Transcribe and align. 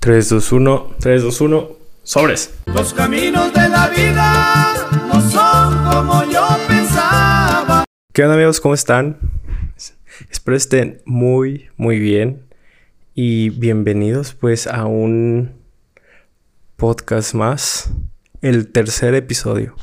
3, 0.00 0.30
2, 0.30 0.52
1, 0.52 0.96
3, 0.98 1.22
2, 1.24 1.40
1, 1.42 1.68
sobres. 2.04 2.54
Los 2.74 2.94
caminos 2.94 3.52
de 3.52 3.68
la 3.68 3.86
vida 3.88 4.88
no 5.08 5.20
son 5.20 5.74
como 5.92 6.24
yo 6.24 6.48
pensaba. 6.66 7.84
¿Qué 8.14 8.22
onda 8.22 8.36
amigos? 8.36 8.62
¿Cómo 8.62 8.72
están? 8.72 9.18
Espero 10.30 10.56
estén 10.56 11.02
muy, 11.04 11.68
muy 11.76 11.98
bien. 11.98 12.44
Y 13.14 13.50
bienvenidos 13.50 14.32
pues 14.32 14.66
a 14.66 14.86
un 14.86 15.52
podcast 16.76 17.34
más. 17.34 17.92
El 18.40 18.72
tercer 18.72 19.14
episodio. 19.14 19.74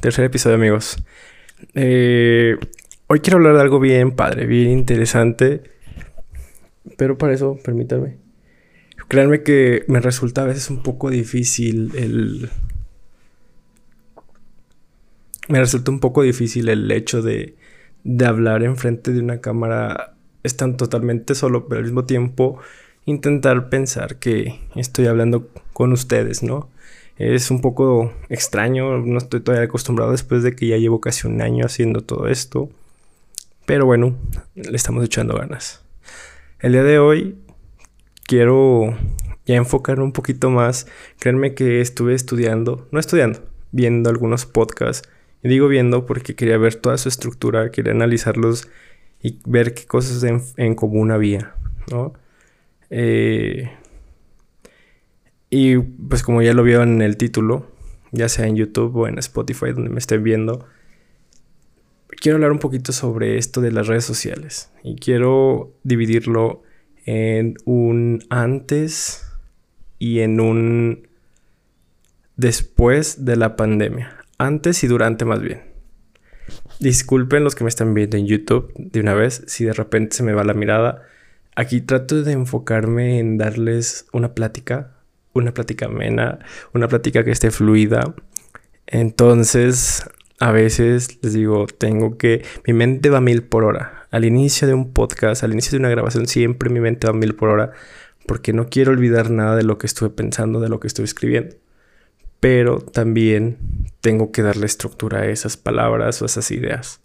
Tercer 0.00 0.24
episodio 0.24 0.56
amigos. 0.56 0.96
Eh, 1.74 2.56
hoy 3.06 3.20
quiero 3.20 3.36
hablar 3.36 3.56
de 3.56 3.60
algo 3.60 3.80
bien 3.80 4.12
padre, 4.12 4.46
bien 4.46 4.70
interesante. 4.70 5.62
Pero 6.96 7.18
para 7.18 7.34
eso, 7.34 7.58
permítanme. 7.62 8.21
Créanme 9.12 9.42
que 9.42 9.84
me 9.88 10.00
resulta 10.00 10.40
a 10.40 10.46
veces 10.46 10.70
un 10.70 10.82
poco 10.82 11.10
difícil 11.10 11.92
el... 11.96 12.48
Me 15.48 15.60
resulta 15.60 15.90
un 15.90 16.00
poco 16.00 16.22
difícil 16.22 16.70
el 16.70 16.90
hecho 16.90 17.20
de, 17.20 17.54
de 18.04 18.24
hablar 18.24 18.62
enfrente 18.62 19.12
de 19.12 19.20
una 19.20 19.42
cámara. 19.42 20.14
Están 20.44 20.78
totalmente 20.78 21.34
solo, 21.34 21.68
pero 21.68 21.80
al 21.80 21.84
mismo 21.84 22.06
tiempo 22.06 22.58
intentar 23.04 23.68
pensar 23.68 24.16
que 24.16 24.58
estoy 24.76 25.08
hablando 25.08 25.46
con 25.74 25.92
ustedes, 25.92 26.42
¿no? 26.42 26.70
Es 27.18 27.50
un 27.50 27.60
poco 27.60 28.14
extraño, 28.30 28.96
no 28.96 29.18
estoy 29.18 29.40
todavía 29.40 29.66
acostumbrado 29.66 30.12
después 30.12 30.42
de 30.42 30.56
que 30.56 30.68
ya 30.68 30.78
llevo 30.78 31.02
casi 31.02 31.26
un 31.26 31.42
año 31.42 31.66
haciendo 31.66 32.00
todo 32.00 32.28
esto. 32.28 32.70
Pero 33.66 33.84
bueno, 33.84 34.16
le 34.54 34.74
estamos 34.74 35.04
echando 35.04 35.36
ganas. 35.36 35.84
El 36.60 36.72
día 36.72 36.82
de 36.82 36.98
hoy 36.98 37.41
quiero 38.26 38.96
ya 39.46 39.56
enfocar 39.56 40.00
un 40.00 40.12
poquito 40.12 40.50
más. 40.50 40.86
Créanme 41.18 41.54
que 41.54 41.80
estuve 41.80 42.14
estudiando, 42.14 42.88
no 42.90 43.00
estudiando, 43.00 43.40
viendo 43.70 44.10
algunos 44.10 44.46
podcasts. 44.46 45.08
Y 45.42 45.48
digo 45.48 45.68
viendo 45.68 46.06
porque 46.06 46.34
quería 46.34 46.56
ver 46.58 46.76
toda 46.76 46.98
su 46.98 47.08
estructura, 47.08 47.70
quería 47.70 47.92
analizarlos 47.92 48.68
y 49.20 49.40
ver 49.44 49.74
qué 49.74 49.86
cosas 49.86 50.24
en, 50.56 50.74
común 50.74 51.10
había, 51.10 51.54
¿no? 51.90 52.12
Eh, 52.90 53.70
y 55.50 55.78
pues 55.78 56.22
como 56.22 56.42
ya 56.42 56.54
lo 56.54 56.62
vieron 56.62 56.94
en 56.94 57.02
el 57.02 57.16
título, 57.16 57.66
ya 58.12 58.28
sea 58.28 58.46
en 58.46 58.56
YouTube 58.56 58.96
o 58.96 59.08
en 59.08 59.18
Spotify 59.18 59.72
donde 59.72 59.90
me 59.90 59.98
estén 59.98 60.22
viendo, 60.22 60.66
quiero 62.08 62.36
hablar 62.36 62.52
un 62.52 62.58
poquito 62.58 62.92
sobre 62.92 63.36
esto 63.36 63.60
de 63.60 63.72
las 63.72 63.86
redes 63.86 64.04
sociales. 64.04 64.70
Y 64.82 64.96
quiero 64.96 65.72
dividirlo 65.82 66.62
en 67.04 67.54
un 67.64 68.24
antes 68.30 69.26
y 69.98 70.20
en 70.20 70.40
un 70.40 71.08
después 72.36 73.24
de 73.24 73.36
la 73.36 73.56
pandemia. 73.56 74.16
Antes 74.38 74.82
y 74.84 74.86
durante 74.88 75.24
más 75.24 75.40
bien. 75.40 75.62
Disculpen 76.80 77.44
los 77.44 77.54
que 77.54 77.64
me 77.64 77.68
están 77.68 77.94
viendo 77.94 78.16
en 78.16 78.26
YouTube 78.26 78.72
de 78.76 79.00
una 79.00 79.14
vez 79.14 79.44
si 79.46 79.64
de 79.64 79.72
repente 79.72 80.16
se 80.16 80.22
me 80.22 80.32
va 80.32 80.44
la 80.44 80.54
mirada. 80.54 81.02
Aquí 81.54 81.80
trato 81.80 82.22
de 82.22 82.32
enfocarme 82.32 83.18
en 83.18 83.38
darles 83.38 84.06
una 84.12 84.34
plática, 84.34 84.96
una 85.32 85.54
plática 85.54 85.86
amena, 85.86 86.40
una 86.72 86.88
plática 86.88 87.24
que 87.24 87.30
esté 87.30 87.50
fluida. 87.50 88.14
Entonces, 88.86 90.04
a 90.40 90.50
veces 90.50 91.18
les 91.22 91.34
digo, 91.34 91.66
tengo 91.66 92.18
que... 92.18 92.44
Mi 92.66 92.72
mente 92.72 93.10
va 93.10 93.20
mil 93.20 93.44
por 93.44 93.64
hora 93.64 94.01
al 94.12 94.24
inicio 94.24 94.68
de 94.68 94.74
un 94.74 94.92
podcast, 94.92 95.42
al 95.42 95.52
inicio 95.52 95.72
de 95.72 95.78
una 95.78 95.88
grabación, 95.88 96.28
siempre 96.28 96.70
mi 96.70 96.78
mente 96.78 97.08
va 97.08 97.12
a 97.12 97.16
mil 97.16 97.34
por 97.34 97.48
hora 97.48 97.72
porque 98.26 98.52
no 98.52 98.68
quiero 98.68 98.92
olvidar 98.92 99.30
nada 99.30 99.56
de 99.56 99.64
lo 99.64 99.78
que 99.78 99.86
estuve 99.86 100.10
pensando, 100.10 100.60
de 100.60 100.68
lo 100.68 100.78
que 100.78 100.86
estoy 100.86 101.04
escribiendo. 101.04 101.56
Pero 102.38 102.78
también 102.78 103.58
tengo 104.00 104.30
que 104.30 104.42
darle 104.42 104.66
estructura 104.66 105.20
a 105.20 105.26
esas 105.26 105.56
palabras 105.56 106.20
o 106.20 106.24
a 106.24 106.26
esas 106.26 106.50
ideas. 106.50 107.00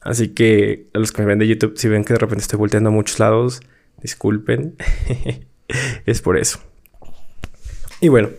Así 0.00 0.28
que 0.28 0.88
a 0.94 0.98
los 0.98 1.12
que 1.12 1.22
me 1.22 1.28
ven 1.28 1.38
de 1.38 1.46
YouTube, 1.46 1.76
si 1.76 1.88
ven 1.88 2.04
que 2.04 2.14
de 2.14 2.18
repente 2.18 2.42
estoy 2.42 2.58
volteando 2.58 2.88
a 2.88 2.92
muchos 2.92 3.18
lados, 3.18 3.60
disculpen. 4.00 4.76
es 6.06 6.22
por 6.22 6.38
eso. 6.38 6.60
Y 8.00 8.08
bueno, 8.08 8.30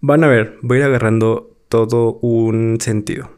van 0.00 0.24
a 0.24 0.28
ver, 0.28 0.58
voy 0.60 0.78
a 0.78 0.80
ir 0.80 0.86
agarrando 0.86 1.56
todo 1.68 2.18
un 2.20 2.80
sentido. 2.80 3.30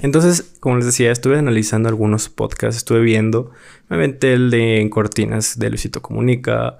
Entonces, 0.00 0.54
como 0.60 0.76
les 0.76 0.86
decía, 0.86 1.10
estuve 1.10 1.38
analizando 1.38 1.88
algunos 1.88 2.28
podcasts, 2.28 2.76
estuve 2.76 3.00
viendo, 3.00 3.50
me 3.88 3.96
aventé 3.96 4.32
el 4.32 4.50
de 4.50 4.80
En 4.80 4.90
Cortinas 4.90 5.58
de 5.58 5.70
Luisito 5.70 6.02
Comunica, 6.02 6.78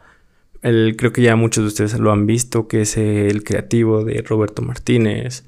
el, 0.63 0.95
creo 0.97 1.13
que 1.13 1.23
ya 1.23 1.37
muchos 1.37 1.65
de 1.65 1.69
ustedes 1.69 1.99
lo 1.99 2.13
han 2.13 2.27
visto, 2.27 2.69
que 2.69 2.83
es 2.83 2.97
el 2.97 3.45
creativo 3.45 4.05
de 4.05 4.23
Roberto 4.23 4.63
Martínez, 4.63 5.45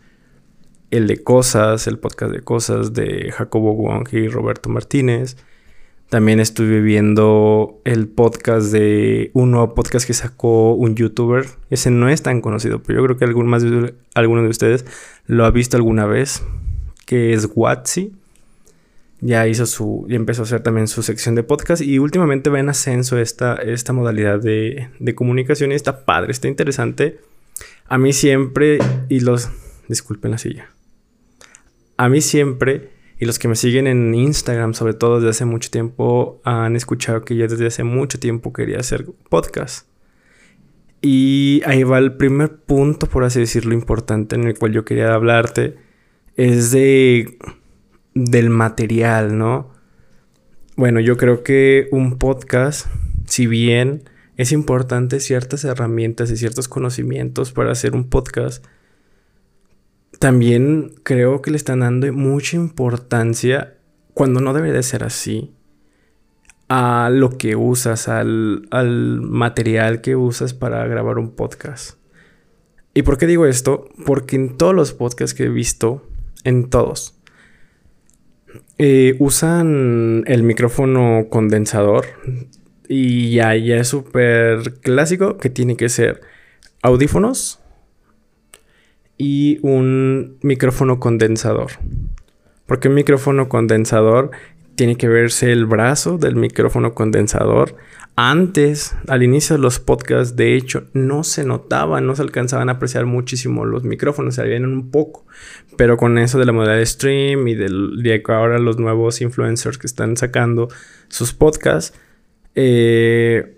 el 0.91 1.07
de 1.07 1.23
Cosas, 1.23 1.87
el 1.87 1.99
podcast 1.99 2.33
de 2.33 2.41
Cosas 2.41 2.93
de 2.93 3.31
Jacobo 3.33 3.75
Wong 3.75 4.09
y 4.13 4.29
Roberto 4.29 4.69
Martínez. 4.69 5.37
También 6.09 6.41
estuve 6.41 6.81
viendo 6.81 7.81
el 7.85 8.09
podcast 8.09 8.73
de 8.73 9.31
un 9.33 9.53
nuevo 9.53 9.75
podcast 9.75 10.05
que 10.05 10.13
sacó 10.13 10.75
un 10.75 10.97
youtuber. 10.97 11.47
Ese 11.71 11.93
no 11.93 12.09
es 12.09 12.23
tan 12.23 12.41
conocido, 12.41 12.83
pero 12.83 12.99
yo 12.99 13.05
creo 13.07 13.17
que 13.17 13.25
algún 13.25 13.47
más 13.47 13.63
de, 13.63 13.95
alguno 14.15 14.43
de 14.43 14.49
ustedes 14.49 14.85
lo 15.27 15.45
ha 15.45 15.53
visto 15.53 15.77
alguna 15.77 16.07
vez 16.07 16.43
que 17.11 17.33
es 17.33 17.49
Watsi. 17.57 18.13
Ya 19.21 19.49
hizo 19.49 19.67
su, 19.67 20.07
ya 20.09 20.15
empezó 20.15 20.43
a 20.43 20.45
hacer 20.45 20.63
también 20.63 20.87
su 20.87 21.03
sección 21.03 21.35
de 21.35 21.43
podcast 21.43 21.83
y 21.83 21.99
últimamente 21.99 22.51
va 22.51 22.61
en 22.61 22.69
ascenso 22.69 23.19
esta, 23.19 23.57
esta 23.57 23.93
modalidad 23.93 24.39
de, 24.39 24.91
de 25.01 25.15
comunicación 25.17 25.73
y 25.73 25.75
está 25.75 26.05
padre, 26.05 26.31
está 26.31 26.47
interesante. 26.47 27.19
A 27.89 27.99
mí 27.99 28.13
siempre, 28.13 28.79
y 29.09 29.19
los, 29.21 29.51
disculpen 29.89 30.31
la 30.31 30.39
silla. 30.39 30.71
A 31.97 32.09
mí 32.09 32.21
siempre, 32.21 32.91
y 33.19 33.25
los 33.25 33.41
que 33.41 33.49
me 33.49 33.57
siguen 33.57 33.89
en 33.89 34.15
Instagram, 34.15 34.73
sobre 34.73 34.95
todo 34.95 35.17
desde 35.17 35.31
hace 35.31 35.45
mucho 35.47 35.69
tiempo, 35.69 36.41
han 36.45 36.77
escuchado 36.77 37.25
que 37.25 37.35
yo 37.35 37.49
desde 37.49 37.67
hace 37.67 37.83
mucho 37.83 38.21
tiempo 38.21 38.53
quería 38.53 38.79
hacer 38.79 39.05
podcast. 39.29 39.89
Y 41.03 41.61
ahí 41.67 41.83
va 41.83 41.99
el 41.99 42.13
primer 42.13 42.55
punto, 42.55 43.09
por 43.09 43.25
así 43.25 43.41
decirlo, 43.41 43.75
importante 43.75 44.37
en 44.37 44.45
el 44.45 44.57
cual 44.57 44.71
yo 44.71 44.85
quería 44.85 45.13
hablarte 45.13 45.90
es 46.37 46.71
de 46.71 47.39
del 48.15 48.51
material, 48.51 49.37
¿no? 49.39 49.71
Bueno, 50.77 51.01
yo 51.01 51.17
creo 51.17 51.43
que 51.43 51.89
un 51.93 52.19
podcast, 52.19 52.87
si 53.27 53.47
bien 53.47 54.05
es 54.37 54.53
importante 54.53 55.21
ciertas 55.21 55.65
herramientas 55.65 56.31
y 56.31 56.37
ciertos 56.37 56.69
conocimientos 56.69 57.53
para 57.53 57.73
hacer 57.73 57.95
un 57.95 58.09
podcast, 58.09 58.65
también 60.19 60.95
creo 61.03 61.43
que 61.43 61.51
le 61.51 61.57
están 61.57 61.81
dando 61.81 62.13
mucha 62.13 62.57
importancia, 62.57 63.77
cuando 64.15 64.41
no 64.41 64.53
debe 64.53 64.73
de 64.73 64.83
ser 64.83 65.05
así, 65.05 65.55
a 66.69 67.11
lo 67.13 67.37
que 67.37 67.57
usas, 67.57 68.09
al, 68.09 68.67
al 68.71 69.21
material 69.21 70.01
que 70.01 70.17
usas 70.17 70.55
para 70.55 70.87
grabar 70.87 71.19
un 71.19 71.33
podcast. 71.33 71.99
¿Y 72.95 73.03
por 73.03 73.19
qué 73.19 73.27
digo 73.27 73.47
esto? 73.47 73.89
Porque 74.07 74.37
en 74.37 74.57
todos 74.57 74.75
los 74.75 74.93
podcasts 74.93 75.35
que 75.35 75.45
he 75.45 75.49
visto, 75.49 76.10
en 76.45 76.71
todos. 76.71 77.17
Eh, 78.79 79.17
usan 79.19 80.25
el 80.27 80.43
micrófono 80.43 81.27
condensador 81.29 82.07
y 82.89 83.33
ya, 83.33 83.55
ya 83.55 83.77
es 83.77 83.89
súper 83.89 84.75
clásico 84.81 85.37
que 85.37 85.51
tiene 85.51 85.77
que 85.77 85.89
ser 85.89 86.21
audífonos 86.83 87.61
y 89.19 89.59
un 89.63 90.39
micrófono 90.43 90.99
condensador. 90.99 91.73
Porque 92.67 92.89
un 92.89 92.95
micrófono 92.95 93.49
condensador 93.49 94.31
tiene 94.77 94.97
que 94.97 95.09
verse 95.09 95.53
el 95.53 95.67
brazo 95.67 96.17
del 96.17 96.37
micrófono 96.37 96.95
condensador 96.95 97.77
antes, 98.17 98.95
al 99.09 99.23
inicio 99.23 99.57
de 99.57 99.63
los 99.63 99.79
podcasts, 99.79 100.37
de 100.37 100.55
hecho, 100.55 100.85
no 100.93 101.25
se 101.25 101.45
notaban, 101.45 102.07
no 102.07 102.15
se 102.15 102.23
alcanzaban 102.23 102.69
a 102.69 102.73
apreciar 102.73 103.07
muchísimo 103.07 103.65
los 103.65 103.85
micrófonos, 103.85 104.35
se 104.35 104.43
veían 104.43 104.67
un 104.67 104.91
poco. 104.91 105.25
Pero 105.77 105.97
con 105.97 106.19
eso 106.19 106.39
de 106.39 106.45
la 106.45 106.53
modalidad 106.53 106.79
de 106.79 106.87
stream 106.87 107.49
y 107.49 107.55
de 107.55 108.23
ahora 108.29 108.59
los 108.59 108.79
nuevos 108.79 109.21
influencers 109.21 109.79
que 109.79 109.87
están 109.87 110.17
sacando 110.17 110.69
sus 111.09 111.33
podcasts, 111.33 111.97
eh, 112.55 113.57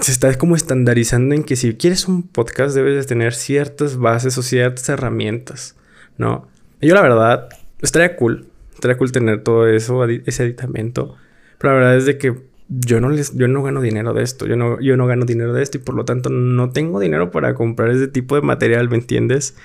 se 0.00 0.12
está 0.12 0.32
como 0.38 0.56
estandarizando 0.56 1.34
en 1.34 1.44
que 1.44 1.56
si 1.56 1.74
quieres 1.74 2.08
un 2.08 2.22
podcast 2.22 2.74
debes 2.74 2.94
de 2.94 3.04
tener 3.04 3.34
ciertas 3.34 3.96
bases 3.96 4.38
o 4.38 4.42
ciertas 4.42 4.88
herramientas, 4.88 5.76
¿no? 6.16 6.48
yo 6.80 6.94
la 6.94 7.02
verdad, 7.02 7.48
estaría 7.82 8.16
cool, 8.16 8.46
estaría 8.72 8.96
cool 8.96 9.12
tener 9.12 9.42
todo 9.42 9.66
eso, 9.68 10.04
ese 10.04 10.44
aditamento. 10.44 11.16
Pero 11.58 11.74
la 11.74 11.80
verdad 11.80 11.96
es 11.96 12.06
de 12.06 12.16
que 12.16 12.49
yo 12.70 13.00
no 13.00 13.10
les, 13.10 13.36
yo 13.36 13.48
no 13.48 13.62
gano 13.64 13.80
dinero 13.80 14.12
de 14.14 14.22
esto, 14.22 14.46
yo 14.46 14.56
no, 14.56 14.80
yo 14.80 14.96
no 14.96 15.06
gano 15.06 15.24
dinero 15.24 15.52
de 15.52 15.62
esto 15.62 15.78
y 15.78 15.80
por 15.80 15.96
lo 15.96 16.04
tanto 16.04 16.30
no 16.30 16.70
tengo 16.70 17.00
dinero 17.00 17.32
para 17.32 17.54
comprar 17.54 17.90
ese 17.90 18.06
tipo 18.06 18.36
de 18.36 18.42
material, 18.42 18.88
¿me 18.88 18.96
entiendes? 18.96 19.56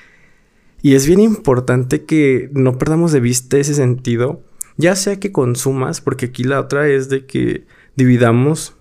Y 0.82 0.96
es 0.96 1.08
bien 1.08 1.20
importante 1.20 2.06
que 2.06 2.50
no 2.54 2.80
perdamos 2.80 3.12
de 3.12 3.20
vista 3.20 3.58
ese 3.58 3.76
sentido, 3.76 4.44
ya 4.78 4.96
sea 4.96 5.20
que 5.20 5.32
consumas, 5.32 6.02
porque 6.02 6.28
aquí 6.28 6.44
la 6.44 6.60
otra 6.60 6.88
es 6.88 7.08
de 7.10 7.26
que 7.26 7.66
dividamos 7.96 8.76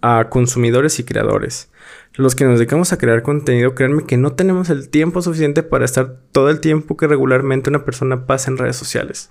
a 0.00 0.28
consumidores 0.30 0.98
y 0.98 1.04
creadores. 1.04 1.70
Los 2.14 2.34
que 2.34 2.44
nos 2.44 2.58
dedicamos 2.58 2.92
a 2.92 2.98
crear 2.98 3.22
contenido, 3.22 3.74
créanme 3.74 4.04
que 4.04 4.16
no 4.16 4.32
tenemos 4.32 4.70
el 4.70 4.88
tiempo 4.88 5.22
suficiente 5.22 5.62
para 5.62 5.84
estar 5.84 6.16
todo 6.32 6.48
el 6.48 6.60
tiempo 6.60 6.96
que 6.96 7.06
regularmente 7.06 7.70
una 7.70 7.84
persona 7.84 8.26
pasa 8.26 8.50
en 8.50 8.56
redes 8.56 8.76
sociales. 8.76 9.30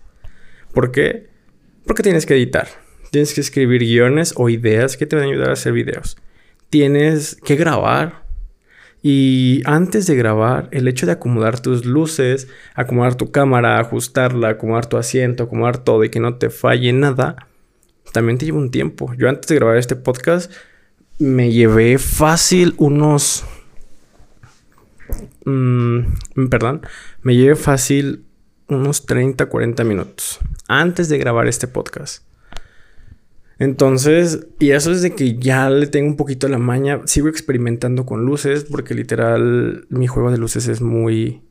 ¿Por 0.73 0.91
qué? 0.91 1.29
Porque 1.85 2.03
tienes 2.03 2.25
que 2.25 2.35
editar, 2.35 2.67
tienes 3.09 3.33
que 3.33 3.41
escribir 3.41 3.81
guiones 3.81 4.33
o 4.35 4.49
ideas 4.49 4.97
que 4.97 5.05
te 5.05 5.15
van 5.15 5.25
a 5.25 5.27
ayudar 5.29 5.49
a 5.49 5.53
hacer 5.53 5.73
videos. 5.73 6.17
Tienes 6.69 7.37
que 7.43 7.55
grabar. 7.55 8.23
Y 9.01 9.61
antes 9.65 10.07
de 10.07 10.15
grabar, 10.15 10.67
el 10.71 10.87
hecho 10.87 11.05
de 11.05 11.13
acomodar 11.13 11.61
tus 11.61 11.85
luces, 11.85 12.49
acomodar 12.75 13.15
tu 13.15 13.31
cámara, 13.31 13.79
ajustarla, 13.79 14.49
acomodar 14.49 14.87
tu 14.87 14.97
asiento, 14.97 15.43
acomodar 15.43 15.77
todo 15.77 16.03
y 16.03 16.09
que 16.09 16.19
no 16.19 16.35
te 16.35 16.49
falle 16.49 16.91
nada, 16.91 17.47
también 18.11 18.37
te 18.37 18.45
lleva 18.45 18.57
un 18.57 18.71
tiempo. 18.71 19.13
Yo 19.17 19.29
antes 19.29 19.47
de 19.47 19.55
grabar 19.55 19.77
este 19.77 19.95
podcast 19.95 20.51
me 21.17 21.51
llevé 21.51 21.97
fácil 21.97 22.75
unos... 22.77 23.45
Mm, 25.45 26.01
perdón, 26.49 26.81
me 27.21 27.35
llevé 27.35 27.55
fácil 27.55 28.25
unos 28.67 29.05
30, 29.05 29.47
40 29.47 29.83
minutos 29.83 30.39
antes 30.67 31.09
de 31.09 31.17
grabar 31.17 31.47
este 31.47 31.67
podcast. 31.67 32.28
Entonces, 33.59 34.47
y 34.57 34.71
eso 34.71 34.91
es 34.91 35.01
de 35.01 35.13
que 35.13 35.37
ya 35.37 35.69
le 35.69 35.87
tengo 35.87 36.07
un 36.07 36.15
poquito 36.15 36.47
la 36.47 36.57
maña. 36.57 37.01
Sigo 37.05 37.27
experimentando 37.27 38.05
con 38.05 38.25
luces 38.25 38.63
porque 38.63 38.95
literal 38.95 39.85
mi 39.89 40.07
juego 40.07 40.31
de 40.31 40.37
luces 40.37 40.67
es 40.67 40.81
muy... 40.81 41.41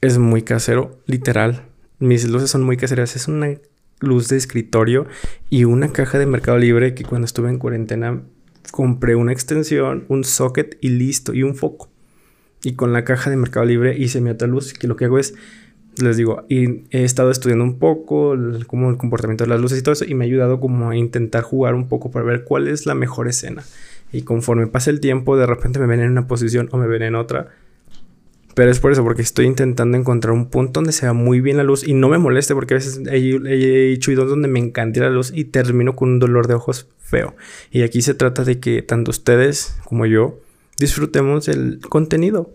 Es 0.00 0.16
muy 0.16 0.40
casero, 0.40 0.98
literal. 1.04 1.66
Mis 1.98 2.26
luces 2.26 2.50
son 2.50 2.62
muy 2.62 2.78
caseras. 2.78 3.14
Es 3.14 3.28
una 3.28 3.58
luz 4.00 4.28
de 4.28 4.38
escritorio 4.38 5.06
y 5.50 5.64
una 5.64 5.92
caja 5.92 6.18
de 6.18 6.24
Mercado 6.24 6.56
Libre 6.56 6.94
que 6.94 7.04
cuando 7.04 7.26
estuve 7.26 7.50
en 7.50 7.58
cuarentena 7.58 8.22
compré 8.70 9.14
una 9.14 9.32
extensión, 9.32 10.06
un 10.08 10.24
socket 10.24 10.78
y 10.80 10.88
listo, 10.90 11.34
y 11.34 11.42
un 11.42 11.54
foco. 11.54 11.90
Y 12.62 12.74
con 12.74 12.94
la 12.94 13.04
caja 13.04 13.28
de 13.28 13.36
Mercado 13.36 13.66
Libre 13.66 13.98
hice 13.98 14.22
mi 14.22 14.30
otra 14.30 14.48
luz, 14.48 14.72
que 14.72 14.86
lo 14.86 14.96
que 14.96 15.06
hago 15.06 15.18
es, 15.18 15.34
les 15.96 16.16
digo, 16.16 16.44
y 16.48 16.84
he 16.90 17.04
estado 17.04 17.30
estudiando 17.30 17.64
un 17.64 17.78
poco 17.78 18.34
el, 18.34 18.66
como 18.66 18.90
el 18.90 18.96
comportamiento 18.96 19.44
de 19.44 19.50
las 19.50 19.60
luces 19.60 19.78
y 19.78 19.82
todo 19.82 19.92
eso, 19.92 20.04
y 20.04 20.14
me 20.14 20.24
ha 20.24 20.26
ayudado 20.26 20.60
como 20.60 20.90
a 20.90 20.96
intentar 20.96 21.42
jugar 21.42 21.74
un 21.74 21.88
poco 21.88 22.10
para 22.10 22.24
ver 22.24 22.44
cuál 22.44 22.68
es 22.68 22.86
la 22.86 22.94
mejor 22.94 23.28
escena. 23.28 23.64
Y 24.12 24.22
conforme 24.22 24.66
pasa 24.66 24.90
el 24.90 25.00
tiempo, 25.00 25.36
de 25.36 25.46
repente 25.46 25.78
me 25.78 25.86
ven 25.86 26.00
en 26.00 26.10
una 26.10 26.26
posición 26.26 26.68
o 26.72 26.78
me 26.78 26.86
ven 26.86 27.02
en 27.02 27.14
otra 27.14 27.48
pero 28.54 28.70
es 28.70 28.80
por 28.80 28.92
eso, 28.92 29.02
porque 29.04 29.22
estoy 29.22 29.46
intentando 29.46 29.96
encontrar 29.96 30.32
un 30.34 30.50
punto 30.50 30.80
donde 30.80 30.92
sea 30.92 31.12
muy 31.12 31.40
bien 31.40 31.56
la 31.56 31.62
luz 31.62 31.86
y 31.86 31.94
no 31.94 32.08
me 32.08 32.18
moleste, 32.18 32.54
porque 32.54 32.74
a 32.74 32.78
veces 32.78 33.00
he, 33.10 33.92
hecho 33.92 34.10
videos 34.10 34.28
donde 34.28 34.48
me 34.48 34.58
encanta 34.58 35.00
la 35.00 35.10
luz 35.10 35.32
y 35.34 35.44
termino 35.44 35.94
con 35.94 36.10
un 36.10 36.18
dolor 36.18 36.48
de 36.48 36.54
ojos 36.54 36.88
feo. 36.98 37.34
Y 37.70 37.82
aquí 37.82 38.02
se 38.02 38.14
trata 38.14 38.44
de 38.44 38.58
que 38.58 38.82
tanto 38.82 39.12
ustedes 39.12 39.78
como 39.84 40.04
yo 40.06 40.40
disfrutemos 40.78 41.48
el 41.48 41.78
contenido, 41.80 42.50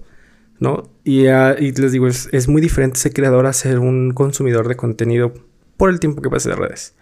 ¿no? 0.60 0.84
Y, 1.04 1.28
y 1.28 1.72
les 1.72 1.92
digo, 1.92 2.08
es, 2.08 2.48
muy 2.48 2.62
diferente 2.62 3.00
ser 3.00 3.14
creador 3.14 3.46
a 3.46 3.54
ser 3.54 3.80
un 3.80 4.12
consumidor 4.12 4.68
de 4.68 4.76
contenido 4.76 5.34
por 5.78 5.90
el 5.90 6.00
tiempo 6.00 6.22
que 6.22 6.30
pase 6.30 6.50
de 6.50 6.56
redes. 6.56 6.96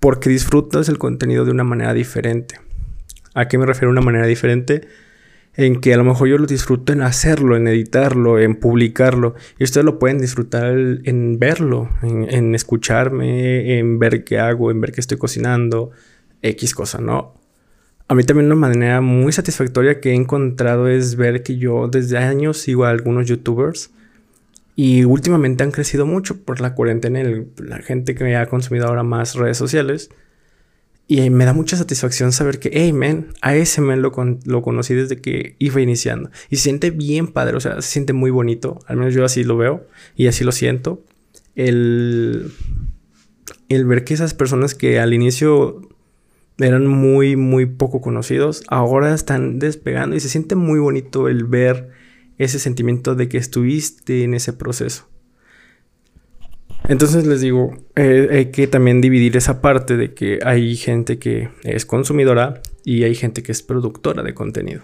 Porque 0.00 0.28
disfrutas 0.30 0.88
el 0.88 0.98
contenido 0.98 1.44
de 1.44 1.50
una 1.50 1.64
manera 1.64 1.92
diferente. 1.94 2.60
¿A 3.34 3.48
qué 3.48 3.58
me 3.58 3.66
refiero 3.66 3.90
una 3.90 4.00
manera 4.00 4.26
diferente? 4.26 4.86
en 5.56 5.80
que 5.80 5.94
a 5.94 5.96
lo 5.96 6.04
mejor 6.04 6.28
yo 6.28 6.38
lo 6.38 6.46
disfruto 6.46 6.92
en 6.92 7.00
hacerlo, 7.00 7.56
en 7.56 7.66
editarlo, 7.66 8.38
en 8.38 8.56
publicarlo. 8.56 9.34
Y 9.58 9.64
ustedes 9.64 9.84
lo 9.84 9.98
pueden 9.98 10.18
disfrutar 10.18 10.76
en 11.04 11.38
verlo, 11.38 11.88
en, 12.02 12.54
escucharme, 12.54 13.78
en 13.78 13.98
ver 13.98 14.22
qué 14.24 14.38
hago, 14.38 14.70
en 14.70 14.80
ver 14.80 14.92
qué 14.92 15.00
estoy 15.00 15.16
cocinando, 15.16 15.90
X 16.42 16.74
cosa, 16.74 16.98
¿no? 17.00 17.34
A 18.08 18.14
mí 18.14 18.22
también 18.22 18.46
una 18.46 18.54
manera 18.54 19.00
muy 19.00 19.32
satisfactoria 19.32 20.00
que 20.00 20.10
he 20.10 20.14
encontrado 20.14 20.88
es 20.88 21.16
ver 21.16 21.42
que 21.42 21.56
yo 21.58 21.88
desde 21.88 22.18
años 22.18 22.58
sigo 22.58 22.84
a 22.84 22.90
algunos 22.90 23.26
youtubers 23.26 23.90
y 24.76 25.04
últimamente 25.04 25.64
han 25.64 25.72
crecido 25.72 26.06
mucho 26.06 26.36
por 26.42 26.60
la 26.60 26.74
cuarentena, 26.74 27.22
la 27.56 27.78
gente 27.78 28.14
que 28.14 28.36
ha 28.36 28.46
consumido 28.46 28.86
ahora 28.86 29.02
más 29.02 29.34
redes 29.34 29.56
sociales. 29.56 30.10
Y 31.08 31.30
me 31.30 31.44
da 31.44 31.52
mucha 31.52 31.76
satisfacción 31.76 32.32
saber 32.32 32.58
que, 32.58 32.70
hey, 32.72 32.92
man, 32.92 33.28
a 33.40 33.54
ese 33.54 33.80
man 33.80 34.02
lo, 34.02 34.12
lo 34.44 34.62
conocí 34.62 34.92
desde 34.92 35.20
que 35.20 35.54
iba 35.58 35.80
iniciando. 35.80 36.30
Y 36.50 36.56
se 36.56 36.64
siente 36.64 36.90
bien 36.90 37.28
padre, 37.28 37.56
o 37.56 37.60
sea, 37.60 37.80
se 37.80 37.88
siente 37.88 38.12
muy 38.12 38.30
bonito. 38.30 38.80
Al 38.86 38.96
menos 38.98 39.14
yo 39.14 39.24
así 39.24 39.44
lo 39.44 39.56
veo 39.56 39.86
y 40.16 40.26
así 40.26 40.44
lo 40.44 40.52
siento. 40.52 41.02
El, 41.54 42.52
el 43.68 43.84
ver 43.86 44.04
que 44.04 44.14
esas 44.14 44.34
personas 44.34 44.74
que 44.74 44.98
al 44.98 45.14
inicio 45.14 45.88
eran 46.58 46.86
muy, 46.86 47.36
muy 47.36 47.66
poco 47.66 48.00
conocidos, 48.00 48.62
ahora 48.68 49.14
están 49.14 49.58
despegando 49.58 50.16
y 50.16 50.20
se 50.20 50.28
siente 50.28 50.54
muy 50.54 50.78
bonito 50.78 51.28
el 51.28 51.44
ver 51.44 51.90
ese 52.38 52.58
sentimiento 52.58 53.14
de 53.14 53.28
que 53.28 53.38
estuviste 53.38 54.24
en 54.24 54.34
ese 54.34 54.52
proceso. 54.52 55.08
Entonces 56.88 57.26
les 57.26 57.40
digo, 57.40 57.76
eh, 57.96 58.28
hay 58.30 58.46
que 58.52 58.66
también 58.68 59.00
dividir 59.00 59.36
esa 59.36 59.60
parte 59.60 59.96
de 59.96 60.14
que 60.14 60.38
hay 60.44 60.76
gente 60.76 61.18
que 61.18 61.50
es 61.64 61.84
consumidora 61.84 62.60
y 62.84 63.02
hay 63.02 63.14
gente 63.14 63.42
que 63.42 63.52
es 63.52 63.62
productora 63.62 64.22
de 64.22 64.34
contenido. 64.34 64.82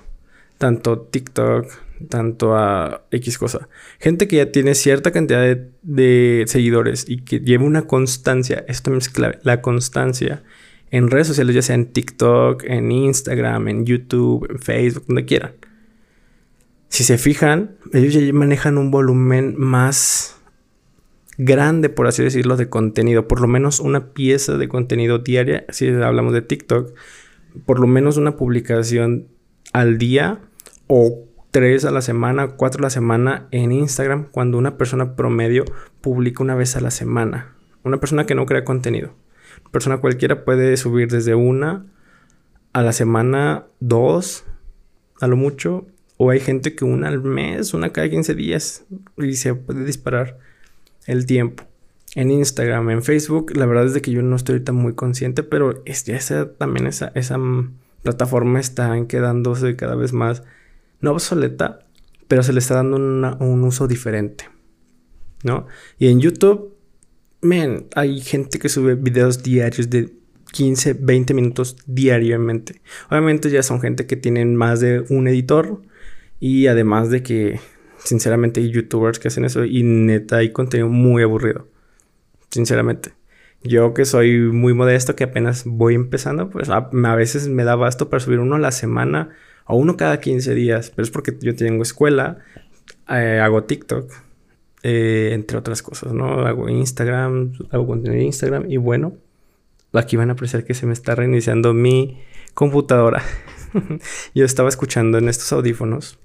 Tanto 0.59 1.01
TikTok, 1.01 1.67
tanto 2.09 2.57
a 2.57 3.05
X 3.13 3.39
cosa. 3.39 3.69
Gente 4.01 4.27
que 4.27 4.37
ya 4.37 4.51
tiene 4.51 4.75
cierta 4.75 5.13
cantidad 5.13 5.57
de, 5.83 6.45
seguidores 6.47 7.09
y 7.09 7.19
que 7.19 7.41
lleva 7.41 7.65
una 7.65 7.83
constancia, 7.83 8.65
esto 8.67 8.85
también 8.85 9.03
es 9.03 9.09
clave, 9.09 9.39
la 9.45 9.61
constancia 9.61 10.43
en 10.93 11.11
redes 11.11 11.27
sociales, 11.27 11.55
ya 11.55 11.63
sea 11.63 11.75
en 11.75 11.87
TikTok, 11.87 12.65
en 12.65 12.93
Instagram, 12.93 13.67
en 13.69 13.87
YouTube, 13.87 14.47
en 14.49 14.59
Facebook, 14.59 15.07
donde 15.09 15.25
quieran. 15.25 15.53
Si 16.89 17.03
se 17.03 17.17
fijan, 17.17 17.77
ellos 17.95 18.13
ya 18.13 18.33
manejan 18.35 18.77
un 18.77 18.91
volumen 18.91 19.55
más 19.57 20.37
grande, 21.39 21.89
por 21.89 22.07
así 22.07 22.23
decirlo, 22.23 22.59
de 22.59 22.69
contenido, 22.69 23.27
por 23.27 23.41
lo 23.41 23.49
menos 23.49 23.81
una 23.81 24.13
pieza 24.13 24.59
de 24.59 24.69
contenido 24.69 25.19
diaria, 25.19 25.65
si 25.71 25.89
hablamos 25.89 26.35
de 26.35 26.43
TikTok, 26.43 26.93
por 27.65 27.81
lo 27.81 27.87
menos 27.87 28.19
una 28.19 28.37
publicación 28.37 29.29
al 29.73 29.97
día 29.97 30.41
o 30.89 31.25
tres 31.53 31.87
a 31.87 31.91
la 31.91 32.03
semana, 32.03 32.49
cuatro 32.49 32.81
a 32.81 32.83
la 32.83 32.91
semana 32.91 33.49
en 33.51 33.73
Instagram, 33.73 34.27
cuando 34.31 34.59
una 34.59 34.77
persona 34.77 35.17
promedio 35.17 35.65
publica 36.03 36.43
una 36.43 36.55
vez 36.55 36.77
a 36.77 36.83
la 36.83 36.91
semana. 36.91 37.55
Una 37.83 37.99
persona 37.99 38.27
que 38.27 38.35
no 38.35 38.45
crea 38.45 38.65
contenido. 38.65 39.15
Persona 39.73 39.99
cualquiera 39.99 40.45
puede 40.45 40.77
subir 40.77 41.11
desde 41.11 41.35
una 41.35 41.87
a 42.73 42.83
la 42.83 42.93
semana, 42.93 43.67
dos, 43.81 44.45
a 45.21 45.27
lo 45.27 45.37
mucho, 45.37 45.87
o 46.19 46.31
hay 46.31 46.41
gente 46.41 46.75
que 46.75 46.85
una 46.85 47.09
al 47.09 47.23
mes, 47.23 47.75
una 47.75 47.91
cada 47.91 48.09
15 48.09 48.35
días, 48.35 48.85
y 49.17 49.35
se 49.35 49.55
puede 49.55 49.85
disparar 49.85 50.39
el 51.07 51.27
tiempo. 51.27 51.65
En 52.15 52.31
Instagram, 52.31 52.91
en 52.91 53.03
Facebook, 53.03 53.57
la 53.57 53.67
verdad 53.67 53.87
es 53.87 53.95
de 53.95 54.03
que 54.03 54.11
yo 54.11 54.23
no 54.23 54.37
estoy 54.37 54.55
ahorita 54.55 54.73
muy 54.73 54.95
consciente, 54.95 55.43
pero 55.43 55.83
es, 55.87 56.09
esa, 56.09 56.53
también 56.53 56.87
esa, 56.87 57.11
esa 57.15 57.39
plataforma 58.03 58.61
está 58.61 58.95
quedándose 59.07 59.75
cada 59.75 59.95
vez 59.95 60.13
más, 60.13 60.43
no 61.01 61.13
obsoleta, 61.13 61.81
pero 62.29 62.43
se 62.43 62.53
le 62.53 62.59
está 62.59 62.75
dando 62.75 62.97
un 62.97 63.65
uso 63.65 63.89
diferente, 63.89 64.49
¿no? 65.43 65.67
Y 65.99 66.09
en 66.09 66.21
YouTube, 66.21 66.75
man, 67.43 67.87
hay 67.95 68.21
gente 68.21 68.59
que 68.59 68.69
sube 68.69 68.95
videos 68.95 69.43
diarios 69.43 69.91
de 69.91 70.13
15, 70.53 70.95
20 70.95 71.35
minutos 71.35 71.77
diariamente. 71.87 72.81
Obviamente 73.11 73.51
ya 73.51 73.63
son 73.63 73.81
gente 73.81 74.07
que 74.07 74.17
tienen 74.17 74.57
más 74.57 74.81
de 74.81 75.05
un 75.11 75.29
editor 75.29 75.83
y 76.41 76.67
además 76.67 77.11
de 77.11 77.23
que 77.23 77.61
Sinceramente 78.05 78.61
hay 78.61 78.71
youtubers 78.71 79.19
que 79.19 79.29
hacen 79.29 79.45
eso 79.45 79.65
y 79.65 79.83
neta 79.83 80.39
hay 80.39 80.51
contenido 80.51 80.89
muy 80.89 81.23
aburrido. 81.23 81.69
Sinceramente. 82.51 83.13
Yo 83.63 83.95
que 83.95 84.05
soy 84.05 84.39
muy 84.39 84.75
modesto, 84.75 85.15
que 85.15 85.25
apenas 85.25 85.63
voy 85.65 85.95
empezando, 85.95 86.51
pues 86.51 86.69
a, 86.69 86.81
veces 87.15 87.47
me 87.47 87.63
da 87.63 87.77
basto 87.77 88.11
para 88.11 88.19
subir 88.19 88.41
uno 88.41 88.57
a 88.57 88.59
la 88.59 88.73
semana 88.73 89.31
o 89.67 89.77
uno 89.77 89.97
cada 89.97 90.19
15 90.19 90.53
días. 90.55 90.91
Pero 90.91 91.05
es 91.05 91.11
porque 91.11 91.37
yo 91.41 91.55
tengo 91.55 91.83
escuela, 91.85 92.39
eh, 93.09 93.41
hago 93.41 93.63
TikTok, 93.63 94.11
eh, 94.83 95.31
entre 95.33 95.59
otras 95.59 95.83
cosas, 95.83 96.13
¿no? 96.13 96.47
Hago 96.47 96.69
Instagram, 96.69 97.53
hago 97.71 97.87
contenido 97.87 98.21
en 98.21 98.27
Instagram 98.27 98.71
y 98.71 98.77
bueno, 98.77 99.15
aquí 99.93 100.17
van 100.17 100.31
a 100.31 100.33
apreciar 100.33 100.65
que 100.65 100.75
se 100.75 100.87
me 100.87 100.93
está 100.93 101.15
reiniciando 101.15 101.75
mi 101.75 102.19
computadora. 102.55 103.23
yo 104.35 104.45
estaba 104.45 104.69
escuchando 104.69 105.19
en 105.19 105.29
estos 105.29 105.53
audífonos 105.53 106.19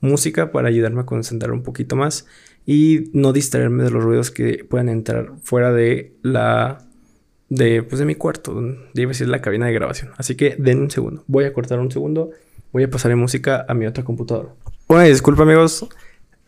música 0.00 0.50
para 0.50 0.68
ayudarme 0.68 1.02
a 1.02 1.06
concentrar 1.06 1.52
un 1.52 1.62
poquito 1.62 1.96
más 1.96 2.26
y 2.66 3.10
no 3.12 3.32
distraerme 3.32 3.84
de 3.84 3.90
los 3.90 4.02
ruidos 4.02 4.30
que 4.30 4.64
puedan 4.64 4.88
entrar 4.88 5.32
fuera 5.42 5.72
de 5.72 6.14
la 6.22 6.78
de 7.48 7.82
pues 7.82 7.98
de 7.98 8.04
mi 8.04 8.14
cuarto, 8.14 8.60
debe 8.94 9.08
decir 9.08 9.28
la 9.28 9.40
cabina 9.40 9.66
de 9.66 9.72
grabación. 9.72 10.10
Así 10.16 10.36
que 10.36 10.56
den 10.58 10.80
un 10.80 10.90
segundo. 10.90 11.24
Voy 11.26 11.44
a 11.44 11.52
cortar 11.52 11.80
un 11.80 11.90
segundo. 11.90 12.30
Voy 12.72 12.84
a 12.84 12.90
pasar 12.90 13.14
música 13.16 13.64
a 13.68 13.74
mi 13.74 13.86
otra 13.86 14.04
computadora. 14.04 14.50
Bueno, 14.86 15.04
disculpa 15.04 15.42
amigos. 15.42 15.88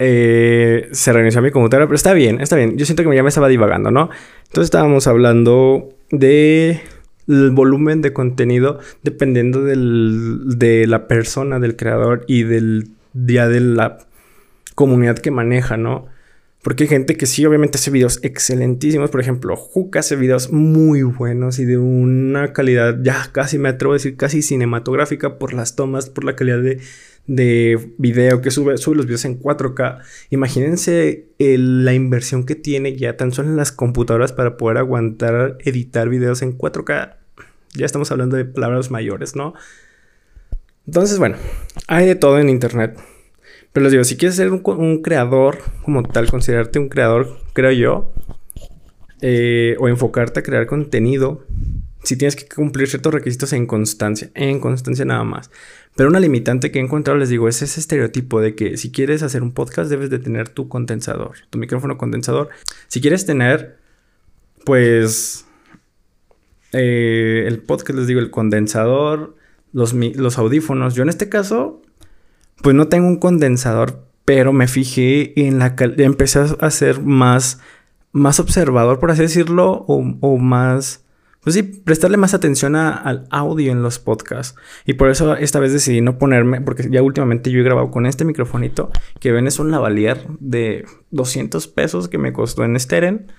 Eh, 0.04 0.88
se 0.90 1.12
reinició 1.12 1.40
mi 1.42 1.52
computadora, 1.52 1.86
pero 1.86 1.94
está 1.94 2.12
bien, 2.12 2.40
está 2.40 2.56
bien. 2.56 2.76
Yo 2.76 2.84
siento 2.86 3.08
que 3.08 3.14
ya 3.14 3.22
me 3.22 3.28
estaba 3.28 3.46
divagando, 3.46 3.92
¿no? 3.92 4.10
Entonces 4.46 4.64
estábamos 4.64 5.06
hablando 5.06 5.90
de 6.10 6.80
el 7.28 7.52
volumen 7.52 8.02
de 8.02 8.12
contenido 8.12 8.80
dependiendo 9.04 9.62
del, 9.62 10.58
de 10.58 10.88
la 10.88 11.06
persona, 11.06 11.60
del 11.60 11.76
creador 11.76 12.24
y 12.26 12.42
del 12.42 12.88
día 13.12 13.46
de 13.46 13.60
la 13.60 13.98
comunidad 14.74 15.18
que 15.18 15.30
maneja, 15.30 15.76
¿no? 15.76 16.06
Porque 16.62 16.84
hay 16.84 16.88
gente 16.88 17.16
que 17.16 17.26
sí, 17.26 17.46
obviamente 17.46 17.78
hace 17.78 17.92
videos 17.92 18.18
excelentísimos. 18.24 19.10
Por 19.10 19.20
ejemplo, 19.20 19.54
Juca 19.54 20.00
hace 20.00 20.16
videos 20.16 20.50
muy 20.50 21.02
buenos 21.04 21.60
y 21.60 21.64
de 21.64 21.78
una 21.78 22.52
calidad, 22.52 22.98
ya 23.02 23.28
casi 23.30 23.56
me 23.56 23.68
atrevo 23.68 23.92
a 23.92 23.96
decir, 23.96 24.16
casi 24.16 24.42
cinematográfica 24.42 25.38
por 25.38 25.54
las 25.54 25.76
tomas, 25.76 26.10
por 26.10 26.24
la 26.24 26.34
calidad 26.34 26.60
de, 26.60 26.80
de 27.26 27.92
video 27.98 28.40
que 28.40 28.50
sube, 28.50 28.76
sube 28.78 28.96
los 28.96 29.06
videos 29.06 29.24
en 29.24 29.40
4K. 29.40 30.00
Imagínense 30.30 31.26
la 31.38 31.94
inversión 31.94 32.44
que 32.44 32.54
tiene 32.54 32.96
ya 32.96 33.16
tan 33.16 33.32
solo 33.32 33.48
en 33.48 33.56
las 33.56 33.72
computadoras 33.72 34.32
para 34.32 34.56
poder 34.56 34.78
aguantar 34.78 35.58
editar 35.60 36.08
videos 36.08 36.42
en 36.42 36.56
4K. 36.58 37.16
Ya 37.74 37.86
estamos 37.86 38.10
hablando 38.10 38.36
de 38.36 38.44
palabras 38.44 38.90
mayores, 38.90 39.34
¿no? 39.36 39.54
Entonces, 40.86 41.18
bueno, 41.18 41.36
hay 41.86 42.06
de 42.06 42.16
todo 42.16 42.38
en 42.38 42.48
Internet. 42.48 42.98
Pero 43.72 43.84
les 43.84 43.92
digo, 43.92 44.04
si 44.04 44.16
quieres 44.16 44.36
ser 44.36 44.50
un, 44.50 45.02
creador 45.02 45.58
como 45.82 46.02
tal, 46.02 46.28
considerarte 46.30 46.78
un 46.78 46.88
creador, 46.88 47.38
creo 47.54 47.72
yo, 47.72 48.12
eh, 49.22 49.76
o 49.78 49.88
enfocarte 49.88 50.40
a 50.40 50.42
crear 50.42 50.66
contenido, 50.66 51.46
si 52.02 52.16
tienes 52.16 52.36
que 52.36 52.46
cumplir 52.48 52.88
ciertos 52.88 53.14
requisitos 53.14 53.52
en 53.52 53.66
constancia, 53.66 54.30
en 54.34 54.60
constancia 54.60 55.04
nada 55.04 55.24
más. 55.24 55.50
Pero 55.94 56.08
una 56.08 56.20
limitante 56.20 56.70
que 56.70 56.78
he 56.78 56.82
encontrado, 56.82 57.18
les 57.18 57.28
digo, 57.28 57.48
es 57.48 57.62
ese 57.62 57.78
estereotipo 57.78 58.40
de 58.40 58.54
que 58.54 58.76
si 58.76 58.90
quieres 58.90 59.22
hacer 59.22 59.42
un 59.42 59.52
podcast 59.52 59.90
debes 59.90 60.10
de 60.10 60.18
tener 60.18 60.48
tu 60.48 60.68
condensador, 60.68 61.36
tu 61.50 61.58
micrófono 61.58 61.98
condensador. 61.98 62.48
Si 62.88 63.00
quieres 63.00 63.26
tener, 63.26 63.78
pues, 64.64 65.46
eh, 66.72 67.44
el 67.46 67.58
podcast, 67.58 67.98
les 67.98 68.06
digo, 68.06 68.20
el 68.20 68.30
condensador, 68.30 69.36
los, 69.72 69.94
los 69.94 70.38
audífonos. 70.38 70.94
Yo 70.94 71.02
en 71.02 71.08
este 71.08 71.28
caso, 71.28 71.82
pues 72.62 72.74
no 72.74 72.88
tengo 72.88 73.06
un 73.06 73.18
condensador, 73.18 74.06
pero 74.24 74.52
me 74.52 74.66
fijé 74.66 75.46
en 75.46 75.58
la 75.58 75.74
empecé 75.78 76.40
a 76.58 76.70
ser 76.70 77.00
más, 77.00 77.60
más 78.12 78.40
observador, 78.40 78.98
por 78.98 79.10
así 79.10 79.22
decirlo, 79.22 79.84
o, 79.86 80.16
o 80.20 80.38
más 80.38 81.04
pues 81.42 81.54
sí, 81.54 81.62
prestarle 81.62 82.16
más 82.16 82.34
atención 82.34 82.76
al 82.76 83.26
audio 83.30 83.72
en 83.72 83.82
los 83.82 83.98
podcasts. 83.98 84.56
Y 84.86 84.94
por 84.94 85.10
eso 85.10 85.34
esta 85.36 85.58
vez 85.58 85.72
decidí 85.72 86.00
no 86.00 86.16
ponerme, 86.16 86.60
porque 86.60 86.88
ya 86.88 87.02
últimamente 87.02 87.50
yo 87.50 87.60
he 87.60 87.64
grabado 87.64 87.90
con 87.90 88.06
este 88.06 88.24
microfonito, 88.24 88.90
que 89.18 89.32
ven 89.32 89.48
es 89.48 89.58
un 89.58 89.72
lavalier 89.72 90.24
de 90.38 90.84
200 91.10 91.66
pesos 91.68 92.08
que 92.08 92.18
me 92.18 92.32
costó 92.32 92.62
en 92.64 92.78
Steren. 92.78 93.32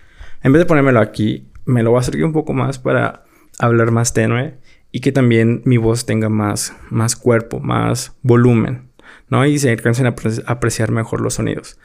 En 0.43 0.51
vez 0.51 0.59
de 0.59 0.65
ponérmelo 0.65 0.99
aquí, 0.99 1.47
me 1.63 1.81
lo 1.81 1.91
voy 1.91 1.99
a 1.99 2.01
acercar 2.01 2.25
un 2.25 2.33
poco 2.33 2.51
más 2.51 2.77
para 2.77 3.23
hablar 3.57 3.91
más 3.91 4.13
tenue 4.13 4.57
y 4.91 4.99
que 4.99 5.13
también 5.13 5.61
mi 5.63 5.77
voz 5.77 6.05
tenga 6.05 6.27
más, 6.27 6.75
más 6.89 7.15
cuerpo, 7.15 7.61
más 7.61 8.17
volumen, 8.21 8.89
¿no? 9.29 9.45
Y 9.45 9.59
se 9.59 9.71
alcancen 9.71 10.07
a 10.07 10.15
apreciar 10.47 10.91
mejor 10.91 11.21
los 11.21 11.35
sonidos. 11.35 11.79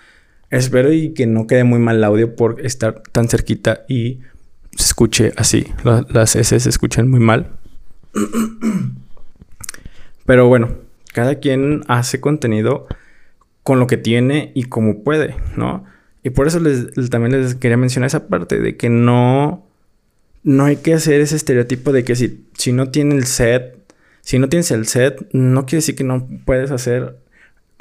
Espero 0.50 0.92
y 0.92 1.14
que 1.14 1.26
no 1.26 1.46
quede 1.46 1.62
muy 1.62 1.78
mal 1.78 1.98
el 1.98 2.04
audio 2.04 2.34
por 2.34 2.60
estar 2.64 3.02
tan 3.12 3.28
cerquita 3.28 3.84
y 3.88 4.20
se 4.78 4.84
escuche 4.84 5.32
así. 5.36 5.66
las 5.82 6.36
S 6.36 6.60
se 6.60 6.68
escuchan 6.68 7.08
muy 7.08 7.18
mal. 7.18 7.50
Pero 10.24 10.46
bueno, 10.46 10.76
cada 11.12 11.34
quien 11.40 11.82
hace 11.88 12.20
contenido 12.20 12.86
con 13.64 13.80
lo 13.80 13.88
que 13.88 13.96
tiene 13.96 14.52
y 14.54 14.64
como 14.64 15.02
puede, 15.02 15.34
¿no? 15.56 15.84
Y 16.22 16.30
por 16.30 16.46
eso 16.46 16.60
les, 16.60 17.10
también 17.10 17.42
les 17.42 17.56
quería 17.56 17.76
mencionar 17.76 18.06
esa 18.06 18.28
parte 18.28 18.60
de 18.60 18.76
que 18.76 18.88
no, 18.88 19.66
no 20.44 20.64
hay 20.64 20.76
que 20.76 20.94
hacer 20.94 21.20
ese 21.20 21.34
estereotipo 21.34 21.90
de 21.90 22.04
que 22.04 22.14
si, 22.14 22.46
si 22.56 22.72
no 22.72 22.90
tiene 22.90 23.16
el 23.16 23.26
set, 23.26 23.76
si 24.20 24.38
no 24.38 24.48
tienes 24.48 24.70
el 24.70 24.86
set, 24.86 25.28
no 25.32 25.66
quiere 25.66 25.78
decir 25.78 25.96
que 25.96 26.04
no 26.04 26.28
puedes 26.44 26.70
hacer 26.70 27.16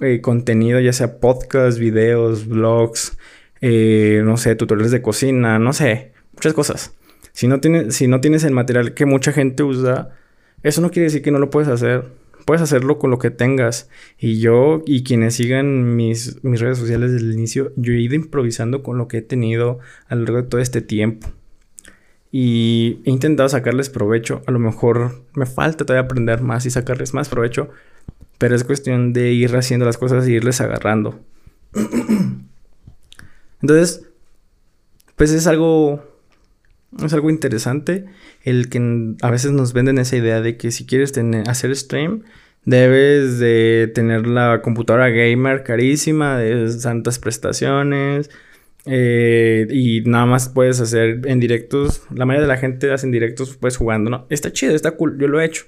eh, 0.01 0.19
contenido, 0.21 0.79
ya 0.79 0.93
sea 0.93 1.19
podcast, 1.19 1.77
videos, 1.77 2.47
vlogs, 2.47 3.19
eh, 3.61 4.23
no 4.25 4.37
sé, 4.37 4.55
tutoriales 4.55 4.91
de 4.91 5.03
cocina, 5.03 5.59
no 5.59 5.73
sé 5.73 6.16
muchas 6.37 6.53
cosas. 6.53 6.93
Si 7.33 7.47
no, 7.47 7.59
tienes, 7.59 7.95
si 7.95 8.07
no 8.07 8.21
tienes 8.21 8.43
el 8.43 8.53
material 8.53 8.93
que 8.93 9.05
mucha 9.05 9.31
gente 9.31 9.63
usa, 9.63 10.09
eso 10.63 10.81
no 10.81 10.91
quiere 10.91 11.05
decir 11.05 11.21
que 11.21 11.31
no 11.31 11.39
lo 11.39 11.49
puedes 11.49 11.69
hacer. 11.69 12.05
Puedes 12.45 12.61
hacerlo 12.61 12.97
con 12.97 13.11
lo 13.11 13.19
que 13.19 13.29
tengas. 13.29 13.89
Y 14.17 14.39
yo 14.39 14.81
y 14.85 15.03
quienes 15.03 15.35
sigan 15.35 15.95
mis, 15.95 16.43
mis 16.43 16.61
redes 16.61 16.77
sociales 16.77 17.11
desde 17.11 17.25
el 17.25 17.33
inicio, 17.33 17.73
yo 17.75 17.93
he 17.93 17.99
ido 17.99 18.15
improvisando 18.15 18.81
con 18.83 18.97
lo 18.97 19.07
que 19.07 19.17
he 19.17 19.21
tenido 19.21 19.79
a 20.07 20.15
lo 20.15 20.21
largo 20.21 20.41
de 20.41 20.47
todo 20.47 20.61
este 20.61 20.81
tiempo. 20.81 21.27
Y 22.31 23.01
he 23.05 23.09
intentado 23.09 23.49
sacarles 23.49 23.89
provecho. 23.89 24.41
A 24.47 24.51
lo 24.51 24.59
mejor 24.59 25.23
me 25.33 25.45
falta 25.45 25.85
todavía 25.85 26.05
aprender 26.05 26.41
más 26.41 26.65
y 26.65 26.69
sacarles 26.69 27.13
más 27.13 27.29
provecho. 27.29 27.69
Pero 28.37 28.55
es 28.55 28.63
cuestión 28.63 29.13
de 29.13 29.31
ir 29.31 29.55
haciendo 29.55 29.85
las 29.85 29.97
cosas 29.97 30.27
y 30.27 30.33
irles 30.33 30.61
agarrando. 30.61 31.19
Entonces, 33.61 34.07
pues 35.15 35.31
es 35.31 35.47
algo 35.47 36.06
es 37.03 37.13
algo 37.13 37.29
interesante 37.29 38.05
el 38.43 38.69
que 38.69 39.15
a 39.21 39.31
veces 39.31 39.51
nos 39.51 39.73
venden 39.73 39.97
esa 39.97 40.15
idea 40.17 40.41
de 40.41 40.57
que 40.57 40.71
si 40.71 40.85
quieres 40.85 41.11
tener, 41.11 41.49
hacer 41.49 41.75
stream, 41.75 42.23
debes 42.65 43.39
de 43.39 43.91
tener 43.93 44.27
la 44.27 44.61
computadora 44.61 45.09
gamer 45.09 45.63
carísima, 45.63 46.37
de 46.37 46.69
santas 46.71 47.19
prestaciones, 47.19 48.29
eh, 48.85 49.67
y 49.69 50.01
nada 50.01 50.25
más 50.25 50.49
puedes 50.49 50.79
hacer 50.79 51.21
en 51.25 51.39
directos. 51.39 52.03
La 52.13 52.25
mayoría 52.25 52.47
de 52.47 52.53
la 52.53 52.57
gente 52.57 52.91
hace 52.91 53.05
en 53.05 53.11
directos 53.11 53.57
pues 53.57 53.77
jugando, 53.77 54.09
¿no? 54.09 54.25
Está 54.29 54.51
chido, 54.51 54.73
está 54.75 54.91
cool, 54.91 55.17
yo 55.19 55.27
lo 55.27 55.41
he 55.41 55.45
hecho. 55.45 55.65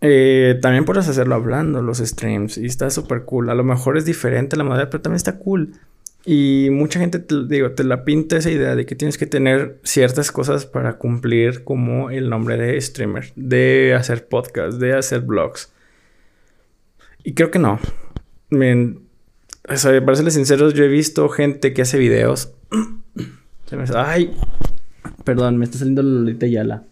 Eh, 0.00 0.58
también 0.60 0.84
puedes 0.84 1.08
hacerlo 1.08 1.34
hablando, 1.34 1.80
los 1.80 1.98
streams, 1.98 2.58
y 2.58 2.66
está 2.66 2.90
súper 2.90 3.22
cool. 3.24 3.48
A 3.48 3.54
lo 3.54 3.64
mejor 3.64 3.96
es 3.96 4.04
diferente 4.04 4.56
la 4.56 4.64
manera, 4.64 4.90
pero 4.90 5.02
también 5.02 5.16
está 5.16 5.38
cool. 5.38 5.72
Y 6.26 6.68
mucha 6.70 7.00
gente, 7.00 7.18
te, 7.18 7.46
digo, 7.46 7.72
te 7.72 7.84
la 7.84 8.04
pinta 8.04 8.38
esa 8.38 8.50
idea 8.50 8.74
de 8.74 8.86
que 8.86 8.94
tienes 8.94 9.18
que 9.18 9.26
tener 9.26 9.78
ciertas 9.82 10.32
cosas 10.32 10.64
para 10.64 10.96
cumplir 10.96 11.64
como 11.64 12.10
el 12.10 12.30
nombre 12.30 12.56
de 12.56 12.80
streamer, 12.80 13.32
de 13.36 13.94
hacer 13.94 14.26
podcast, 14.26 14.78
de 14.78 14.94
hacer 14.94 15.20
blogs. 15.20 15.70
Y 17.24 17.34
creo 17.34 17.50
que 17.50 17.58
no. 17.58 17.78
Me, 18.48 18.96
o 19.68 19.76
sea, 19.76 20.04
para 20.04 20.16
serles 20.16 20.34
sinceros, 20.34 20.74
yo 20.74 20.84
he 20.84 20.88
visto 20.88 21.28
gente 21.28 21.72
que 21.74 21.82
hace 21.82 21.98
videos. 21.98 22.52
Se 23.66 23.76
me... 23.76 23.84
Ay, 23.94 24.34
perdón, 25.24 25.58
me 25.58 25.64
está 25.64 25.78
saliendo 25.78 26.02
Lolita 26.02 26.46
Yala. 26.46 26.84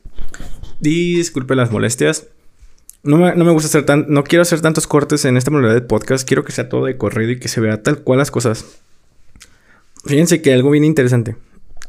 Disculpe 0.80 1.54
las 1.54 1.70
molestias. 1.70 2.28
No 3.02 3.18
me, 3.18 3.34
no 3.34 3.44
me, 3.44 3.52
gusta 3.52 3.68
hacer 3.68 3.84
tan... 3.84 4.06
No 4.08 4.24
quiero 4.24 4.42
hacer 4.42 4.60
tantos 4.60 4.86
cortes 4.86 5.24
en 5.24 5.36
esta 5.36 5.50
modalidad 5.50 5.74
de 5.74 5.82
podcast. 5.82 6.26
Quiero 6.26 6.44
que 6.44 6.52
sea 6.52 6.68
todo 6.68 6.86
de 6.86 6.96
corrido 6.96 7.32
y 7.32 7.38
que 7.38 7.48
se 7.48 7.60
vea 7.60 7.82
tal 7.82 7.98
cual 8.02 8.18
las 8.18 8.30
cosas. 8.30 8.80
Fíjense 10.04 10.42
que 10.42 10.52
algo 10.52 10.70
bien 10.70 10.84
interesante. 10.84 11.36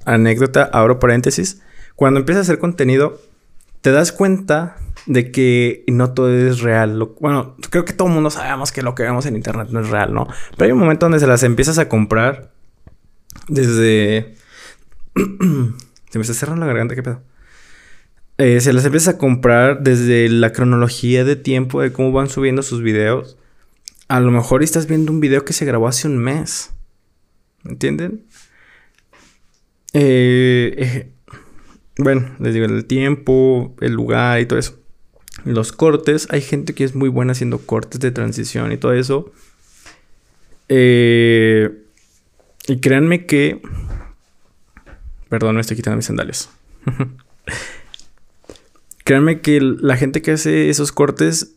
Anécdota, 0.05 0.69
abro 0.71 0.99
paréntesis. 0.99 1.61
Cuando 1.95 2.19
empiezas 2.19 2.41
a 2.41 2.51
hacer 2.51 2.59
contenido, 2.59 3.19
te 3.81 3.91
das 3.91 4.11
cuenta 4.11 4.77
de 5.05 5.31
que 5.31 5.83
no 5.87 6.13
todo 6.13 6.33
es 6.33 6.61
real. 6.61 7.09
bueno, 7.19 7.57
creo 7.69 7.85
que 7.85 7.93
todo 7.93 8.07
el 8.07 8.13
mundo 8.13 8.29
sabemos 8.29 8.71
que 8.71 8.81
lo 8.81 8.95
que 8.95 9.03
vemos 9.03 9.25
en 9.25 9.35
internet 9.35 9.69
no 9.71 9.81
es 9.81 9.89
real, 9.89 10.13
¿no? 10.13 10.27
Pero 10.51 10.65
hay 10.65 10.71
un 10.71 10.79
momento 10.79 11.05
donde 11.05 11.19
se 11.19 11.27
las 11.27 11.43
empiezas 11.43 11.77
a 11.77 11.89
comprar 11.89 12.51
desde... 13.47 14.35
se 15.15 16.17
me 16.17 16.21
está 16.21 16.33
cerrando 16.33 16.61
la 16.61 16.67
garganta, 16.67 16.95
¿qué 16.95 17.03
pedo? 17.03 17.21
Eh, 18.37 18.61
se 18.61 18.73
las 18.73 18.85
empiezas 18.85 19.15
a 19.15 19.17
comprar 19.17 19.83
desde 19.83 20.27
la 20.29 20.51
cronología 20.53 21.23
de 21.23 21.35
tiempo 21.35 21.81
de 21.81 21.91
cómo 21.91 22.11
van 22.11 22.29
subiendo 22.29 22.63
sus 22.63 22.81
videos. 22.81 23.37
A 24.07 24.19
lo 24.19 24.31
mejor 24.31 24.63
estás 24.63 24.87
viendo 24.87 25.11
un 25.11 25.19
video 25.19 25.45
que 25.45 25.53
se 25.53 25.65
grabó 25.65 25.87
hace 25.87 26.07
un 26.07 26.17
mes. 26.17 26.71
¿Entienden? 27.65 28.25
Eh, 29.93 30.73
eh, 30.77 31.11
bueno, 31.97 32.29
les 32.39 32.53
digo, 32.53 32.65
el 32.65 32.85
tiempo, 32.85 33.75
el 33.79 33.93
lugar 33.93 34.39
y 34.41 34.45
todo 34.45 34.59
eso. 34.59 34.79
Los 35.45 35.71
cortes, 35.71 36.27
hay 36.31 36.41
gente 36.41 36.73
que 36.73 36.83
es 36.83 36.95
muy 36.95 37.09
buena 37.09 37.33
haciendo 37.33 37.59
cortes 37.59 37.99
de 37.99 38.11
transición 38.11 38.71
y 38.71 38.77
todo 38.77 38.93
eso. 38.93 39.31
Eh, 40.69 41.69
y 42.67 42.79
créanme 42.79 43.25
que... 43.25 43.61
Perdón, 45.29 45.55
me 45.55 45.61
estoy 45.61 45.75
quitando 45.75 45.97
mis 45.97 46.05
sandalias. 46.05 46.49
créanme 49.03 49.41
que 49.41 49.59
la 49.61 49.97
gente 49.97 50.21
que 50.21 50.31
hace 50.31 50.69
esos 50.69 50.91
cortes 50.91 51.55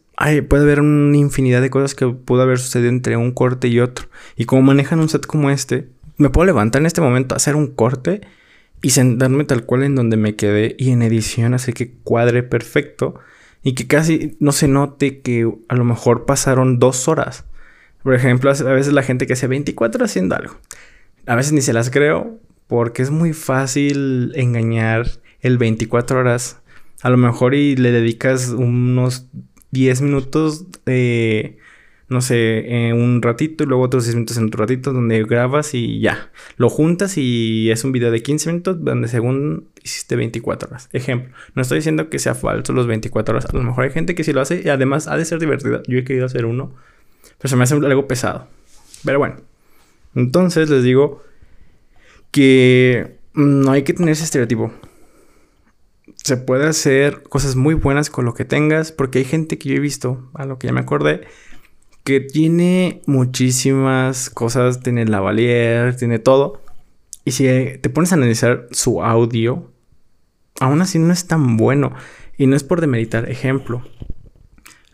puede 0.48 0.62
haber 0.62 0.80
una 0.80 1.16
infinidad 1.16 1.60
de 1.60 1.70
cosas 1.70 1.94
que 1.94 2.06
pudo 2.06 2.42
haber 2.42 2.58
sucedido 2.58 2.88
entre 2.88 3.16
un 3.16 3.32
corte 3.32 3.68
y 3.68 3.80
otro. 3.80 4.08
Y 4.36 4.46
como 4.46 4.62
manejan 4.62 5.00
un 5.00 5.08
set 5.08 5.26
como 5.26 5.50
este, 5.50 5.88
me 6.16 6.30
puedo 6.30 6.46
levantar 6.46 6.82
en 6.82 6.86
este 6.86 7.00
momento, 7.00 7.34
hacer 7.34 7.56
un 7.56 7.68
corte 7.68 8.22
y 8.82 8.90
sentarme 8.90 9.44
tal 9.44 9.64
cual 9.64 9.82
en 9.82 9.94
donde 9.94 10.16
me 10.16 10.36
quedé 10.36 10.74
y 10.78 10.90
en 10.90 11.02
edición 11.02 11.54
hacer 11.54 11.74
que 11.74 11.92
cuadre 12.04 12.42
perfecto 12.42 13.14
y 13.62 13.74
que 13.74 13.86
casi 13.86 14.36
no 14.38 14.52
se 14.52 14.68
note 14.68 15.20
que 15.20 15.50
a 15.68 15.74
lo 15.74 15.84
mejor 15.84 16.24
pasaron 16.24 16.78
dos 16.78 17.08
horas. 17.08 17.44
Por 18.02 18.14
ejemplo, 18.14 18.50
a 18.50 18.72
veces 18.72 18.92
la 18.92 19.02
gente 19.02 19.26
que 19.26 19.32
hace 19.32 19.48
24 19.48 20.04
haciendo 20.04 20.36
algo. 20.36 20.54
A 21.26 21.34
veces 21.34 21.52
ni 21.52 21.60
se 21.60 21.72
las 21.72 21.90
creo 21.90 22.38
porque 22.68 23.02
es 23.02 23.10
muy 23.10 23.32
fácil 23.32 24.32
engañar 24.36 25.06
el 25.40 25.58
24 25.58 26.18
horas 26.18 26.60
A 27.02 27.10
lo 27.10 27.16
mejor 27.16 27.54
y 27.54 27.76
le 27.76 27.92
dedicas 27.92 28.48
unos 28.48 29.26
10 29.70 30.00
minutos, 30.02 30.66
eh, 30.86 31.58
no 32.08 32.20
sé, 32.20 32.92
un 32.94 33.20
ratito 33.20 33.64
y 33.64 33.66
luego 33.66 33.82
otros 33.82 34.04
10 34.04 34.14
minutos 34.14 34.36
en 34.36 34.44
otro 34.46 34.60
ratito 34.60 34.92
donde 34.92 35.24
grabas 35.24 35.74
y 35.74 35.98
ya. 36.00 36.30
Lo 36.56 36.68
juntas 36.70 37.18
y 37.18 37.70
es 37.70 37.82
un 37.82 37.92
video 37.92 38.10
de 38.10 38.22
15 38.22 38.48
minutos 38.50 38.84
donde 38.84 39.08
según 39.08 39.68
hiciste 39.82 40.14
24 40.14 40.68
horas. 40.68 40.88
Ejemplo, 40.92 41.34
no 41.54 41.62
estoy 41.62 41.78
diciendo 41.78 42.08
que 42.08 42.18
sea 42.18 42.34
falso 42.34 42.72
los 42.72 42.86
24 42.86 43.34
horas. 43.34 43.46
A 43.52 43.56
lo 43.56 43.62
mejor 43.62 43.84
hay 43.84 43.90
gente 43.90 44.14
que 44.14 44.22
sí 44.22 44.32
lo 44.32 44.40
hace 44.40 44.62
y 44.64 44.68
además 44.68 45.08
ha 45.08 45.16
de 45.16 45.24
ser 45.24 45.40
divertida. 45.40 45.82
Yo 45.88 45.98
he 45.98 46.04
querido 46.04 46.26
hacer 46.26 46.46
uno, 46.46 46.72
pero 47.38 47.48
se 47.48 47.56
me 47.56 47.64
hace 47.64 47.74
algo 47.74 48.06
pesado. 48.06 48.46
Pero 49.04 49.18
bueno, 49.18 49.36
entonces 50.14 50.70
les 50.70 50.84
digo 50.84 51.24
que 52.30 53.16
no 53.34 53.72
hay 53.72 53.82
que 53.82 53.94
tener 53.94 54.12
ese 54.12 54.24
estereotipo. 54.24 54.72
Se 56.22 56.36
puede 56.36 56.66
hacer 56.66 57.22
cosas 57.24 57.56
muy 57.56 57.74
buenas 57.74 58.10
con 58.10 58.24
lo 58.24 58.34
que 58.34 58.44
tengas, 58.44 58.92
porque 58.92 59.18
hay 59.18 59.24
gente 59.24 59.58
que 59.58 59.68
yo 59.68 59.76
he 59.76 59.80
visto, 59.80 60.28
a 60.34 60.44
lo 60.44 60.58
que 60.58 60.66
ya 60.66 60.72
me 60.72 60.80
acordé, 60.80 61.22
que 62.06 62.20
tiene 62.20 63.02
muchísimas 63.06 64.30
cosas, 64.30 64.80
tiene 64.80 65.06
lavalier, 65.06 65.96
tiene 65.96 66.20
todo. 66.20 66.62
Y 67.24 67.32
si 67.32 67.46
te 67.80 67.90
pones 67.90 68.12
a 68.12 68.14
analizar 68.14 68.68
su 68.70 69.02
audio, 69.02 69.72
aún 70.60 70.80
así 70.82 71.00
no 71.00 71.12
es 71.12 71.26
tan 71.26 71.56
bueno. 71.56 71.92
Y 72.38 72.46
no 72.46 72.54
es 72.54 72.62
por 72.62 72.80
demeritar, 72.80 73.28
ejemplo. 73.28 73.82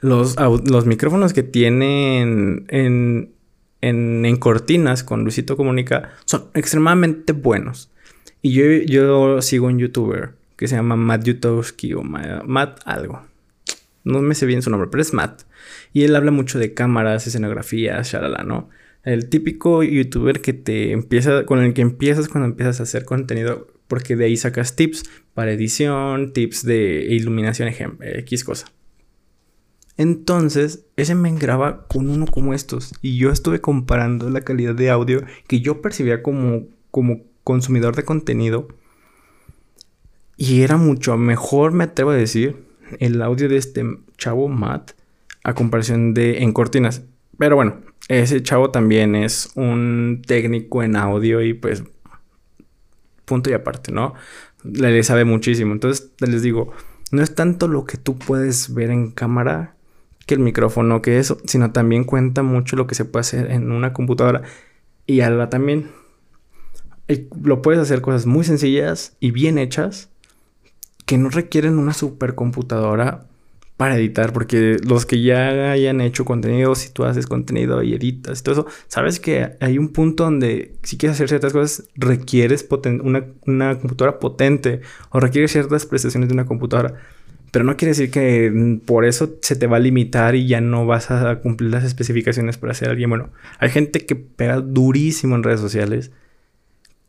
Los, 0.01 0.37
los 0.65 0.87
micrófonos 0.87 1.35
que 1.35 1.43
tienen 1.43 2.65
en, 2.69 3.35
en, 3.83 4.37
cortinas 4.39 5.05
con 5.05 5.23
Luisito 5.23 5.59
Comunica 5.59 6.15
son 6.25 6.47
extremadamente 6.55 7.35
buenos. 7.35 7.91
Y 8.41 8.53
yo, 8.53 8.65
yo 8.87 9.43
sigo 9.43 9.67
un 9.67 9.79
youtuber 9.79 10.31
que 10.57 10.67
se 10.67 10.77
llama 10.77 10.97
Matt 10.97 11.25
Yutowski 11.25 11.93
o 11.93 12.03
Matt 12.03 12.81
algo. 12.87 13.21
No 14.05 14.21
me 14.21 14.35
sé 14.35 14.47
bien 14.47 14.63
su 14.63 14.71
nombre, 14.71 14.89
pero 14.91 15.03
es 15.03 15.13
Matt. 15.13 15.43
Y 15.93 16.03
él 16.05 16.17
habla 16.17 16.31
mucho 16.31 16.59
de 16.59 16.75
cámaras, 16.75 17.27
escenografías, 17.27 18.11
shalala, 18.11 18.45
¿no? 18.45 18.69
El 19.05 19.29
típico 19.29 19.83
youtuber 19.83 20.41
que 20.41 20.53
te 20.53 20.93
empieza, 20.93 21.45
con 21.45 21.61
el 21.61 21.75
que 21.75 21.83
empiezas 21.83 22.29
cuando 22.29 22.49
empiezas 22.49 22.81
a 22.81 22.85
hacer 22.85 23.05
contenido, 23.05 23.69
porque 23.89 24.17
de 24.17 24.27
ahí 24.27 24.37
sacas 24.37 24.77
tips 24.77 25.05
para 25.35 25.53
edición, 25.53 26.33
tips 26.33 26.65
de 26.65 27.07
iluminación, 27.11 27.69
ejemplo, 27.69 28.07
X 28.07 28.45
cosa. 28.45 28.67
Entonces, 29.97 30.87
ese 30.97 31.15
me 31.15 31.37
graba 31.37 31.87
con 31.87 32.09
uno 32.09 32.27
como 32.27 32.55
estos. 32.55 32.93
Y 33.03 33.19
yo 33.19 33.31
estuve 33.31 33.61
comparando 33.61 34.31
la 34.31 34.41
calidad 34.41 34.75
de 34.75 34.91
audio 34.91 35.23
que 35.47 35.61
yo 35.61 35.83
percibía 35.83 36.23
como, 36.23 36.67
como 36.91 37.23
consumidor 37.45 37.97
de 37.97 38.05
contenido. 38.05 38.69
Y 40.37 40.63
era 40.63 40.77
mucho 40.77 41.17
mejor, 41.17 41.73
me 41.73 41.85
atrevo 41.85 42.11
a 42.11 42.17
decir, 42.17 42.65
el 43.01 43.21
audio 43.23 43.49
de 43.49 43.57
este 43.57 43.85
chavo 44.17 44.49
Matt 44.49 44.93
a 45.45 45.55
comparación 45.55 46.15
de 46.15 46.39
en 46.39 46.53
cortinas. 46.53 47.03
Pero 47.39 47.57
bueno, 47.57 47.81
ese 48.09 48.43
chavo 48.43 48.71
también 48.71 49.15
es 49.15 49.51
un 49.55 50.23
técnico 50.27 50.83
en 50.83 50.97
audio 50.97 51.43
y 51.43 51.55
pues 51.55 51.85
punto 53.25 53.51
y 53.51 53.55
aparte, 53.55 53.93
¿no? 53.93 54.15
Le, 54.65 55.03
sabe 55.03 55.25
muchísimo. 55.25 55.73
Entonces 55.73 56.13
les 56.21 56.43
digo, 56.43 56.73
no 57.11 57.23
es 57.23 57.35
tanto 57.35 57.69
lo 57.69 57.85
que 57.85 57.97
tú 57.97 58.19
puedes 58.19 58.75
ver 58.75 58.91
en 58.91 59.11
cámara 59.11 59.75
que 60.27 60.35
el 60.35 60.41
micrófono, 60.41 61.03
que 61.03 61.19
eso, 61.19 61.39
sino 61.47 61.73
también 61.73 62.05
cuenta 62.05 62.43
mucho 62.43 62.77
lo 62.77 62.87
que 62.87 62.95
se 62.95 63.05
puede 63.05 63.23
hacer 63.23 63.51
en 63.51 63.73
una 63.73 63.93
computadora. 63.93 64.43
Y 65.07 65.21
ahora 65.21 65.51
también 65.51 65.91
lo 67.43 67.63
puedes 67.63 67.81
hacer 67.81 68.01
cosas 68.01 68.27
muy 68.27 68.45
sencillas 68.45 69.17
y 69.19 69.33
bien 69.33 69.59
hechas 69.59 70.12
que 71.07 71.19
no 71.19 71.29
requieren 71.29 71.79
una 71.79 71.95
supercomputadora 71.95 73.27
para 73.77 73.97
editar, 73.97 74.33
porque 74.33 74.77
los 74.87 75.07
que 75.07 75.23
ya 75.23 75.73
hayan 75.73 76.01
hecho 76.01 76.25
contenido, 76.25 76.75
si 76.77 76.91
tú 76.91 77.05
haces 77.05 77.27
contenido 77.27 77.83
y 77.83 77.95
editas 77.95 78.39
y 78.39 78.43
todo 78.45 78.53
eso, 78.53 78.67
sabes 78.87 79.19
que 79.19 79.57
hay 79.61 79.77
un 79.77 79.89
punto 79.89 80.25
donde 80.25 80.77
si 80.85 80.97
quieres 80.97 81.17
hacer 81.17 81.29
ciertas 81.29 81.53
cosas 81.53 81.89
requieres 81.97 82.65
una, 83.03 83.25
una 83.47 83.79
computadora 83.79 84.21
potente 84.21 84.83
o 85.11 85.19
requieres 85.19 85.51
ciertas 85.51 85.87
prestaciones 85.87 86.29
de 86.29 86.35
una 86.35 86.47
computadora. 86.47 86.95
Pero 87.51 87.65
no 87.65 87.77
quiere 87.77 87.91
decir 87.91 88.11
que 88.11 88.81
por 88.87 89.05
eso 89.05 89.35
se 89.43 89.57
te 89.57 89.67
va 89.67 89.79
a 89.79 89.81
limitar 89.81 90.37
y 90.37 90.47
ya 90.47 90.61
no 90.61 90.87
vas 90.87 91.11
a 91.11 91.41
cumplir 91.41 91.71
las 91.71 91.85
especificaciones 91.85 92.57
para 92.57 92.75
ser 92.75 92.89
alguien 92.89 93.11
bueno. 93.11 93.31
Hay 93.59 93.71
gente 93.71 94.07
que 94.07 94.15
pega 94.15 94.61
durísimo 94.61 95.35
en 95.35 95.43
redes 95.43 95.61
sociales 95.61 96.13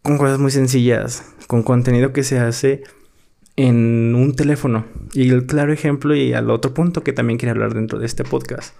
con 0.01 0.17
cosas 0.17 0.39
muy 0.39 0.51
sencillas, 0.51 1.23
con 1.47 1.63
contenido 1.63 2.11
que 2.11 2.23
se 2.23 2.39
hace 2.39 2.83
en 3.55 4.15
un 4.15 4.35
teléfono. 4.35 4.85
Y 5.13 5.29
el 5.29 5.45
claro 5.45 5.73
ejemplo 5.73 6.15
y 6.15 6.33
al 6.33 6.49
otro 6.49 6.73
punto 6.73 7.03
que 7.03 7.13
también 7.13 7.37
quiero 7.37 7.51
hablar 7.51 7.73
dentro 7.73 7.99
de 7.99 8.05
este 8.05 8.23
podcast 8.23 8.75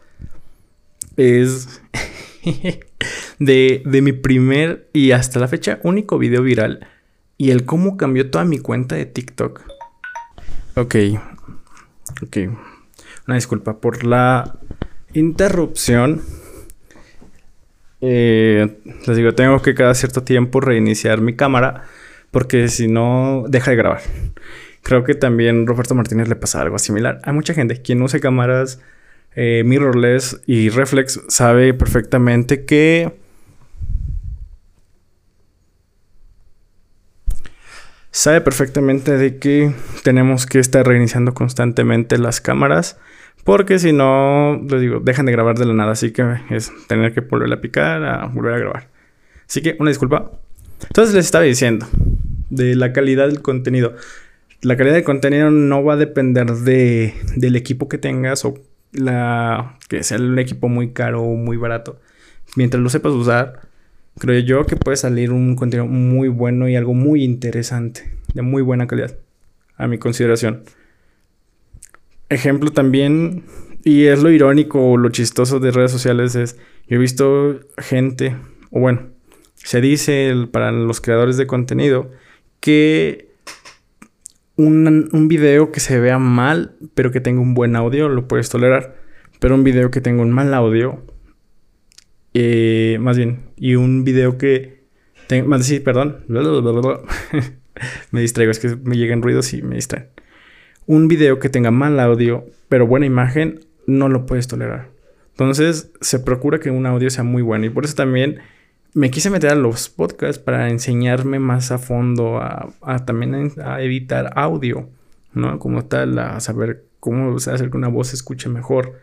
es 1.15 1.81
de, 3.39 3.83
de 3.85 4.01
mi 4.01 4.13
primer 4.13 4.89
y 4.93 5.11
hasta 5.11 5.39
la 5.39 5.47
fecha 5.47 5.79
único 5.83 6.17
video 6.17 6.41
viral 6.41 6.87
y 7.37 7.51
el 7.51 7.65
cómo 7.65 7.97
cambió 7.97 8.29
toda 8.29 8.45
mi 8.45 8.59
cuenta 8.59 8.95
de 8.95 9.05
TikTok. 9.05 9.61
Ok, 10.75 10.95
Ok. 12.21 12.37
Una 13.27 13.35
disculpa 13.35 13.79
por 13.79 14.03
la 14.03 14.55
interrupción. 15.13 16.21
Eh, 18.01 18.79
les 19.07 19.17
digo, 19.17 19.33
tengo 19.33 19.61
que 19.61 19.73
cada 19.75 19.93
cierto 19.93 20.23
tiempo 20.23 20.59
reiniciar 20.59 21.21
mi 21.21 21.35
cámara 21.35 21.83
porque 22.31 22.67
si 22.67 22.87
no, 22.87 23.45
deja 23.47 23.71
de 23.71 23.77
grabar. 23.77 24.01
Creo 24.83 25.03
que 25.03 25.15
también 25.15 25.65
Roberto 25.65 25.95
Martínez 25.95 26.27
le 26.27 26.35
pasa 26.35 26.61
algo 26.61 26.77
similar. 26.77 27.19
Hay 27.23 27.33
mucha 27.33 27.53
gente 27.53 27.81
quien 27.81 28.01
usa 28.01 28.19
cámaras 28.19 28.79
eh, 29.35 29.63
mirrorless 29.65 30.41
y 30.45 30.69
reflex 30.69 31.21
sabe 31.27 31.73
perfectamente 31.73 32.65
que 32.65 33.11
sabe 38.11 38.41
perfectamente 38.41 39.17
de 39.17 39.39
que 39.39 39.73
tenemos 40.03 40.45
que 40.45 40.59
estar 40.59 40.85
reiniciando 40.85 41.33
constantemente 41.33 42.17
las 42.17 42.41
cámaras. 42.41 42.97
Porque 43.43 43.79
si 43.79 43.91
no, 43.91 44.61
les 44.69 44.79
digo, 44.79 44.99
dejan 45.01 45.25
de 45.25 45.33
grabar 45.33 45.57
de 45.57 45.65
la 45.65 45.73
nada. 45.73 45.93
Así 45.93 46.11
que 46.11 46.23
es 46.49 46.71
tener 46.87 47.13
que 47.13 47.21
volver 47.21 47.51
a 47.51 47.59
picar 47.59 48.03
a 48.03 48.27
volver 48.27 48.53
a 48.53 48.57
grabar. 48.59 48.87
Así 49.47 49.61
que 49.61 49.75
una 49.79 49.89
disculpa. 49.89 50.31
Entonces 50.87 51.15
les 51.15 51.25
estaba 51.25 51.43
diciendo 51.43 51.87
de 52.49 52.75
la 52.75 52.93
calidad 52.93 53.27
del 53.27 53.41
contenido. 53.41 53.95
La 54.63 54.77
calidad 54.77 54.95
del 54.95 55.03
contenido 55.03 55.51
no 55.51 55.83
va 55.83 55.93
a 55.93 55.97
depender 55.97 56.49
de, 56.49 57.13
del 57.35 57.57
equipo 57.57 57.89
que 57.89 57.97
tengas 57.97 58.45
o 58.45 58.53
la 58.93 59.77
que 59.89 60.03
sea 60.03 60.17
un 60.17 60.39
equipo 60.39 60.69
muy 60.69 60.93
caro 60.93 61.21
o 61.21 61.35
muy 61.35 61.57
barato. 61.57 61.99
Mientras 62.55 62.81
lo 62.81 62.89
sepas 62.89 63.11
usar, 63.11 63.67
creo 64.17 64.39
yo 64.39 64.65
que 64.65 64.77
puede 64.77 64.95
salir 64.95 65.33
un 65.33 65.57
contenido 65.57 65.85
muy 65.87 66.29
bueno 66.29 66.69
y 66.69 66.77
algo 66.77 66.93
muy 66.93 67.25
interesante, 67.25 68.09
de 68.33 68.41
muy 68.41 68.61
buena 68.61 68.87
calidad, 68.87 69.17
a 69.75 69.87
mi 69.87 69.97
consideración. 69.97 70.63
Ejemplo 72.29 72.71
también, 72.71 73.43
y 73.83 74.05
es 74.05 74.23
lo 74.23 74.31
irónico 74.31 74.91
o 74.91 74.95
lo 74.95 75.09
chistoso 75.09 75.59
de 75.59 75.71
redes 75.71 75.91
sociales, 75.91 76.35
es, 76.35 76.55
yo 76.87 76.95
he 76.95 76.99
visto 76.99 77.59
gente, 77.79 78.37
o 78.71 78.79
bueno, 78.79 79.09
se 79.55 79.81
dice 79.81 80.33
para 80.51 80.71
los 80.71 81.01
creadores 81.01 81.35
de 81.35 81.47
contenido, 81.47 82.09
que 82.61 83.32
un, 84.55 85.09
un, 85.11 85.27
video 85.27 85.71
que 85.71 85.79
se 85.79 85.99
vea 85.99 86.19
mal, 86.19 86.75
pero 86.93 87.11
que 87.11 87.21
tenga 87.21 87.41
un 87.41 87.53
buen 87.53 87.75
audio, 87.75 88.09
lo 88.09 88.27
puedes 88.27 88.49
tolerar. 88.49 88.95
Pero 89.39 89.55
un 89.55 89.63
video 89.63 89.91
que 89.91 90.01
tenga 90.01 90.21
un 90.21 90.31
mal 90.31 90.53
audio, 90.53 91.03
eh, 92.33 92.97
más 92.99 93.17
bien, 93.17 93.49
y 93.55 93.75
un 93.75 94.03
video 94.03 94.37
que... 94.37 94.83
más 95.45 95.59
decir, 95.59 95.83
perdón. 95.83 96.23
me 98.11 98.21
distraigo, 98.21 98.51
es 98.51 98.59
que 98.59 98.75
me 98.83 98.97
llegan 98.97 99.21
ruidos 99.21 99.53
y 99.53 99.61
me 99.61 99.75
distraen. 99.75 100.07
Un 100.85 101.07
video 101.07 101.39
que 101.39 101.49
tenga 101.49 101.71
mal 101.71 101.99
audio, 101.99 102.45
pero 102.69 102.87
buena 102.87 103.05
imagen, 103.05 103.61
no 103.87 104.09
lo 104.09 104.25
puedes 104.25 104.47
tolerar. 104.47 104.89
Entonces, 105.31 105.91
se 106.01 106.19
procura 106.19 106.59
que 106.59 106.69
un 106.69 106.85
audio 106.85 107.09
sea 107.09 107.23
muy 107.23 107.41
bueno. 107.41 107.65
Y 107.65 107.69
por 107.69 107.85
eso 107.85 107.95
también 107.95 108.39
me 108.93 109.09
quise 109.09 109.29
meter 109.29 109.51
a 109.51 109.55
los 109.55 109.89
podcasts 109.89 110.41
para 110.41 110.69
enseñarme 110.69 111.39
más 111.39 111.71
a 111.71 111.79
fondo 111.79 112.37
a, 112.37 112.73
también 113.05 113.53
a 113.63 113.81
editar 113.81 114.31
audio, 114.35 114.89
¿no? 115.33 115.57
Como 115.59 115.85
tal, 115.85 116.19
a 116.19 116.39
saber 116.39 116.85
cómo 116.99 117.35
hacer 117.35 117.69
que 117.69 117.77
una 117.77 117.87
voz 117.87 118.09
se 118.09 118.15
escuche 118.15 118.49
mejor. 118.49 118.99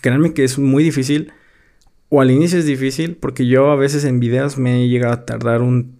Créanme 0.00 0.34
que 0.34 0.44
es 0.44 0.58
muy 0.58 0.84
difícil 0.84 1.32
o 2.08 2.20
al 2.20 2.30
inicio 2.30 2.58
es 2.58 2.66
difícil 2.66 3.16
porque 3.16 3.46
yo 3.46 3.70
a 3.70 3.76
veces 3.76 4.04
en 4.04 4.20
videos 4.20 4.56
me 4.56 4.84
he 4.84 4.88
llegado 4.88 5.14
a 5.14 5.26
tardar 5.26 5.62
un 5.62 5.98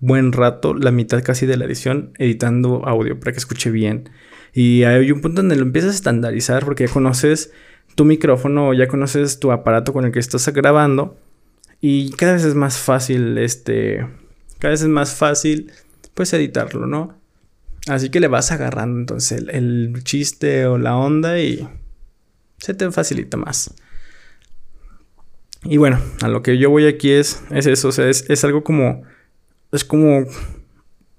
buen 0.00 0.32
rato, 0.32 0.74
la 0.74 0.90
mitad 0.90 1.22
casi 1.22 1.46
de 1.46 1.56
la 1.56 1.64
edición, 1.64 2.12
editando 2.18 2.86
audio 2.86 3.18
para 3.18 3.32
que 3.32 3.38
escuche 3.38 3.70
bien. 3.70 4.10
Y 4.52 4.84
hay 4.84 5.10
un 5.10 5.22
punto 5.22 5.40
donde 5.40 5.56
lo 5.56 5.62
empiezas 5.62 5.92
a 5.92 5.94
estandarizar 5.94 6.66
porque 6.66 6.86
ya 6.86 6.92
conoces 6.92 7.52
tu 7.94 8.04
micrófono, 8.04 8.74
ya 8.74 8.88
conoces 8.88 9.40
tu 9.40 9.52
aparato 9.52 9.94
con 9.94 10.04
el 10.04 10.12
que 10.12 10.18
estás 10.18 10.46
grabando 10.48 11.16
y 11.88 12.10
cada 12.10 12.32
vez 12.32 12.42
es 12.42 12.56
más 12.56 12.78
fácil, 12.78 13.38
este, 13.38 14.04
cada 14.58 14.72
vez 14.72 14.82
es 14.82 14.88
más 14.88 15.14
fácil, 15.14 15.70
pues 16.14 16.32
editarlo, 16.32 16.88
¿no? 16.88 17.16
Así 17.86 18.10
que 18.10 18.18
le 18.18 18.26
vas 18.26 18.50
agarrando 18.50 18.98
entonces 18.98 19.44
el, 19.48 20.00
chiste 20.02 20.66
o 20.66 20.78
la 20.78 20.96
onda 20.96 21.38
y 21.38 21.68
se 22.58 22.74
te 22.74 22.90
facilita 22.90 23.36
más. 23.36 23.72
Y 25.62 25.76
bueno, 25.76 26.00
a 26.22 26.26
lo 26.26 26.42
que 26.42 26.58
yo 26.58 26.70
voy 26.70 26.88
aquí 26.88 27.12
es, 27.12 27.44
es 27.50 27.66
eso, 27.66 27.86
o 27.86 27.92
sea, 27.92 28.08
es, 28.08 28.28
es 28.28 28.42
algo 28.42 28.64
como, 28.64 29.04
es 29.70 29.84
como, 29.84 30.26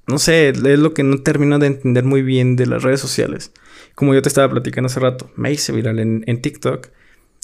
no 0.05 0.19
sé, 0.19 0.49
es 0.49 0.59
lo 0.59 0.93
que 0.93 1.03
no 1.03 1.19
termino 1.19 1.59
de 1.59 1.67
entender 1.67 2.03
muy 2.03 2.23
bien 2.23 2.57
de 2.57 2.65
las 2.65 2.83
redes 2.83 2.99
sociales. 2.99 3.53
Como 3.95 4.13
yo 4.13 4.21
te 4.21 4.27
estaba 4.27 4.51
platicando 4.51 4.87
hace 4.87 4.99
rato, 4.99 5.31
me 5.37 5.49
hice 5.49 5.71
viral 5.71 5.97
en 5.99 6.41
TikTok. 6.41 6.89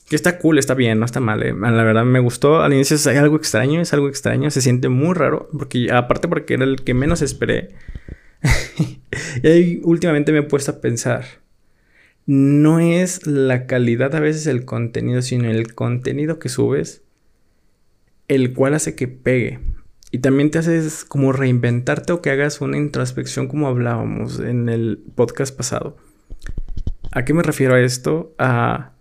Que 0.09 0.15
está 0.15 0.37
cool, 0.37 0.59
está 0.59 0.73
bien, 0.73 0.99
no 0.99 1.05
está 1.05 1.19
mal. 1.19 1.41
eh. 1.43 1.53
La 1.53 1.83
verdad 1.83 2.03
me 2.03 2.19
gustó. 2.19 2.61
Al 2.61 2.73
inicio 2.73 2.95
es 2.95 3.07
algo 3.07 3.37
extraño, 3.37 3.81
es 3.81 3.93
algo 3.93 4.09
extraño. 4.09 4.51
Se 4.51 4.61
siente 4.61 4.89
muy 4.89 5.13
raro. 5.13 5.49
Porque 5.57 5.91
aparte 5.91 6.27
porque 6.27 6.55
era 6.55 6.65
el 6.65 6.83
que 6.83 6.93
menos 6.93 7.21
esperé. 7.21 7.69
y 9.43 9.47
ahí 9.47 9.81
últimamente 9.83 10.31
me 10.31 10.39
he 10.39 10.43
puesto 10.43 10.71
a 10.71 10.81
pensar. 10.81 11.25
No 12.25 12.79
es 12.79 13.25
la 13.27 13.65
calidad 13.65 14.15
a 14.15 14.19
veces 14.19 14.47
el 14.47 14.65
contenido, 14.65 15.21
sino 15.21 15.49
el 15.49 15.73
contenido 15.73 16.39
que 16.39 16.49
subes. 16.49 17.01
El 18.27 18.53
cual 18.53 18.73
hace 18.73 18.95
que 18.95 19.07
pegue. 19.07 19.59
Y 20.11 20.19
también 20.19 20.51
te 20.51 20.59
haces 20.59 21.05
como 21.05 21.31
reinventarte 21.31 22.13
o 22.13 22.21
que 22.21 22.29
hagas 22.29 22.61
una 22.61 22.77
introspección 22.77 23.47
como 23.47 23.67
hablábamos 23.67 24.39
en 24.39 24.69
el 24.69 25.03
podcast 25.15 25.55
pasado. 25.55 25.97
¿A 27.11 27.25
qué 27.25 27.33
me 27.33 27.43
refiero 27.43 27.73
a 27.73 27.81
esto? 27.81 28.33
A 28.37 28.92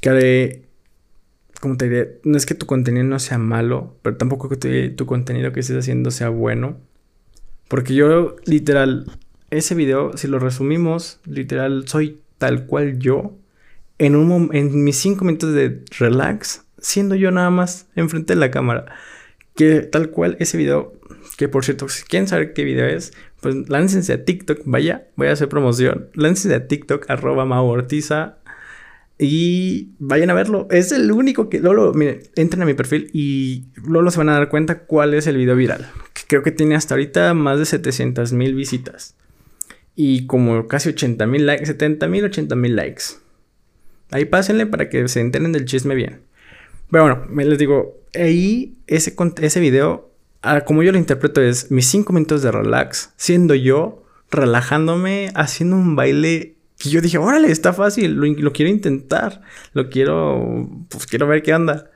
que, 0.00 0.64
como 1.60 1.76
te 1.76 1.88
diré, 1.88 2.20
no 2.24 2.36
es 2.36 2.46
que 2.46 2.54
tu 2.54 2.66
contenido 2.66 3.04
no 3.04 3.18
sea 3.18 3.38
malo, 3.38 3.96
pero 4.02 4.16
tampoco 4.16 4.48
que 4.48 4.88
tu 4.90 5.06
contenido 5.06 5.52
que 5.52 5.60
estés 5.60 5.76
haciendo 5.76 6.10
sea 6.10 6.28
bueno. 6.28 6.78
Porque 7.68 7.94
yo, 7.94 8.36
literal, 8.44 9.06
ese 9.50 9.74
video, 9.74 10.16
si 10.16 10.28
lo 10.28 10.38
resumimos, 10.38 11.20
literal, 11.24 11.88
soy 11.88 12.20
tal 12.38 12.66
cual 12.66 12.98
yo. 12.98 13.34
En, 13.98 14.14
un 14.14 14.50
en 14.54 14.84
mis 14.84 14.96
cinco 14.96 15.24
minutos 15.24 15.54
de 15.54 15.82
relax, 15.98 16.64
siendo 16.78 17.14
yo 17.14 17.30
nada 17.30 17.50
más 17.50 17.88
enfrente 17.96 18.34
de 18.34 18.40
la 18.40 18.50
cámara. 18.50 18.86
Que 19.54 19.80
tal 19.80 20.10
cual 20.10 20.36
ese 20.38 20.58
video, 20.58 20.92
que 21.38 21.48
por 21.48 21.64
cierto, 21.64 21.88
si 21.88 22.04
quieren 22.04 22.28
saber 22.28 22.52
qué 22.52 22.62
video 22.62 22.86
es, 22.86 23.12
pues 23.40 23.68
láncense 23.68 24.12
a 24.12 24.24
TikTok, 24.24 24.60
vaya, 24.64 25.08
voy 25.16 25.28
a 25.28 25.32
hacer 25.32 25.48
promoción. 25.48 26.08
Láncense 26.14 26.54
a 26.54 26.68
TikTok, 26.68 27.08
arroba 27.08 27.46
Mau 27.46 27.66
Ortiza, 27.66 28.38
y 29.18 29.94
vayan 29.98 30.30
a 30.30 30.34
verlo. 30.34 30.66
Es 30.70 30.92
el 30.92 31.10
único 31.10 31.48
que. 31.48 31.60
Luego, 31.60 31.94
miren, 31.94 32.20
entren 32.36 32.62
a 32.62 32.66
mi 32.66 32.74
perfil 32.74 33.10
y 33.12 33.66
luego 33.76 34.10
se 34.10 34.18
van 34.18 34.28
a 34.28 34.34
dar 34.34 34.48
cuenta 34.48 34.80
cuál 34.80 35.14
es 35.14 35.26
el 35.26 35.36
video 35.36 35.56
viral. 35.56 35.90
Que 36.12 36.22
creo 36.26 36.42
que 36.42 36.52
tiene 36.52 36.74
hasta 36.74 36.94
ahorita 36.94 37.32
más 37.34 37.58
de 37.58 37.64
700 37.64 38.32
mil 38.32 38.54
visitas. 38.54 39.16
Y 39.94 40.26
como 40.26 40.66
casi 40.68 40.90
80 40.90 41.26
mil 41.26 41.46
likes, 41.46 41.66
70 41.66 42.08
mil, 42.08 42.24
80 42.24 42.54
mil 42.56 42.76
likes. 42.76 43.04
Ahí 44.10 44.26
pásenle 44.26 44.66
para 44.66 44.90
que 44.90 45.08
se 45.08 45.20
enteren 45.20 45.52
del 45.52 45.64
chisme 45.64 45.94
bien. 45.94 46.20
Pero 46.90 47.04
bueno, 47.04 47.24
me 47.28 47.44
les 47.44 47.58
digo, 47.58 48.00
ahí 48.14 48.76
ese, 48.86 49.14
ese 49.40 49.60
video, 49.60 50.10
como 50.66 50.82
yo 50.82 50.92
lo 50.92 50.98
interpreto, 50.98 51.40
es 51.40 51.70
mis 51.70 51.86
5 51.86 52.12
minutos 52.12 52.42
de 52.42 52.52
relax, 52.52 53.12
siendo 53.16 53.54
yo, 53.54 54.04
relajándome, 54.30 55.30
haciendo 55.34 55.76
un 55.76 55.96
baile 55.96 56.55
que 56.86 56.94
yo 56.94 57.00
dije, 57.00 57.18
órale, 57.18 57.50
está 57.50 57.72
fácil, 57.72 58.14
lo, 58.14 58.26
lo 58.26 58.52
quiero 58.52 58.70
intentar, 58.70 59.42
lo 59.72 59.88
quiero, 59.88 60.68
pues 60.88 61.06
quiero 61.06 61.26
ver 61.26 61.42
qué 61.42 61.54
onda. 61.54 61.90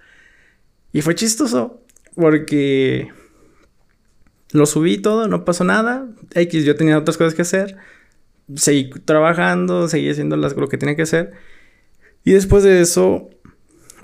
Y 0.93 1.03
fue 1.03 1.15
chistoso, 1.15 1.83
porque 2.15 3.11
lo 4.53 4.67
subí 4.67 4.99
todo, 4.99 5.29
no 5.29 5.45
pasó 5.45 5.65
nada. 5.65 6.09
X, 6.35 6.65
yo 6.65 6.77
tenía 6.77 6.99
otras 6.99 7.17
cosas 7.17 7.35
que 7.35 7.43
hacer. 7.43 7.77
Seguí 8.57 8.91
trabajando, 9.05 9.89
seguí 9.89 10.11
haciendo 10.11 10.37
las, 10.37 10.57
lo 10.57 10.69
que 10.69 10.79
tenía 10.79 10.97
que 10.97 11.03
hacer. 11.03 11.33
Y 12.25 12.33
después 12.33 12.65
de 12.65 12.81
eso, 12.81 13.31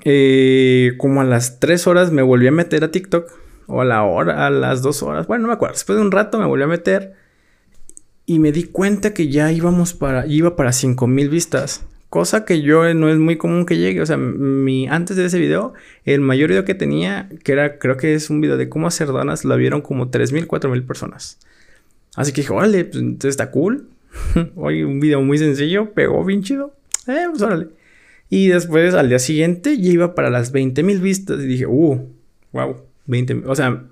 eh, 0.05 0.93
como 0.97 1.21
a 1.21 1.25
las 1.25 1.59
3 1.59 1.85
horas 1.87 2.11
me 2.11 2.21
volví 2.21 2.47
a 2.47 2.51
meter 2.51 2.83
a 2.83 2.91
TikTok. 2.91 3.29
O 3.69 3.81
a 3.81 3.85
la 3.85 4.03
hora, 4.03 4.47
a 4.47 4.49
las 4.49 4.81
2 4.81 5.03
horas. 5.03 5.27
Bueno, 5.27 5.43
no 5.43 5.47
me 5.49 5.55
acuerdo. 5.55 5.73
Después 5.73 5.97
de 5.97 6.01
un 6.01 6.11
rato 6.11 6.39
me 6.39 6.45
volví 6.45 6.63
a 6.63 6.67
meter. 6.67 7.15
Y 8.29 8.39
me 8.39 8.51
di 8.51 8.63
cuenta 8.63 9.13
que 9.13 9.29
ya 9.29 9.53
íbamos 9.53 9.93
para, 9.93 10.27
iba 10.27 10.57
para 10.57 10.73
5000 10.73 11.29
vistas. 11.29 11.85
Cosa 12.09 12.43
que 12.43 12.61
yo 12.61 12.85
eh, 12.85 12.93
no 12.93 13.07
es 13.07 13.17
muy 13.17 13.37
común 13.37 13.65
que 13.65 13.77
llegue. 13.77 14.01
O 14.01 14.05
sea, 14.05 14.17
mi, 14.17 14.85
antes 14.89 15.15
de 15.15 15.25
ese 15.25 15.39
video, 15.39 15.73
el 16.03 16.19
mayor 16.19 16.49
video 16.49 16.65
que 16.65 16.75
tenía, 16.75 17.29
que 17.45 17.53
era, 17.53 17.79
creo 17.79 17.95
que 17.95 18.13
es 18.13 18.29
un 18.29 18.41
video 18.41 18.57
de 18.57 18.67
cómo 18.67 18.85
hacer 18.85 19.07
donas, 19.07 19.45
lo 19.45 19.55
vieron 19.55 19.81
como 19.81 20.09
3000, 20.09 20.45
4000 20.45 20.83
personas. 20.83 21.39
Así 22.17 22.33
que 22.33 22.41
dije, 22.41 22.51
órale, 22.51 22.83
pues 22.83 23.23
está 23.23 23.49
cool. 23.49 23.87
Oye, 24.55 24.83
un 24.83 24.99
video 24.99 25.21
muy 25.21 25.37
sencillo, 25.37 25.93
pegó 25.93 26.25
bien 26.25 26.43
chido. 26.43 26.75
Eh, 27.07 27.27
pues 27.29 27.41
órale. 27.41 27.69
Y 28.29 28.49
después 28.49 28.93
al 28.93 29.07
día 29.07 29.19
siguiente 29.19 29.77
ya 29.77 29.89
iba 29.89 30.15
para 30.15 30.29
las 30.29 30.51
20 30.51 30.83
mil 30.83 30.99
vistas. 30.99 31.39
Y 31.39 31.45
dije, 31.45 31.65
uh, 31.65 32.05
wow, 32.51 32.75
20 33.05 33.43
O 33.45 33.55
sea, 33.55 33.85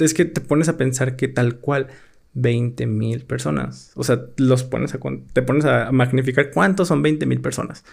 es 0.00 0.14
que 0.14 0.24
te 0.24 0.40
pones 0.40 0.70
a 0.70 0.78
pensar 0.78 1.16
que 1.16 1.28
tal 1.28 1.56
cual 1.56 1.88
20 2.34 2.86
mil 2.86 3.24
personas. 3.24 3.92
O 3.94 4.04
sea, 4.04 4.20
los 4.36 4.64
pones 4.64 4.94
a, 4.94 4.98
te 5.32 5.42
pones 5.42 5.64
a 5.64 5.92
magnificar 5.92 6.50
cuántos 6.50 6.88
son 6.88 7.02
20 7.02 7.26
mil 7.26 7.40
personas. 7.40 7.84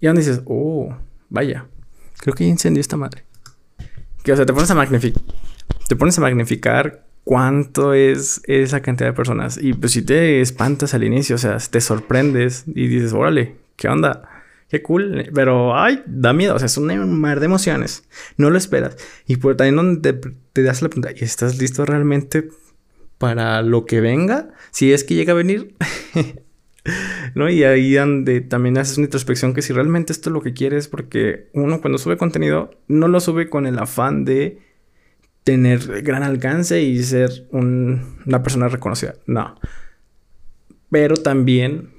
Y 0.00 0.06
donde 0.06 0.22
dices, 0.22 0.42
oh, 0.46 0.96
vaya, 1.28 1.66
creo 2.18 2.34
que 2.34 2.44
ya 2.44 2.50
incendió 2.50 2.80
esta 2.80 2.96
madre. 2.96 3.24
Que, 4.22 4.32
o 4.32 4.36
sea, 4.36 4.46
te 4.46 4.52
pones 4.52 4.70
a 4.70 4.74
magnificar. 4.74 5.22
Te 5.88 5.96
pones 5.96 6.18
a 6.18 6.20
magnificar 6.20 7.04
cuánto 7.24 7.94
es 7.94 8.42
esa 8.44 8.80
cantidad 8.80 9.10
de 9.10 9.14
personas. 9.14 9.58
Y 9.60 9.72
pues 9.74 9.92
si 9.92 10.02
te 10.02 10.40
espantas 10.40 10.94
al 10.94 11.04
inicio, 11.04 11.36
o 11.36 11.38
sea, 11.38 11.58
te 11.58 11.80
sorprendes 11.80 12.64
y 12.66 12.86
dices, 12.86 13.12
órale, 13.12 13.56
¿qué 13.76 13.88
onda? 13.88 14.28
Qué 14.68 14.82
cool, 14.82 15.28
pero 15.34 15.76
ay, 15.76 16.02
da 16.06 16.32
miedo, 16.32 16.54
o 16.54 16.58
sea, 16.60 16.66
es 16.66 16.76
un 16.76 17.20
mar 17.20 17.40
de 17.40 17.46
emociones. 17.46 18.04
No 18.36 18.50
lo 18.50 18.58
esperas. 18.58 18.96
Y 19.26 19.36
por 19.36 19.56
también 19.56 19.74
donde 19.74 20.12
te, 20.12 20.32
te 20.52 20.62
das 20.62 20.80
la 20.80 20.88
pregunta, 20.88 21.10
¿y 21.14 21.24
estás 21.24 21.58
listo 21.58 21.84
realmente 21.84 22.48
para 23.20 23.60
lo 23.60 23.84
que 23.84 24.00
venga? 24.00 24.48
Si 24.70 24.94
es 24.94 25.04
que 25.04 25.14
llega 25.14 25.32
a 25.34 25.36
venir. 25.36 25.74
¿No? 27.34 27.50
Y 27.50 27.62
ahí 27.64 27.92
donde 27.92 28.40
también 28.40 28.78
haces 28.78 28.96
una 28.96 29.04
introspección 29.04 29.52
que 29.52 29.60
si 29.60 29.74
realmente 29.74 30.10
esto 30.14 30.30
es 30.30 30.32
lo 30.32 30.40
que 30.40 30.54
quieres, 30.54 30.88
porque 30.88 31.50
uno 31.52 31.82
cuando 31.82 31.98
sube 31.98 32.16
contenido 32.16 32.70
no 32.88 33.08
lo 33.08 33.20
sube 33.20 33.50
con 33.50 33.66
el 33.66 33.78
afán 33.78 34.24
de 34.24 34.58
tener 35.44 36.02
gran 36.02 36.22
alcance 36.22 36.80
y 36.82 37.02
ser 37.02 37.46
un- 37.50 38.16
una 38.26 38.42
persona 38.42 38.68
reconocida. 38.68 39.14
No. 39.26 39.54
Pero 40.90 41.16
también 41.18 41.90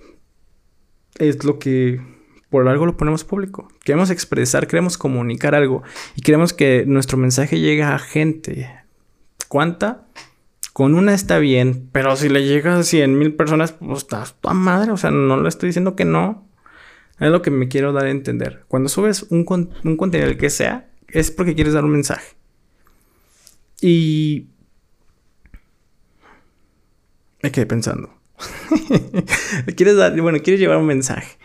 es 1.20 1.44
lo 1.44 1.60
que 1.60 2.02
por 2.50 2.68
algo 2.68 2.88
lo 2.88 2.98
ponemos 2.98 3.24
público. 3.24 3.68
Queremos 3.84 4.10
expresar, 4.10 4.66
queremos 4.66 4.98
comunicar 4.98 5.54
algo 5.54 5.84
y 6.16 6.22
queremos 6.24 6.52
que 6.54 6.84
nuestro 6.88 7.20
mensaje 7.20 7.60
llegue 7.60 7.84
a 7.84 8.00
gente. 8.00 8.68
¿Cuánta? 9.48 10.08
Con 10.74 10.96
una 10.96 11.14
está 11.14 11.38
bien, 11.40 11.90
pero 11.92 12.16
si 12.16 12.30
le 12.30 12.46
llega 12.46 12.78
a 12.78 12.84
100 12.84 13.18
mil 13.18 13.36
personas, 13.36 13.74
pues 13.74 14.00
está 14.00 14.24
a 14.44 14.54
madre. 14.54 14.92
O 14.92 14.98
sea, 14.98 15.12
no 15.12 15.42
le 15.42 15.50
estoy 15.50 15.68
diciendo 15.68 15.96
que 15.96 16.06
no. 16.06 16.48
Es 17.20 17.30
lo 17.30 17.42
que 17.42 17.52
me 17.52 17.68
quiero 17.68 17.94
dar 17.94 18.06
a 18.06 18.12
entender. 18.12 18.64
Cuando 18.68 18.90
subes 18.90 19.24
un, 19.24 19.46
un 19.84 19.98
contenido, 19.98 20.30
el 20.30 20.38
que 20.38 20.50
sea, 20.50 20.90
es 21.08 21.30
porque 21.30 21.56
quieres 21.56 21.74
dar 21.74 21.84
un 21.84 21.92
mensaje. 21.92 22.36
Y 23.82 24.48
me 27.44 27.52
quedé 27.52 27.66
pensando. 27.66 28.14
quieres 29.76 29.98
dar, 29.98 30.20
bueno, 30.20 30.40
quieres 30.42 30.60
llevar 30.60 30.78
un 30.78 30.86
mensaje. 30.86 31.38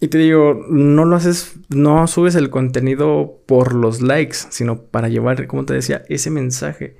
Y 0.00 0.08
te 0.08 0.18
digo, 0.18 0.66
no 0.68 1.04
lo 1.04 1.16
haces, 1.16 1.56
no 1.68 2.06
subes 2.06 2.36
el 2.36 2.50
contenido 2.50 3.42
por 3.46 3.74
los 3.74 4.00
likes, 4.00 4.36
sino 4.50 4.82
para 4.82 5.08
llevar, 5.08 5.46
como 5.48 5.64
te 5.64 5.74
decía, 5.74 6.04
ese 6.08 6.30
mensaje. 6.30 6.96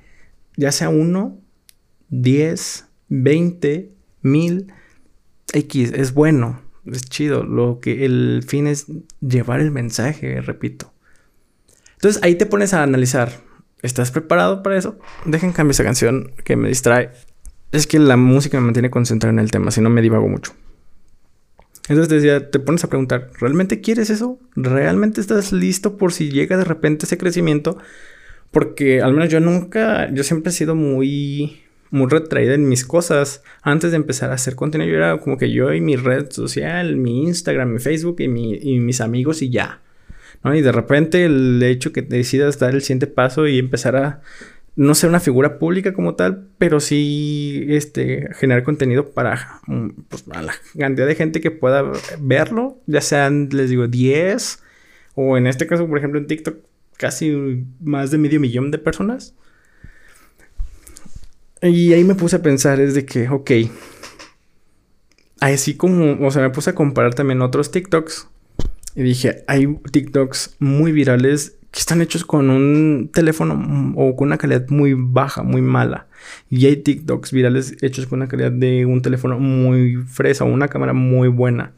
Ya 0.58 0.72
sea 0.72 0.88
uno, 0.88 1.40
diez, 2.08 2.86
veinte, 3.08 3.92
mil, 4.22 4.72
X, 5.52 5.92
es 5.94 6.12
bueno, 6.12 6.60
es 6.84 7.02
chido. 7.02 7.44
Lo 7.44 7.78
que 7.78 8.04
el 8.04 8.42
fin 8.44 8.66
es 8.66 8.86
llevar 9.20 9.60
el 9.60 9.70
mensaje, 9.70 10.40
repito. 10.40 10.92
Entonces 11.92 12.20
ahí 12.24 12.34
te 12.34 12.44
pones 12.44 12.74
a 12.74 12.82
analizar. 12.82 13.40
¿Estás 13.82 14.10
preparado 14.10 14.64
para 14.64 14.76
eso? 14.76 14.98
Dejen 15.24 15.52
cambiar 15.52 15.74
esa 15.74 15.84
canción 15.84 16.32
que 16.42 16.56
me 16.56 16.68
distrae. 16.68 17.12
Es 17.70 17.86
que 17.86 18.00
la 18.00 18.16
música 18.16 18.58
me 18.58 18.64
mantiene 18.64 18.90
concentrado 18.90 19.32
en 19.32 19.38
el 19.38 19.52
tema, 19.52 19.70
si 19.70 19.80
no 19.80 19.90
me 19.90 20.02
divago 20.02 20.26
mucho. 20.26 20.54
Entonces 21.88 22.08
decía, 22.08 22.50
te 22.50 22.58
pones 22.58 22.82
a 22.82 22.88
preguntar, 22.88 23.30
¿realmente 23.38 23.80
quieres 23.80 24.10
eso? 24.10 24.40
¿Realmente 24.56 25.20
estás 25.20 25.52
listo 25.52 25.96
por 25.96 26.12
si 26.12 26.32
llega 26.32 26.56
de 26.56 26.64
repente 26.64 27.06
ese 27.06 27.16
crecimiento? 27.16 27.78
Porque 28.50 29.02
al 29.02 29.12
menos 29.12 29.28
yo 29.28 29.40
nunca, 29.40 30.10
yo 30.12 30.24
siempre 30.24 30.50
he 30.50 30.52
sido 30.52 30.74
muy, 30.74 31.60
muy 31.90 32.08
retraída 32.08 32.54
en 32.54 32.68
mis 32.68 32.84
cosas. 32.84 33.42
Antes 33.62 33.90
de 33.90 33.96
empezar 33.96 34.30
a 34.30 34.34
hacer 34.34 34.54
contenido, 34.54 34.90
yo 34.90 34.96
era 34.96 35.18
como 35.18 35.36
que 35.36 35.50
yo 35.50 35.72
y 35.72 35.80
mi 35.80 35.96
red 35.96 36.30
social, 36.30 36.96
mi 36.96 37.24
Instagram, 37.24 37.72
mi 37.72 37.78
Facebook 37.78 38.16
y, 38.20 38.28
mi, 38.28 38.54
y 38.54 38.80
mis 38.80 39.00
amigos 39.00 39.42
y 39.42 39.50
ya. 39.50 39.80
¿no? 40.44 40.54
Y 40.54 40.62
de 40.62 40.72
repente 40.72 41.24
el 41.24 41.62
hecho 41.62 41.92
que 41.92 42.02
decidas 42.02 42.58
dar 42.58 42.74
el 42.74 42.82
siguiente 42.82 43.06
paso 43.06 43.46
y 43.46 43.58
empezar 43.58 43.96
a 43.96 44.22
no 44.78 44.94
ser 44.94 45.10
una 45.10 45.18
figura 45.18 45.58
pública 45.58 45.92
como 45.92 46.14
tal, 46.14 46.46
pero 46.56 46.78
sí 46.78 47.66
este, 47.68 48.28
generar 48.34 48.62
contenido 48.62 49.10
para 49.10 49.60
mm, 49.66 49.88
pues, 50.08 50.24
la 50.28 50.54
cantidad 50.78 51.06
de 51.06 51.16
gente 51.16 51.40
que 51.40 51.50
pueda 51.50 51.90
verlo, 52.20 52.78
ya 52.86 53.00
sean, 53.00 53.48
les 53.50 53.70
digo, 53.70 53.88
10 53.88 54.62
o 55.16 55.36
en 55.36 55.48
este 55.48 55.66
caso, 55.66 55.88
por 55.88 55.98
ejemplo, 55.98 56.20
en 56.20 56.28
TikTok, 56.28 56.58
casi 56.98 57.64
más 57.80 58.10
de 58.10 58.18
medio 58.18 58.40
millón 58.40 58.70
de 58.70 58.76
personas. 58.76 59.34
Y 61.62 61.94
ahí 61.94 62.04
me 62.04 62.14
puse 62.14 62.36
a 62.36 62.42
pensar, 62.42 62.78
es 62.80 62.94
de 62.94 63.06
que, 63.06 63.28
ok, 63.28 63.50
así 65.40 65.74
como, 65.74 66.26
o 66.26 66.30
sea, 66.30 66.42
me 66.42 66.50
puse 66.50 66.70
a 66.70 66.74
comparar 66.74 67.14
también 67.14 67.40
otros 67.40 67.70
TikToks. 67.70 68.28
Y 68.94 69.02
dije, 69.02 69.44
hay 69.46 69.66
TikToks 69.90 70.56
muy 70.58 70.92
virales 70.92 71.56
que 71.70 71.80
están 71.80 72.00
hechos 72.00 72.24
con 72.24 72.50
un 72.50 73.10
teléfono 73.12 73.92
o 73.96 74.16
con 74.16 74.28
una 74.28 74.38
calidad 74.38 74.68
muy 74.68 74.94
baja, 74.94 75.42
muy 75.42 75.62
mala. 75.62 76.06
Y 76.50 76.66
hay 76.66 76.76
TikToks 76.76 77.32
virales 77.32 77.76
hechos 77.82 78.06
con 78.06 78.20
una 78.20 78.28
calidad 78.28 78.52
de 78.52 78.86
un 78.86 79.02
teléfono 79.02 79.38
muy 79.38 79.96
fresa 79.96 80.44
una 80.44 80.68
cámara 80.68 80.92
muy 80.92 81.28
buena. 81.28 81.72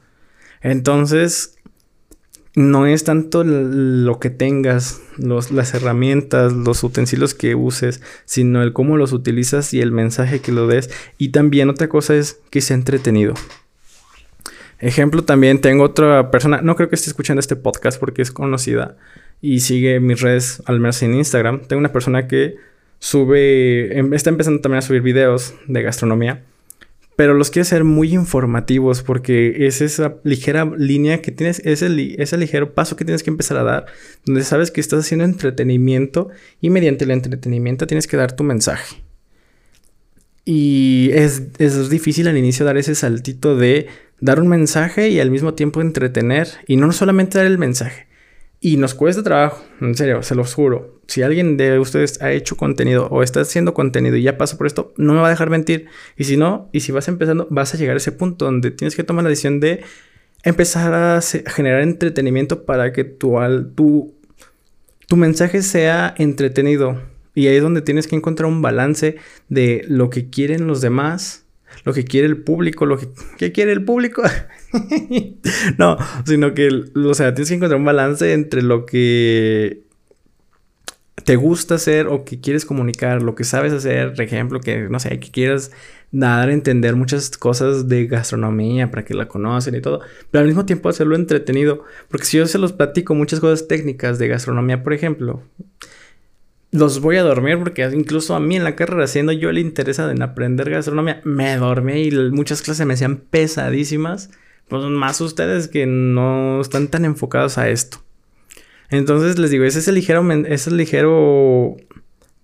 Entonces, 0.62 1.58
no 2.60 2.86
es 2.86 3.04
tanto 3.04 3.42
lo 3.44 4.18
que 4.20 4.30
tengas, 4.30 5.00
las 5.18 5.74
herramientas, 5.74 6.52
los 6.52 6.82
utensilios 6.84 7.34
que 7.34 7.54
uses, 7.54 8.02
sino 8.24 8.62
el 8.62 8.72
cómo 8.72 8.96
los 8.96 9.12
utilizas 9.12 9.74
y 9.74 9.80
el 9.80 9.92
mensaje 9.92 10.40
que 10.40 10.52
lo 10.52 10.66
des. 10.66 10.90
Y 11.18 11.30
también 11.30 11.68
otra 11.68 11.88
cosa 11.88 12.14
es 12.14 12.40
que 12.50 12.60
sea 12.60 12.76
entretenido. 12.76 13.34
Ejemplo, 14.78 15.24
también 15.24 15.60
tengo 15.60 15.84
otra 15.84 16.30
persona, 16.30 16.62
no 16.62 16.76
creo 16.76 16.88
que 16.88 16.94
esté 16.94 17.10
escuchando 17.10 17.40
este 17.40 17.56
podcast 17.56 18.00
porque 18.00 18.22
es 18.22 18.30
conocida 18.30 18.96
y 19.42 19.60
sigue 19.60 20.00
mis 20.00 20.20
redes, 20.20 20.62
al 20.66 20.80
menos 20.80 21.02
en 21.02 21.14
Instagram. 21.14 21.62
Tengo 21.66 21.80
una 21.80 21.92
persona 21.92 22.28
que 22.28 22.56
sube, 22.98 23.98
em, 23.98 24.12
está 24.14 24.30
empezando 24.30 24.60
también 24.60 24.78
a 24.78 24.82
subir 24.82 25.02
videos 25.02 25.54
de 25.66 25.82
gastronomía 25.82 26.42
pero 27.20 27.34
los 27.34 27.50
quiere 27.50 27.66
ser 27.66 27.84
muy 27.84 28.14
informativos 28.14 29.02
porque 29.02 29.66
es 29.66 29.82
esa 29.82 30.14
ligera 30.24 30.64
línea 30.64 31.20
que 31.20 31.30
tienes, 31.30 31.60
ese, 31.66 32.14
ese 32.16 32.38
ligero 32.38 32.72
paso 32.72 32.96
que 32.96 33.04
tienes 33.04 33.22
que 33.22 33.28
empezar 33.28 33.58
a 33.58 33.62
dar, 33.62 33.84
donde 34.24 34.42
sabes 34.42 34.70
que 34.70 34.80
estás 34.80 35.00
haciendo 35.00 35.26
entretenimiento 35.26 36.30
y 36.62 36.70
mediante 36.70 37.04
el 37.04 37.10
entretenimiento 37.10 37.86
tienes 37.86 38.06
que 38.06 38.16
dar 38.16 38.32
tu 38.32 38.42
mensaje. 38.42 39.04
Y 40.46 41.10
es, 41.12 41.42
es 41.58 41.90
difícil 41.90 42.26
al 42.26 42.38
inicio 42.38 42.64
dar 42.64 42.78
ese 42.78 42.94
saltito 42.94 43.54
de 43.54 43.88
dar 44.22 44.40
un 44.40 44.48
mensaje 44.48 45.10
y 45.10 45.20
al 45.20 45.30
mismo 45.30 45.52
tiempo 45.52 45.82
entretener 45.82 46.48
y 46.66 46.76
no 46.76 46.90
solamente 46.90 47.36
dar 47.36 47.48
el 47.48 47.58
mensaje, 47.58 48.06
y 48.60 48.76
nos 48.76 48.94
cuesta 48.94 49.22
trabajo, 49.22 49.64
en 49.80 49.94
serio, 49.94 50.22
se 50.22 50.34
los 50.34 50.52
juro. 50.54 51.00
Si 51.06 51.22
alguien 51.22 51.56
de 51.56 51.78
ustedes 51.78 52.20
ha 52.20 52.30
hecho 52.30 52.56
contenido 52.56 53.08
o 53.10 53.22
está 53.22 53.40
haciendo 53.40 53.72
contenido 53.72 54.16
y 54.16 54.22
ya 54.22 54.36
pasa 54.36 54.58
por 54.58 54.66
esto, 54.66 54.92
no 54.98 55.14
me 55.14 55.20
va 55.20 55.28
a 55.28 55.30
dejar 55.30 55.48
mentir. 55.48 55.86
Y 56.16 56.24
si 56.24 56.36
no, 56.36 56.68
y 56.70 56.80
si 56.80 56.92
vas 56.92 57.08
empezando, 57.08 57.46
vas 57.50 57.74
a 57.74 57.78
llegar 57.78 57.96
a 57.96 57.96
ese 57.96 58.12
punto 58.12 58.44
donde 58.44 58.70
tienes 58.70 58.94
que 58.94 59.02
tomar 59.02 59.24
la 59.24 59.30
decisión 59.30 59.60
de 59.60 59.82
empezar 60.42 60.92
a 60.92 61.20
generar 61.22 61.80
entretenimiento 61.80 62.64
para 62.64 62.92
que 62.92 63.04
tu, 63.04 63.38
tu, 63.74 64.14
tu 65.08 65.16
mensaje 65.16 65.62
sea 65.62 66.14
entretenido. 66.18 67.00
Y 67.34 67.46
ahí 67.46 67.56
es 67.56 67.62
donde 67.62 67.80
tienes 67.80 68.06
que 68.06 68.16
encontrar 68.16 68.46
un 68.46 68.60
balance 68.60 69.16
de 69.48 69.84
lo 69.88 70.10
que 70.10 70.28
quieren 70.28 70.66
los 70.66 70.82
demás 70.82 71.39
lo 71.84 71.92
que 71.92 72.04
quiere 72.04 72.26
el 72.26 72.42
público, 72.42 72.86
lo 72.86 72.98
que 73.38 73.52
quiere 73.52 73.72
el 73.72 73.84
público. 73.84 74.22
no, 75.78 75.96
sino 76.26 76.54
que, 76.54 76.68
o 76.94 77.14
sea, 77.14 77.34
tienes 77.34 77.48
que 77.48 77.54
encontrar 77.56 77.78
un 77.78 77.86
balance 77.86 78.32
entre 78.32 78.62
lo 78.62 78.86
que 78.86 79.82
te 81.24 81.36
gusta 81.36 81.76
hacer 81.76 82.06
o 82.06 82.24
que 82.24 82.40
quieres 82.40 82.64
comunicar, 82.64 83.22
lo 83.22 83.34
que 83.34 83.44
sabes 83.44 83.72
hacer, 83.72 84.14
por 84.14 84.24
ejemplo, 84.24 84.60
que 84.60 84.88
no 84.88 84.98
sé, 85.00 85.18
que 85.20 85.30
quieras 85.30 85.70
dar 86.12 86.48
a 86.48 86.52
entender 86.52 86.96
muchas 86.96 87.30
cosas 87.36 87.88
de 87.88 88.06
gastronomía 88.06 88.90
para 88.90 89.04
que 89.04 89.14
la 89.14 89.28
conocen 89.28 89.74
y 89.76 89.80
todo, 89.80 90.00
pero 90.30 90.42
al 90.42 90.48
mismo 90.48 90.66
tiempo 90.66 90.88
hacerlo 90.88 91.14
entretenido, 91.14 91.84
porque 92.08 92.26
si 92.26 92.38
yo 92.38 92.46
se 92.46 92.58
los 92.58 92.72
platico 92.72 93.14
muchas 93.14 93.40
cosas 93.40 93.68
técnicas 93.68 94.18
de 94.18 94.28
gastronomía, 94.28 94.82
por 94.82 94.92
ejemplo, 94.92 95.42
los 96.72 97.00
voy 97.00 97.16
a 97.16 97.22
dormir 97.22 97.58
porque 97.58 97.82
incluso 97.92 98.34
a 98.34 98.40
mí 98.40 98.56
en 98.56 98.64
la 98.64 98.76
carrera, 98.76 99.06
siendo 99.06 99.32
yo 99.32 99.50
el 99.50 99.58
interesa 99.58 100.10
en 100.10 100.22
aprender 100.22 100.70
gastronomía, 100.70 101.20
me 101.24 101.56
dormí 101.56 102.02
y 102.02 102.10
muchas 102.30 102.62
clases 102.62 102.86
me 102.86 102.94
hacían 102.94 103.16
pesadísimas. 103.16 104.30
Pues 104.68 104.84
más 104.84 105.20
ustedes 105.20 105.66
que 105.66 105.84
no 105.86 106.60
están 106.60 106.88
tan 106.88 107.04
enfocados 107.04 107.58
a 107.58 107.68
esto. 107.68 108.02
Entonces 108.88 109.38
les 109.38 109.50
digo, 109.50 109.64
ese 109.64 109.80
es 109.80 109.88
el 109.88 109.96
ligero, 109.96 110.28
ese 110.46 110.70
ligero, 110.70 111.76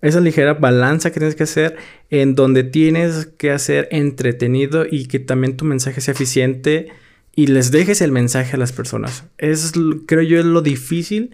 esa 0.01 0.19
ligera 0.19 0.53
balanza 0.53 1.11
que 1.11 1.19
tienes 1.19 1.35
que 1.35 1.43
hacer 1.43 1.77
en 2.09 2.35
donde 2.35 2.65
tienes 2.65 3.27
que 3.27 3.51
hacer 3.51 3.87
entretenido 3.91 4.85
y 4.89 5.07
que 5.07 5.19
también 5.19 5.55
tu 5.55 5.63
mensaje 5.63 6.01
sea 6.01 6.13
eficiente 6.13 6.87
y 7.33 7.47
les 7.47 7.71
dejes 7.71 8.01
el 8.01 8.11
mensaje 8.11 8.55
a 8.55 8.59
las 8.59 8.73
personas. 8.73 9.23
Es, 9.37 9.71
creo 10.05 10.21
yo, 10.21 10.39
es 10.39 10.45
lo 10.45 10.61
difícil 10.61 11.31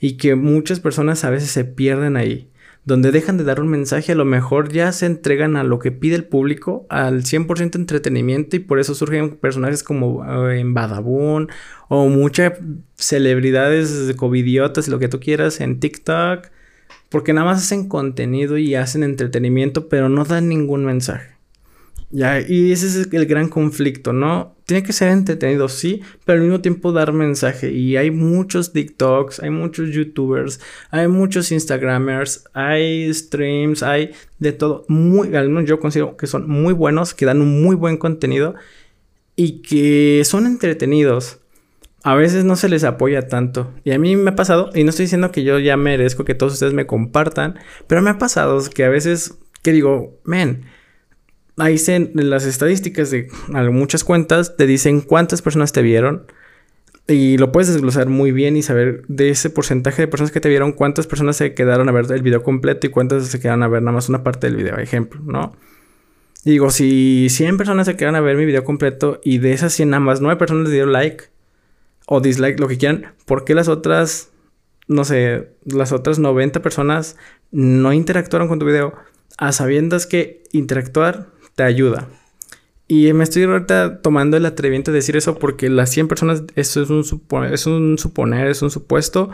y 0.00 0.16
que 0.16 0.34
muchas 0.34 0.80
personas 0.80 1.24
a 1.24 1.30
veces 1.30 1.50
se 1.50 1.64
pierden 1.64 2.16
ahí, 2.16 2.50
donde 2.84 3.12
dejan 3.12 3.36
de 3.36 3.44
dar 3.44 3.60
un 3.60 3.68
mensaje, 3.68 4.12
a 4.12 4.14
lo 4.14 4.24
mejor 4.24 4.72
ya 4.72 4.90
se 4.92 5.06
entregan 5.06 5.56
a 5.56 5.64
lo 5.64 5.78
que 5.78 5.92
pide 5.92 6.16
el 6.16 6.24
público, 6.24 6.86
al 6.88 7.22
100% 7.22 7.76
entretenimiento 7.76 8.56
y 8.56 8.60
por 8.60 8.80
eso 8.80 8.94
surgen 8.94 9.36
personajes 9.36 9.82
como 9.82 10.24
eh, 10.48 10.60
en 10.60 10.72
Badabun 10.72 11.48
o 11.88 12.08
muchas 12.08 12.54
celebridades 12.96 14.14
covidiotas 14.16 14.88
y 14.88 14.90
lo 14.90 14.98
que 14.98 15.08
tú 15.08 15.20
quieras 15.20 15.60
en 15.60 15.78
TikTok, 15.78 16.46
porque 17.10 17.32
nada 17.34 17.46
más 17.46 17.58
hacen 17.58 17.88
contenido 17.88 18.56
y 18.56 18.74
hacen 18.74 19.02
entretenimiento, 19.02 19.88
pero 19.88 20.08
no 20.08 20.24
dan 20.24 20.48
ningún 20.48 20.84
mensaje. 20.84 21.39
Ya, 22.12 22.40
y 22.40 22.72
ese 22.72 22.86
es 22.86 23.08
el 23.12 23.26
gran 23.26 23.48
conflicto, 23.48 24.12
¿no? 24.12 24.56
Tiene 24.66 24.82
que 24.82 24.92
ser 24.92 25.10
entretenido, 25.10 25.68
sí, 25.68 26.02
pero 26.24 26.38
al 26.38 26.44
mismo 26.44 26.60
tiempo 26.60 26.90
dar 26.90 27.12
mensaje. 27.12 27.70
Y 27.70 27.96
hay 27.96 28.10
muchos 28.10 28.72
TikToks, 28.72 29.38
hay 29.40 29.50
muchos 29.50 29.90
YouTubers, 29.90 30.60
hay 30.90 31.06
muchos 31.06 31.52
Instagramers, 31.52 32.44
hay 32.52 33.14
streams, 33.14 33.84
hay 33.84 34.10
de 34.40 34.50
todo. 34.50 34.84
Muy, 34.88 35.36
al 35.36 35.50
menos 35.50 35.68
yo 35.68 35.78
considero 35.78 36.16
que 36.16 36.26
son 36.26 36.48
muy 36.48 36.74
buenos, 36.74 37.14
que 37.14 37.26
dan 37.26 37.40
un 37.40 37.62
muy 37.62 37.76
buen 37.76 37.96
contenido 37.96 38.56
y 39.36 39.62
que 39.62 40.22
son 40.24 40.46
entretenidos. 40.46 41.38
A 42.02 42.16
veces 42.16 42.44
no 42.44 42.56
se 42.56 42.68
les 42.68 42.82
apoya 42.82 43.28
tanto. 43.28 43.72
Y 43.84 43.92
a 43.92 44.00
mí 44.00 44.16
me 44.16 44.30
ha 44.30 44.36
pasado, 44.36 44.70
y 44.74 44.82
no 44.82 44.90
estoy 44.90 45.04
diciendo 45.04 45.30
que 45.30 45.44
yo 45.44 45.60
ya 45.60 45.76
merezco 45.76 46.24
que 46.24 46.34
todos 46.34 46.54
ustedes 46.54 46.72
me 46.72 46.86
compartan, 46.86 47.58
pero 47.86 48.02
me 48.02 48.10
ha 48.10 48.18
pasado 48.18 48.60
que 48.74 48.84
a 48.84 48.88
veces 48.88 49.38
que 49.62 49.72
digo, 49.72 50.18
men, 50.24 50.64
ahí 51.60 51.78
se, 51.78 52.10
las 52.14 52.44
estadísticas 52.44 53.10
de 53.10 53.28
muchas 53.70 54.04
cuentas 54.04 54.56
te 54.56 54.66
dicen 54.66 55.00
cuántas 55.00 55.42
personas 55.42 55.72
te 55.72 55.82
vieron. 55.82 56.26
Y 57.06 57.38
lo 57.38 57.50
puedes 57.50 57.72
desglosar 57.72 58.08
muy 58.08 58.30
bien 58.30 58.56
y 58.56 58.62
saber 58.62 59.02
de 59.08 59.30
ese 59.30 59.50
porcentaje 59.50 60.02
de 60.02 60.08
personas 60.08 60.30
que 60.30 60.40
te 60.40 60.48
vieron, 60.48 60.72
cuántas 60.72 61.06
personas 61.06 61.36
se 61.36 61.54
quedaron 61.54 61.88
a 61.88 61.92
ver 61.92 62.06
el 62.12 62.22
video 62.22 62.42
completo 62.42 62.86
y 62.86 62.90
cuántas 62.90 63.26
se 63.26 63.40
quedaron 63.40 63.64
a 63.64 63.68
ver 63.68 63.82
nada 63.82 63.94
más 63.94 64.08
una 64.08 64.22
parte 64.22 64.46
del 64.46 64.56
video, 64.56 64.78
ejemplo, 64.78 65.20
¿no? 65.24 65.52
digo, 66.44 66.70
si 66.70 67.28
100 67.28 67.56
personas 67.56 67.86
se 67.86 67.96
quedaron 67.96 68.16
a 68.16 68.20
ver 68.20 68.36
mi 68.36 68.44
video 68.44 68.64
completo 68.64 69.20
y 69.22 69.38
de 69.38 69.52
esas 69.52 69.72
100 69.72 69.90
nada 69.90 70.00
más 70.00 70.20
9 70.20 70.38
personas 70.38 70.64
les 70.64 70.72
dieron 70.72 70.92
like 70.92 71.24
o 72.06 72.20
dislike, 72.20 72.58
lo 72.58 72.68
que 72.68 72.78
quieran, 72.78 73.14
¿por 73.26 73.44
qué 73.44 73.54
las 73.54 73.68
otras, 73.68 74.30
no 74.88 75.04
sé, 75.04 75.50
las 75.64 75.92
otras 75.92 76.18
90 76.18 76.62
personas 76.62 77.16
no 77.50 77.92
interactuaron 77.92 78.48
con 78.48 78.58
tu 78.58 78.66
video? 78.66 78.94
A 79.36 79.52
sabiendas 79.52 80.06
que 80.06 80.42
interactuar 80.52 81.28
te 81.54 81.62
ayuda. 81.62 82.08
Y 82.88 83.12
me 83.12 83.22
estoy 83.22 83.44
ahorita 83.44 84.02
tomando 84.02 84.36
el 84.36 84.46
atrevimiento 84.46 84.90
de 84.90 84.96
decir 84.96 85.16
eso 85.16 85.38
porque 85.38 85.70
las 85.70 85.90
100 85.90 86.08
personas, 86.08 86.42
eso 86.56 86.82
es 86.82 86.90
un, 86.90 87.04
es 87.44 87.66
un 87.66 87.98
suponer, 87.98 88.48
es 88.48 88.62
un 88.62 88.70
supuesto. 88.70 89.30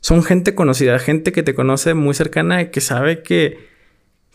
Son 0.00 0.22
gente 0.22 0.54
conocida, 0.54 0.98
gente 0.98 1.30
que 1.32 1.42
te 1.42 1.54
conoce 1.54 1.92
muy 1.92 2.14
cercana 2.14 2.62
y 2.62 2.70
que 2.70 2.80
sabe 2.80 3.22
que, 3.22 3.68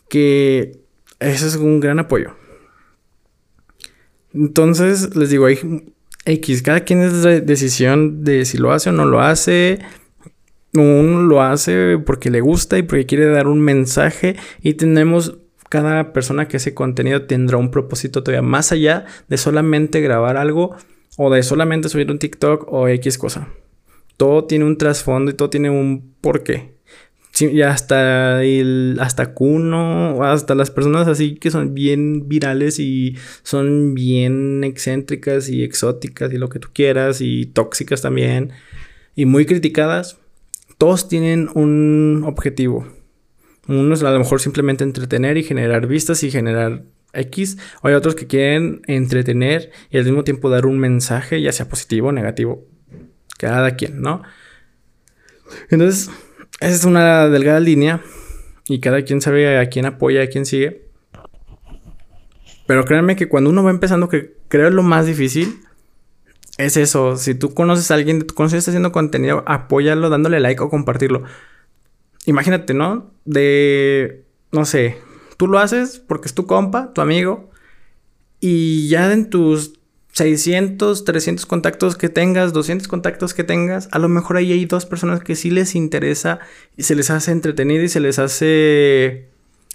que 0.09 0.79
eso 1.19 1.47
es 1.47 1.55
un 1.55 1.79
gran 1.79 1.97
apoyo. 1.97 2.35
Entonces, 4.33 5.15
les 5.15 5.31
digo, 5.31 5.47
hay 5.47 5.57
X, 6.25 6.61
cada 6.61 6.81
quien 6.81 7.01
es 7.01 7.13
la 7.13 7.39
decisión 7.39 8.23
de 8.23 8.45
si 8.45 8.57
lo 8.57 8.71
hace 8.71 8.89
o 8.89 8.93
no 8.93 9.05
lo 9.05 9.21
hace. 9.21 9.79
Uno 10.73 11.23
lo 11.23 11.41
hace 11.41 11.97
porque 12.05 12.29
le 12.29 12.41
gusta 12.41 12.77
y 12.77 12.83
porque 12.83 13.05
quiere 13.05 13.25
dar 13.25 13.47
un 13.47 13.59
mensaje 13.59 14.37
y 14.61 14.75
tenemos 14.75 15.40
cada 15.71 16.11
persona 16.11 16.49
que 16.49 16.57
hace 16.57 16.73
contenido 16.73 17.21
tendrá 17.27 17.55
un 17.55 17.71
propósito 17.71 18.23
todavía 18.23 18.41
más 18.41 18.73
allá 18.73 19.05
de 19.29 19.37
solamente 19.37 20.01
grabar 20.01 20.35
algo 20.35 20.75
o 21.15 21.29
de 21.31 21.43
solamente 21.43 21.87
subir 21.87 22.11
un 22.11 22.19
TikTok 22.19 22.65
o 22.67 22.89
X 22.89 23.17
cosa. 23.17 23.47
Todo 24.17 24.43
tiene 24.43 24.65
un 24.65 24.77
trasfondo 24.77 25.31
y 25.31 25.33
todo 25.33 25.49
tiene 25.49 25.69
un 25.69 26.13
porqué. 26.19 26.75
y 27.39 27.61
hasta 27.61 28.43
el, 28.43 28.97
hasta 28.99 29.33
Kuno, 29.33 30.21
hasta 30.25 30.55
las 30.55 30.71
personas 30.71 31.07
así 31.07 31.35
que 31.35 31.51
son 31.51 31.73
bien 31.73 32.27
virales 32.27 32.77
y 32.77 33.15
son 33.41 33.93
bien 33.93 34.65
excéntricas 34.65 35.47
y 35.47 35.63
exóticas 35.63 36.33
y 36.33 36.37
lo 36.37 36.49
que 36.49 36.59
tú 36.59 36.67
quieras 36.73 37.21
y 37.21 37.45
tóxicas 37.45 38.01
también 38.01 38.51
y 39.15 39.25
muy 39.25 39.45
criticadas, 39.45 40.17
todos 40.77 41.07
tienen 41.07 41.47
un 41.53 42.23
objetivo 42.25 42.85
Uno 43.67 43.93
es 43.93 44.03
a 44.03 44.11
lo 44.11 44.19
mejor 44.19 44.41
simplemente 44.41 44.83
entretener 44.83 45.37
y 45.37 45.43
generar 45.43 45.87
vistas 45.87 46.23
y 46.23 46.31
generar 46.31 46.83
X. 47.13 47.57
O 47.81 47.87
hay 47.87 47.93
otros 47.93 48.15
que 48.15 48.27
quieren 48.27 48.81
entretener 48.87 49.71
y 49.89 49.97
al 49.97 50.05
mismo 50.05 50.23
tiempo 50.23 50.49
dar 50.49 50.65
un 50.65 50.79
mensaje, 50.79 51.41
ya 51.41 51.51
sea 51.51 51.69
positivo 51.69 52.09
o 52.09 52.11
negativo. 52.11 52.65
Cada 53.37 53.75
quien, 53.75 54.01
¿no? 54.01 54.23
Entonces, 55.69 56.09
esa 56.59 56.75
es 56.75 56.85
una 56.85 57.27
delgada 57.27 57.59
línea 57.59 58.01
y 58.67 58.79
cada 58.79 59.03
quien 59.03 59.21
sabe 59.21 59.57
a 59.57 59.69
quién 59.69 59.85
apoya, 59.85 60.23
a 60.23 60.27
quién 60.27 60.45
sigue. 60.45 60.87
Pero 62.67 62.85
créanme 62.85 63.15
que 63.15 63.27
cuando 63.27 63.49
uno 63.49 63.63
va 63.63 63.71
empezando, 63.71 64.07
que 64.07 64.35
creo 64.47 64.69
lo 64.69 64.83
más 64.83 65.05
difícil, 65.05 65.59
es 66.57 66.77
eso. 66.77 67.17
Si 67.17 67.35
tú 67.35 67.53
conoces 67.53 67.91
a 67.91 67.95
alguien, 67.95 68.25
tú 68.25 68.33
conoces 68.33 68.67
haciendo 68.67 68.91
contenido, 68.91 69.43
apóyalo 69.47 70.09
dándole 70.09 70.39
like 70.39 70.61
o 70.61 70.69
compartirlo. 70.69 71.23
Imagínate, 72.25 72.73
¿no? 72.73 73.11
De, 73.25 74.25
no 74.51 74.65
sé, 74.65 74.97
tú 75.37 75.47
lo 75.47 75.59
haces 75.59 75.99
porque 75.99 76.27
es 76.27 76.33
tu 76.33 76.45
compa, 76.45 76.93
tu 76.93 77.01
amigo, 77.01 77.49
y 78.39 78.87
ya 78.89 79.11
en 79.11 79.29
tus 79.29 79.79
600, 80.13 81.05
300 81.05 81.45
contactos 81.45 81.95
que 81.95 82.09
tengas, 82.09 82.53
200 82.53 82.87
contactos 82.87 83.33
que 83.33 83.43
tengas, 83.43 83.87
a 83.91 83.99
lo 83.99 84.09
mejor 84.09 84.37
ahí 84.37 84.51
hay 84.51 84.65
dos 84.65 84.85
personas 84.85 85.21
que 85.21 85.35
sí 85.35 85.49
les 85.51 85.75
interesa 85.75 86.39
y 86.75 86.83
se 86.83 86.95
les 86.95 87.09
hace 87.09 87.31
entretenido 87.31 87.83
y 87.83 87.89
se 87.89 88.01
les 88.01 88.19
hace 88.19 89.29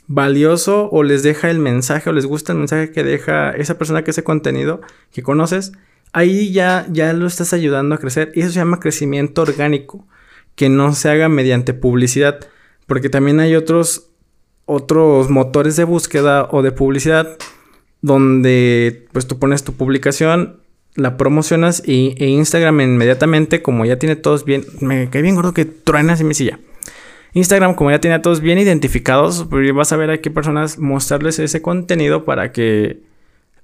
valioso 0.08 0.88
o 0.92 1.02
les 1.02 1.22
deja 1.22 1.50
el 1.50 1.58
mensaje 1.58 2.10
o 2.10 2.12
les 2.12 2.26
gusta 2.26 2.52
el 2.52 2.58
mensaje 2.58 2.92
que 2.92 3.02
deja 3.02 3.50
esa 3.50 3.78
persona 3.78 4.04
que 4.04 4.10
ese 4.10 4.24
contenido 4.24 4.80
que 5.10 5.22
conoces, 5.22 5.72
ahí 6.12 6.52
ya, 6.52 6.86
ya 6.90 7.12
lo 7.12 7.26
estás 7.26 7.52
ayudando 7.52 7.94
a 7.94 7.98
crecer 7.98 8.30
y 8.34 8.40
eso 8.40 8.50
se 8.50 8.56
llama 8.56 8.78
crecimiento 8.78 9.42
orgánico, 9.42 10.06
que 10.56 10.68
no 10.68 10.94
se 10.94 11.08
haga 11.08 11.28
mediante 11.28 11.74
publicidad, 11.74 12.40
porque 12.86 13.08
también 13.08 13.38
hay 13.38 13.54
otros, 13.54 14.10
otros 14.64 15.30
motores 15.30 15.76
de 15.76 15.84
búsqueda 15.84 16.48
o 16.50 16.62
de 16.62 16.72
publicidad 16.72 17.38
donde 18.02 19.06
pues 19.12 19.26
tú 19.26 19.38
pones 19.38 19.64
tu 19.64 19.72
publicación, 19.72 20.60
la 20.94 21.16
promocionas 21.16 21.82
y, 21.86 22.14
e 22.18 22.28
Instagram 22.28 22.80
inmediatamente, 22.80 23.62
como 23.62 23.84
ya 23.84 23.98
tiene 23.98 24.16
todos 24.16 24.44
bien, 24.44 24.64
me 24.80 25.10
cae 25.10 25.22
bien 25.22 25.34
gordo 25.34 25.52
que 25.52 25.64
truenas 25.64 26.20
en 26.20 26.28
mi 26.28 26.34
silla. 26.34 26.58
Instagram, 27.34 27.74
como 27.74 27.90
ya 27.90 28.00
tiene 28.00 28.14
a 28.14 28.22
todos 28.22 28.40
bien 28.40 28.58
identificados, 28.58 29.46
pues 29.50 29.74
vas 29.74 29.92
a 29.92 29.96
ver 29.96 30.10
a 30.10 30.18
qué 30.18 30.30
personas 30.30 30.78
mostrarles 30.78 31.38
ese 31.38 31.60
contenido 31.60 32.24
para 32.24 32.50
que 32.50 33.02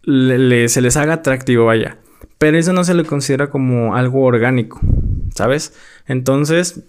se 0.04 0.80
les 0.80 0.96
haga 0.96 1.14
atractivo, 1.14 1.66
vaya. 1.66 1.96
Pero 2.36 2.58
eso 2.58 2.72
no 2.72 2.84
se 2.84 2.92
le 2.94 3.04
considera 3.04 3.48
como 3.48 3.94
algo 3.94 4.24
orgánico, 4.24 4.80
¿sabes? 5.34 5.74
Entonces, 6.06 6.80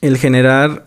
el 0.00 0.18
generar 0.18 0.86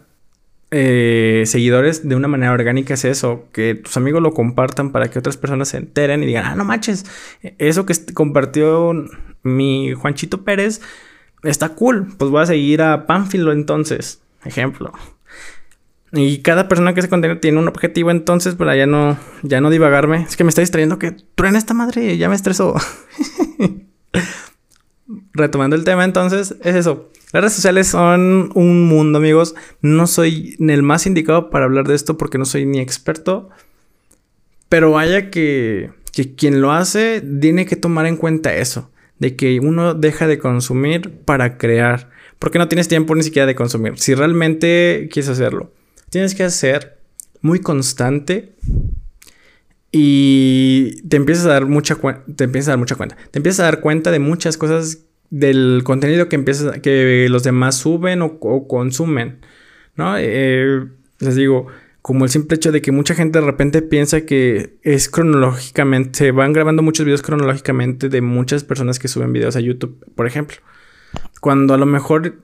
eh, 0.71 1.43
seguidores 1.45 2.08
de 2.08 2.15
una 2.15 2.28
manera 2.28 2.54
orgánica 2.54 2.93
es 2.93 3.06
eso, 3.06 3.45
que 3.52 3.76
tus 3.76 3.97
amigos 3.97 4.21
lo 4.21 4.34
compartan 4.34 4.91
para 4.91 5.10
que 5.10 5.19
otras 5.19 5.38
personas 5.38 5.69
se 5.69 5.78
enteren 5.78 6.24
y 6.24 6.26
digan, 6.26 6.45
ah, 6.45 6.56
no 6.56 6.63
manches, 6.63 7.06
eso 7.58 7.86
que 7.86 7.93
compartió 8.13 8.93
mi 9.43 9.93
Juanchito 9.93 10.43
Pérez 10.43 10.82
está 11.43 11.69
cool, 11.69 12.08
pues 12.17 12.32
voy 12.32 12.43
a 12.43 12.45
seguir 12.45 12.82
a 12.82 13.06
Pánfilo 13.06 13.52
entonces, 13.52 14.21
ejemplo. 14.45 14.93
Y 16.13 16.39
cada 16.39 16.67
persona 16.67 16.93
que 16.93 17.02
se 17.02 17.10
contenido 17.10 17.39
tiene 17.39 17.60
un 17.60 17.69
objetivo, 17.69 18.12
entonces 18.12 18.56
para 18.56 18.76
ya 18.76 18.86
no, 18.86 19.17
ya 19.43 19.62
no 19.62 19.69
divagarme. 19.69 20.24
Es 20.24 20.36
que 20.36 20.43
me 20.43 20.50
está 20.50 20.60
distrayendo 20.60 21.00
que 21.00 21.15
truena 21.36 21.58
esta 21.58 21.74
madre, 21.74 22.17
ya 22.17 22.28
me 22.28 22.36
estresó. 22.36 22.76
Retomando 25.34 25.76
el 25.76 25.84
tema, 25.84 26.04
entonces, 26.04 26.56
es 26.63 26.76
eso. 26.76 27.12
Las 27.32 27.44
redes 27.44 27.54
sociales 27.54 27.88
son 27.88 28.52
un 28.56 28.88
mundo, 28.88 29.20
amigos. 29.20 29.56
No 29.82 30.06
soy 30.06 30.58
el 30.60 30.84
más 30.84 31.06
indicado 31.08 31.50
para 31.50 31.65
hablar 31.65 31.88
de 31.88 31.96
esto 31.96 32.17
porque 32.17 32.38
no 32.38 32.46
soy 32.46 32.65
ni 32.65 32.80
experto. 32.80 33.50
Pero 34.67 34.91
vaya 34.91 35.30
que, 35.30 35.91
que 36.12 36.36
quien 36.36 36.60
lo 36.62 36.74
hace 36.74 37.22
tiene 37.22 37.65
que 37.65 37.78
tomar 37.78 38.06
en 38.06 38.17
cuenta 38.17 38.56
eso. 38.56 38.91
De 39.20 39.36
que 39.38 39.60
uno 39.60 39.94
deja 39.94 40.28
de 40.28 40.39
consumir 40.39 41.20
para 41.24 41.58
crear. 41.58 42.10
Porque 42.38 42.60
no 42.60 42.67
tienes 42.67 42.89
tiempo 42.89 43.15
ni 43.15 43.24
siquiera 43.24 43.46
de 43.46 43.56
consumir. 43.56 43.98
Si 43.98 44.13
realmente 44.13 45.08
quieres 45.12 45.30
hacerlo. 45.30 45.72
Tienes 46.10 46.36
que 46.36 46.50
ser 46.50 46.98
muy 47.41 47.60
constante. 47.60 48.56
Y 49.94 51.02
te 51.08 51.15
empiezas 51.15 51.46
a 51.46 51.50
dar 51.50 51.65
mucha 51.65 51.98
te 52.36 52.44
empiezas 52.44 52.70
a 52.70 52.72
dar 52.72 52.80
mucha 52.80 52.96
cuenta. 52.96 53.15
Te 53.30 53.39
empiezas 53.39 53.62
a 53.62 53.63
dar 53.63 53.80
cuenta 53.80 54.12
de 54.12 54.20
muchas 54.20 54.58
cosas 54.58 55.06
del 55.32 55.82
contenido 55.84 56.30
que 56.30 56.36
empiezas, 56.36 56.80
que 56.82 57.28
los 57.30 57.41
demás 57.44 57.76
suben 57.78 58.22
o, 58.22 58.67
consumen, 58.67 59.39
¿no? 59.96 60.15
Eh, 60.17 60.86
les 61.20 61.36
digo, 61.36 61.67
como 62.02 62.26
el 62.26 62.32
simple 62.32 62.58
hecho 62.58 62.72
de 62.72 62.82
que 62.82 62.91
mucha 62.91 63.15
gente 63.15 63.39
de 63.39 63.46
repente 63.46 63.82
piensa 63.82 64.26
que 64.26 64.78
es 64.84 65.10
cronológicamente, 65.10 66.17
se 66.17 66.32
van 66.32 66.52
grabando 66.54 66.84
muchos 66.84 67.06
videos 67.06 67.22
cronológicamente 67.22 68.10
de 68.10 68.22
muchas 68.22 68.63
personas 68.63 69.00
que 69.00 69.08
suben 69.08 69.34
videos 69.34 69.56
a 69.56 69.62
YouTube, 69.62 70.06
por 70.15 70.28
ejemplo. 70.28 70.58
Cuando 71.39 71.74
a 71.74 71.78
lo 71.78 71.86
mejor 71.86 72.36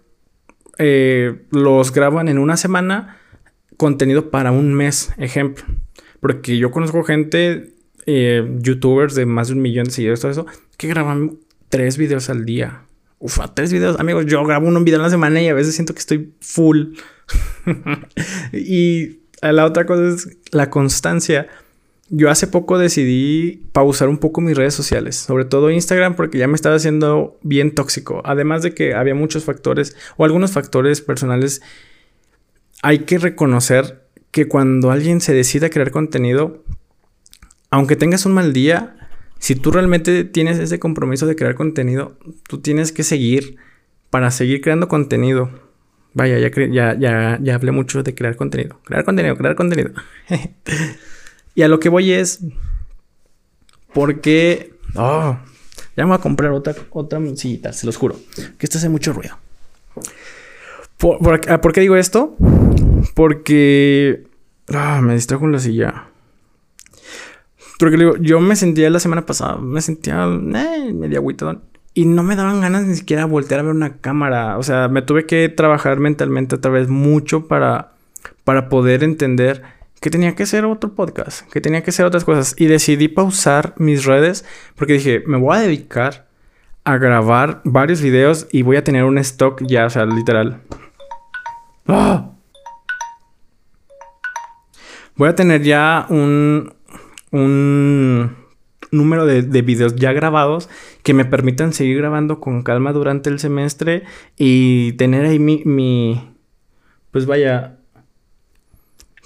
eh, 0.77 1.45
los 1.51 1.91
graban 1.91 2.29
en 2.29 2.37
una 2.37 2.55
semana, 2.55 3.17
contenido 3.75 4.29
para 4.29 4.51
un 4.51 4.73
mes, 4.73 5.11
ejemplo. 5.17 5.65
Porque 6.21 6.57
yo 6.57 6.71
conozco 6.71 7.03
gente, 7.03 7.73
eh, 8.05 8.47
youtubers 8.59 9.13
de 9.13 9.25
más 9.25 9.49
de 9.49 9.55
un 9.55 9.61
millón 9.61 9.85
de 9.85 9.91
seguidores, 9.91 10.21
todo 10.21 10.31
eso, 10.31 10.45
que 10.77 10.87
graban 10.87 11.39
tres 11.69 11.97
videos 11.97 12.29
al 12.29 12.45
día. 12.45 12.83
Ufa, 13.19 13.53
tres 13.53 13.73
videos. 13.73 13.99
Amigos, 13.99 14.25
yo 14.27 14.43
grabo 14.45 14.67
un 14.67 14.83
video 14.83 14.99
a 14.99 15.03
la 15.03 15.09
semana 15.09 15.41
y 15.41 15.47
a 15.47 15.53
veces 15.53 15.75
siento 15.75 15.93
que 15.93 15.99
estoy 15.99 16.33
full. 16.39 16.93
y 18.53 19.19
la 19.41 19.65
otra 19.65 19.85
cosa 19.85 20.07
es 20.07 20.37
la 20.51 20.69
constancia. 20.69 21.47
Yo 22.09 22.29
hace 22.29 22.47
poco 22.47 22.77
decidí 22.77 23.65
pausar 23.73 24.07
un 24.07 24.17
poco 24.17 24.39
mis 24.39 24.55
redes 24.55 24.73
sociales, 24.73 25.15
sobre 25.17 25.45
todo 25.45 25.71
Instagram, 25.71 26.15
porque 26.15 26.37
ya 26.37 26.47
me 26.47 26.55
estaba 26.55 26.75
haciendo 26.75 27.37
bien 27.41 27.75
tóxico. 27.75 28.21
Además 28.23 28.61
de 28.61 28.73
que 28.73 28.93
había 28.93 29.15
muchos 29.15 29.43
factores 29.43 29.95
o 30.15 30.23
algunos 30.23 30.51
factores 30.51 31.01
personales. 31.01 31.61
Hay 32.83 32.99
que 32.99 33.17
reconocer 33.17 34.03
que 34.31 34.47
cuando 34.47 34.91
alguien 34.91 35.19
se 35.19 35.33
decide 35.33 35.65
a 35.65 35.69
crear 35.69 35.91
contenido, 35.91 36.63
aunque 37.71 37.95
tengas 37.95 38.25
un 38.25 38.33
mal 38.33 38.53
día, 38.53 38.96
si 39.39 39.55
tú 39.55 39.71
realmente 39.71 40.23
tienes 40.23 40.59
ese 40.59 40.79
compromiso 40.79 41.25
de 41.25 41.35
crear 41.35 41.55
contenido, 41.55 42.17
tú 42.47 42.59
tienes 42.59 42.91
que 42.91 43.03
seguir 43.03 43.57
para 44.09 44.31
seguir 44.31 44.61
creando 44.61 44.87
contenido. 44.87 45.49
Vaya, 46.13 46.39
ya, 46.39 46.49
ya, 46.71 46.97
ya, 46.97 47.39
ya 47.41 47.55
hablé 47.55 47.71
mucho 47.71 48.01
de 48.01 48.15
crear 48.15 48.35
contenido. 48.35 48.79
Crear 48.83 49.03
contenido, 49.03 49.35
crear 49.35 49.55
contenido. 49.55 49.91
y 51.55 51.61
a 51.61 51.67
lo 51.67 51.79
que 51.79 51.89
voy 51.89 52.11
es. 52.11 52.39
Porque. 53.93 54.73
Oh, 54.95 55.37
ya 55.95 56.03
me 56.03 56.09
voy 56.09 56.17
a 56.17 56.21
comprar 56.21 56.51
otra, 56.51 56.75
otra 56.91 57.19
sillita, 57.35 57.73
se 57.73 57.85
los 57.85 57.97
juro. 57.97 58.15
Que 58.35 58.65
esto 58.65 58.77
hace 58.77 58.89
mucho 58.89 59.13
ruido. 59.13 59.37
¿Por, 60.97 61.19
por, 61.19 61.73
qué 61.73 61.81
digo 61.81 61.95
esto? 61.95 62.35
Porque. 63.13 64.23
Ah, 64.69 65.01
me 65.01 65.13
distrajo 65.13 65.45
en 65.45 65.51
la 65.51 65.59
silla. 65.59 66.07
Porque 67.79 67.97
digo, 67.97 68.17
yo 68.17 68.39
me 68.39 68.55
sentía 68.55 68.89
la 68.89 68.99
semana 68.99 69.25
pasada, 69.25 69.57
me 69.57 69.81
sentía 69.81 70.25
eh, 70.25 70.93
medio 70.93 71.19
agüitado. 71.19 71.61
Y 71.93 72.05
no 72.05 72.23
me 72.23 72.35
daban 72.35 72.61
ganas 72.61 72.85
ni 72.85 72.95
siquiera 72.95 73.25
voltear 73.25 73.59
a 73.59 73.63
ver 73.63 73.73
una 73.73 73.97
cámara. 73.97 74.57
O 74.57 74.63
sea, 74.63 74.87
me 74.87 75.01
tuve 75.01 75.25
que 75.25 75.49
trabajar 75.49 75.99
mentalmente 75.99 76.55
otra 76.55 76.71
vez 76.71 76.87
mucho 76.87 77.47
para, 77.47 77.93
para 78.43 78.69
poder 78.69 79.03
entender 79.03 79.63
que 79.99 80.09
tenía 80.09 80.35
que 80.35 80.43
hacer 80.43 80.65
otro 80.65 80.93
podcast, 80.93 81.49
que 81.51 81.59
tenía 81.59 81.81
que 81.83 81.89
hacer 81.89 82.05
otras 82.05 82.23
cosas. 82.23 82.53
Y 82.57 82.67
decidí 82.67 83.07
pausar 83.07 83.73
mis 83.77 84.05
redes 84.05 84.45
porque 84.75 84.93
dije, 84.93 85.23
me 85.25 85.37
voy 85.37 85.57
a 85.57 85.61
dedicar 85.61 86.27
a 86.83 86.97
grabar 86.97 87.61
varios 87.63 88.01
videos 88.01 88.47
y 88.51 88.61
voy 88.61 88.77
a 88.77 88.83
tener 88.83 89.03
un 89.03 89.17
stock 89.17 89.61
ya, 89.65 89.87
o 89.87 89.89
sea, 89.89 90.05
literal. 90.05 90.61
¡Ah! 91.87 92.31
Voy 95.15 95.29
a 95.29 95.35
tener 95.35 95.63
ya 95.63 96.05
un, 96.09 96.76
un 97.31 98.35
número 98.91 99.25
de, 99.25 99.61
videos 99.61 99.95
ya 99.95 100.13
grabados 100.13 100.69
que 101.03 101.13
me 101.13 101.25
permitan 101.25 101.73
seguir 101.73 101.97
grabando 101.97 102.39
con 102.39 102.63
calma 102.63 102.93
durante 102.93 103.29
el 103.29 103.39
semestre 103.39 104.03
y 104.37 104.93
tener 104.93 105.25
ahí 105.25 105.39
mi, 105.39 105.61
mi 105.65 106.35
pues 107.11 107.25
vaya, 107.25 107.77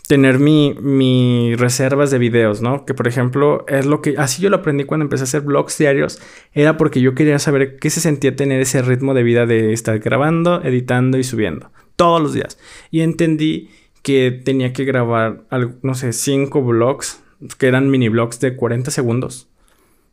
tener 0.07 0.39
mi, 0.39 0.75
mi, 0.81 1.55
reservas 1.55 2.11
de 2.11 2.17
videos, 2.17 2.61
¿no? 2.61 2.85
Que 2.85 2.93
por 2.93 3.07
ejemplo 3.07 3.65
es 3.67 3.85
lo 3.85 4.01
que, 4.01 4.15
así 4.17 4.41
yo 4.41 4.49
lo 4.49 4.57
aprendí 4.57 4.83
cuando 4.83 5.03
empecé 5.03 5.23
a 5.23 5.25
hacer 5.25 5.41
vlogs 5.41 5.77
diarios, 5.77 6.19
era 6.53 6.77
porque 6.77 7.01
yo 7.01 7.13
quería 7.15 7.39
saber 7.39 7.77
qué 7.77 7.89
se 7.89 8.01
sentía 8.01 8.35
tener 8.35 8.61
ese 8.61 8.81
ritmo 8.81 9.13
de 9.13 9.23
vida 9.23 9.45
de 9.45 9.73
estar 9.73 9.99
grabando, 9.99 10.61
editando 10.63 11.17
y 11.17 11.23
subiendo 11.23 11.71
todos 11.95 12.21
los 12.21 12.33
días. 12.33 12.57
Y 12.89 13.01
entendí 13.01 13.69
que 14.01 14.31
tenía 14.31 14.73
que 14.73 14.85
grabar, 14.85 15.43
no 15.83 15.93
sé, 15.93 16.13
cinco 16.13 16.63
vlogs 16.63 17.21
que 17.57 17.67
eran 17.67 17.89
mini 17.89 18.09
blogs 18.09 18.39
de 18.39 18.55
40 18.55 18.91
segundos. 18.91 19.49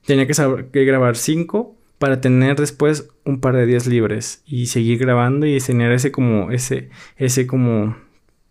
Tenía 0.07 0.27
que, 0.27 0.85
grabar 0.85 1.17
5 1.17 1.77
para 1.99 2.21
tener 2.21 2.57
después 2.57 3.11
un 3.25 3.41
par 3.41 3.57
de 3.57 3.67
días 3.67 3.87
libres 3.87 4.43
y 4.47 4.67
seguir 4.67 4.99
grabando 4.99 5.47
y 5.47 5.59
tener 5.59 5.93
ese 5.93 6.13
como 6.13 6.51
ese 6.51 6.91
ese 7.17 7.47
como 7.47 7.97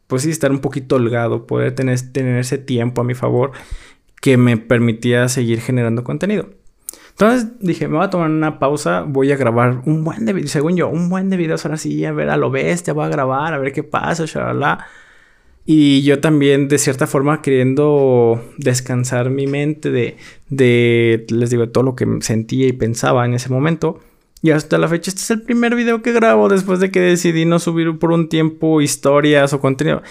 pues 0.07 0.23
sí, 0.23 0.29
estar 0.29 0.51
un 0.51 0.59
poquito 0.59 0.95
holgado, 0.95 1.47
poder 1.47 1.73
tener, 1.73 1.99
tener 2.11 2.39
ese 2.39 2.57
tiempo 2.57 3.01
a 3.01 3.03
mi 3.03 3.13
favor 3.13 3.51
que 4.21 4.37
me 4.37 4.57
permitía 4.57 5.27
seguir 5.27 5.59
generando 5.59 6.03
contenido. 6.03 6.49
Entonces 7.09 7.59
dije, 7.59 7.87
me 7.87 7.97
voy 7.97 8.05
a 8.05 8.09
tomar 8.09 8.29
una 8.29 8.59
pausa, 8.59 9.01
voy 9.01 9.31
a 9.31 9.37
grabar 9.37 9.81
un 9.85 10.03
buen 10.03 10.25
de 10.25 10.33
videos, 10.33 10.51
según 10.51 10.75
yo, 10.75 10.87
un 10.87 11.09
buen 11.09 11.29
de 11.29 11.37
videos 11.37 11.65
ahora 11.65 11.77
sí, 11.77 12.05
a 12.05 12.11
ver 12.11 12.29
a 12.29 12.37
lo 12.37 12.51
bestia, 12.51 12.93
voy 12.93 13.05
a 13.05 13.09
grabar, 13.09 13.53
a 13.53 13.57
ver 13.57 13.73
qué 13.73 13.83
pasa, 13.83 14.25
shalala. 14.25 14.85
Y 15.69 16.01
yo 16.03 16.21
también, 16.21 16.69
de 16.69 16.77
cierta 16.77 17.07
forma, 17.07 17.41
queriendo 17.41 18.41
descansar 18.57 19.29
mi 19.29 19.47
mente 19.47 19.91
de, 19.91 20.15
de, 20.47 21.25
les 21.27 21.49
digo, 21.49 21.67
todo 21.67 21.83
lo 21.83 21.93
que 21.93 22.07
sentía 22.21 22.67
y 22.67 22.71
pensaba 22.71 23.25
en 23.25 23.33
ese 23.33 23.49
momento. 23.49 23.99
Y 24.41 24.51
hasta 24.51 24.77
la 24.77 24.87
fecha, 24.87 25.11
este 25.11 25.19
es 25.19 25.29
el 25.31 25.41
primer 25.41 25.75
video 25.75 26.01
que 26.01 26.13
grabo 26.13 26.47
después 26.47 26.79
de 26.79 26.89
que 26.89 27.01
decidí 27.01 27.43
no 27.43 27.59
subir 27.59 27.99
por 27.99 28.13
un 28.13 28.29
tiempo 28.29 28.79
historias 28.79 29.51
o 29.51 29.59
contenido. 29.59 30.03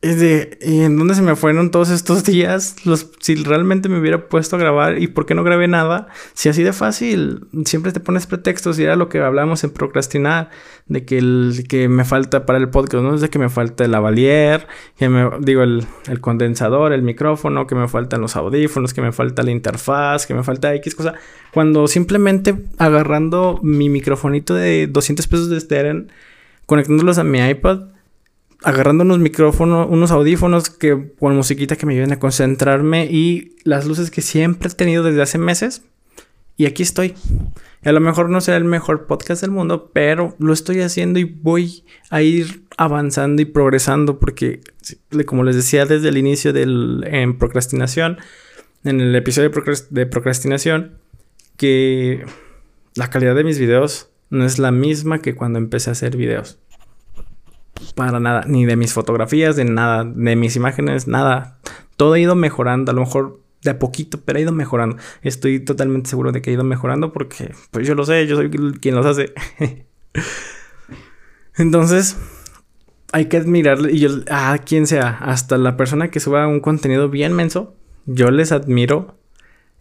Es 0.00 0.20
de, 0.20 0.58
¿y 0.62 0.82
en 0.82 0.96
dónde 0.96 1.16
se 1.16 1.22
me 1.22 1.34
fueron 1.34 1.72
todos 1.72 1.90
estos 1.90 2.22
días? 2.26 2.86
Los, 2.86 3.10
si 3.18 3.34
realmente 3.34 3.88
me 3.88 3.98
hubiera 3.98 4.28
puesto 4.28 4.54
a 4.54 4.58
grabar, 4.60 5.02
¿y 5.02 5.08
por 5.08 5.26
qué 5.26 5.34
no 5.34 5.42
grabé 5.42 5.66
nada? 5.66 6.06
Si 6.34 6.48
así 6.48 6.62
de 6.62 6.72
fácil, 6.72 7.48
siempre 7.64 7.90
te 7.90 7.98
pones 7.98 8.28
pretextos 8.28 8.78
y 8.78 8.84
era 8.84 8.94
lo 8.94 9.08
que 9.08 9.18
hablábamos 9.18 9.64
en 9.64 9.70
procrastinar, 9.70 10.50
de 10.86 11.04
que, 11.04 11.18
el, 11.18 11.64
que 11.68 11.88
me 11.88 12.04
falta 12.04 12.46
para 12.46 12.60
el 12.60 12.68
podcast, 12.70 13.02
¿no? 13.02 13.16
Es 13.16 13.20
de 13.20 13.28
que 13.28 13.40
me 13.40 13.48
falta 13.48 13.84
el 13.84 13.90
lavalier, 13.90 14.68
que 14.96 15.08
me, 15.08 15.30
digo, 15.40 15.64
el, 15.64 15.84
el 16.06 16.20
condensador, 16.20 16.92
el 16.92 17.02
micrófono, 17.02 17.66
que 17.66 17.74
me 17.74 17.88
faltan 17.88 18.20
los 18.20 18.36
audífonos, 18.36 18.94
que 18.94 19.02
me 19.02 19.10
falta 19.10 19.42
la 19.42 19.50
interfaz, 19.50 20.28
que 20.28 20.34
me 20.34 20.44
falta 20.44 20.72
X 20.76 20.94
cosa. 20.94 21.14
Cuando 21.52 21.88
simplemente 21.88 22.54
agarrando 22.78 23.58
mi 23.64 23.88
microfonito 23.88 24.54
de 24.54 24.86
200 24.86 25.26
pesos 25.26 25.50
de 25.50 25.58
Steren, 25.58 26.12
conectándolos 26.66 27.18
a 27.18 27.24
mi 27.24 27.40
iPad, 27.40 27.97
agarrando 28.62 29.04
unos 29.04 29.18
micrófonos, 29.18 29.88
unos 29.90 30.10
audífonos 30.10 30.70
que 30.70 31.12
con 31.18 31.36
musiquita 31.36 31.76
que 31.76 31.86
me 31.86 31.94
ayuden 31.94 32.12
a 32.12 32.18
concentrarme 32.18 33.06
y 33.06 33.56
las 33.64 33.86
luces 33.86 34.10
que 34.10 34.22
siempre 34.22 34.68
he 34.68 34.74
tenido 34.74 35.02
desde 35.02 35.22
hace 35.22 35.38
meses. 35.38 35.82
Y 36.56 36.66
aquí 36.66 36.82
estoy. 36.82 37.14
a 37.84 37.92
lo 37.92 38.00
mejor 38.00 38.30
no 38.30 38.40
será 38.40 38.56
el 38.56 38.64
mejor 38.64 39.06
podcast 39.06 39.42
del 39.42 39.52
mundo, 39.52 39.90
pero 39.94 40.34
lo 40.40 40.52
estoy 40.52 40.80
haciendo 40.80 41.20
y 41.20 41.24
voy 41.24 41.84
a 42.10 42.20
ir 42.20 42.64
avanzando 42.76 43.40
y 43.42 43.44
progresando 43.44 44.18
porque, 44.18 44.60
como 45.26 45.44
les 45.44 45.54
decía 45.54 45.86
desde 45.86 46.08
el 46.08 46.18
inicio 46.18 46.52
del, 46.52 47.04
en 47.06 47.38
procrastinación, 47.38 48.18
en 48.82 49.00
el 49.00 49.14
episodio 49.14 49.52
de 49.90 50.06
procrastinación, 50.06 50.98
que 51.56 52.24
la 52.96 53.08
calidad 53.10 53.36
de 53.36 53.44
mis 53.44 53.60
videos 53.60 54.10
no 54.30 54.44
es 54.44 54.58
la 54.58 54.72
misma 54.72 55.20
que 55.20 55.36
cuando 55.36 55.58
empecé 55.60 55.90
a 55.90 55.92
hacer 55.92 56.16
videos. 56.16 56.58
Para 57.94 58.20
nada, 58.20 58.44
ni 58.46 58.64
de 58.64 58.76
mis 58.76 58.92
fotografías, 58.92 59.56
de 59.56 59.64
nada, 59.64 60.04
de 60.04 60.36
mis 60.36 60.56
imágenes, 60.56 61.06
nada. 61.06 61.58
Todo 61.96 62.14
ha 62.14 62.18
ido 62.18 62.34
mejorando, 62.34 62.92
a 62.92 62.94
lo 62.94 63.00
mejor 63.00 63.40
de 63.62 63.70
a 63.70 63.78
poquito, 63.78 64.20
pero 64.24 64.38
ha 64.38 64.42
ido 64.42 64.52
mejorando. 64.52 64.96
Estoy 65.22 65.60
totalmente 65.60 66.10
seguro 66.10 66.32
de 66.32 66.42
que 66.42 66.50
ha 66.50 66.52
ido 66.52 66.64
mejorando 66.64 67.12
porque, 67.12 67.52
pues 67.70 67.86
yo 67.86 67.94
lo 67.94 68.04
sé, 68.04 68.26
yo 68.26 68.36
soy 68.36 68.50
quien 68.50 68.94
los 68.94 69.06
hace. 69.06 69.34
Entonces, 71.56 72.16
hay 73.12 73.26
que 73.26 73.36
admirarle, 73.36 73.92
y 73.92 73.98
yo, 73.98 74.10
a 74.30 74.56
quien 74.58 74.86
sea, 74.86 75.18
hasta 75.20 75.58
la 75.58 75.76
persona 75.76 76.10
que 76.10 76.20
suba 76.20 76.46
un 76.46 76.60
contenido 76.60 77.08
bien 77.08 77.32
menso, 77.32 77.74
yo 78.06 78.30
les 78.30 78.52
admiro 78.52 79.18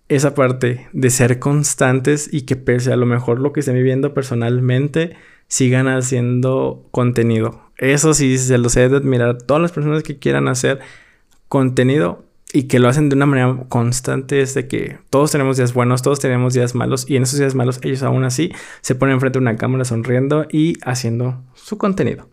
esa 0.10 0.34
parte 0.34 0.88
de 0.94 1.10
ser 1.10 1.40
constantes 1.40 2.30
y 2.32 2.42
que 2.42 2.56
pese 2.56 2.94
a 2.94 2.96
lo 2.96 3.06
mejor 3.06 3.40
lo 3.40 3.52
que 3.52 3.60
estén 3.60 3.76
viviendo 3.76 4.14
personalmente, 4.14 5.16
sigan 5.48 5.88
haciendo 5.88 6.88
contenido. 6.92 7.67
Eso 7.78 8.14
sí, 8.14 8.38
se 8.38 8.58
los 8.58 8.76
he 8.76 8.90
de 8.90 8.98
admirar. 8.98 9.38
Todas 9.42 9.62
las 9.62 9.72
personas 9.72 10.04
que 10.04 10.18
quieran 10.18 10.48
hacer 10.48 10.80
contenido 11.48 12.26
y 12.54 12.64
que 12.64 12.80
lo 12.80 12.88
hacen 12.88 13.10
de 13.10 13.16
una 13.16 13.26
manera 13.26 13.66
constante 13.70 14.42
es 14.42 14.54
de 14.54 14.68
que 14.68 14.98
todos 15.10 15.32
tenemos 15.32 15.58
días 15.58 15.74
buenos, 15.74 16.02
todos 16.02 16.20
tenemos 16.20 16.54
días 16.54 16.76
malos 16.76 17.06
y 17.10 17.18
en 17.18 17.24
esos 17.24 17.40
días 17.40 17.56
malos 17.56 17.80
ellos 17.84 18.04
aún 18.04 18.24
así 18.24 18.52
se 18.82 18.96
ponen 18.96 19.16
enfrente 19.16 19.38
de 19.38 19.44
una 19.44 19.58
cámara 19.58 19.86
sonriendo 19.86 20.48
y 20.50 20.78
haciendo 20.84 21.44
su 21.56 21.78
contenido. 21.78 22.30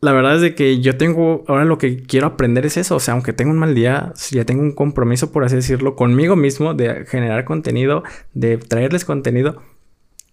La 0.00 0.12
verdad 0.12 0.36
es 0.36 0.40
de 0.40 0.54
que 0.56 0.80
yo 0.80 0.96
tengo, 0.96 1.44
ahora 1.46 1.64
lo 1.64 1.78
que 1.78 2.02
quiero 2.02 2.26
aprender 2.26 2.66
es 2.66 2.76
eso, 2.76 2.96
o 2.96 3.00
sea, 3.00 3.14
aunque 3.14 3.32
tengo 3.32 3.52
un 3.52 3.58
mal 3.58 3.74
día, 3.74 4.12
ya 4.32 4.44
tengo 4.44 4.60
un 4.62 4.72
compromiso, 4.72 5.30
por 5.30 5.44
así 5.44 5.54
decirlo, 5.54 5.94
conmigo 5.94 6.34
mismo 6.34 6.74
de 6.74 7.06
generar 7.06 7.44
contenido, 7.44 8.02
de 8.34 8.58
traerles 8.58 9.04
contenido, 9.04 9.62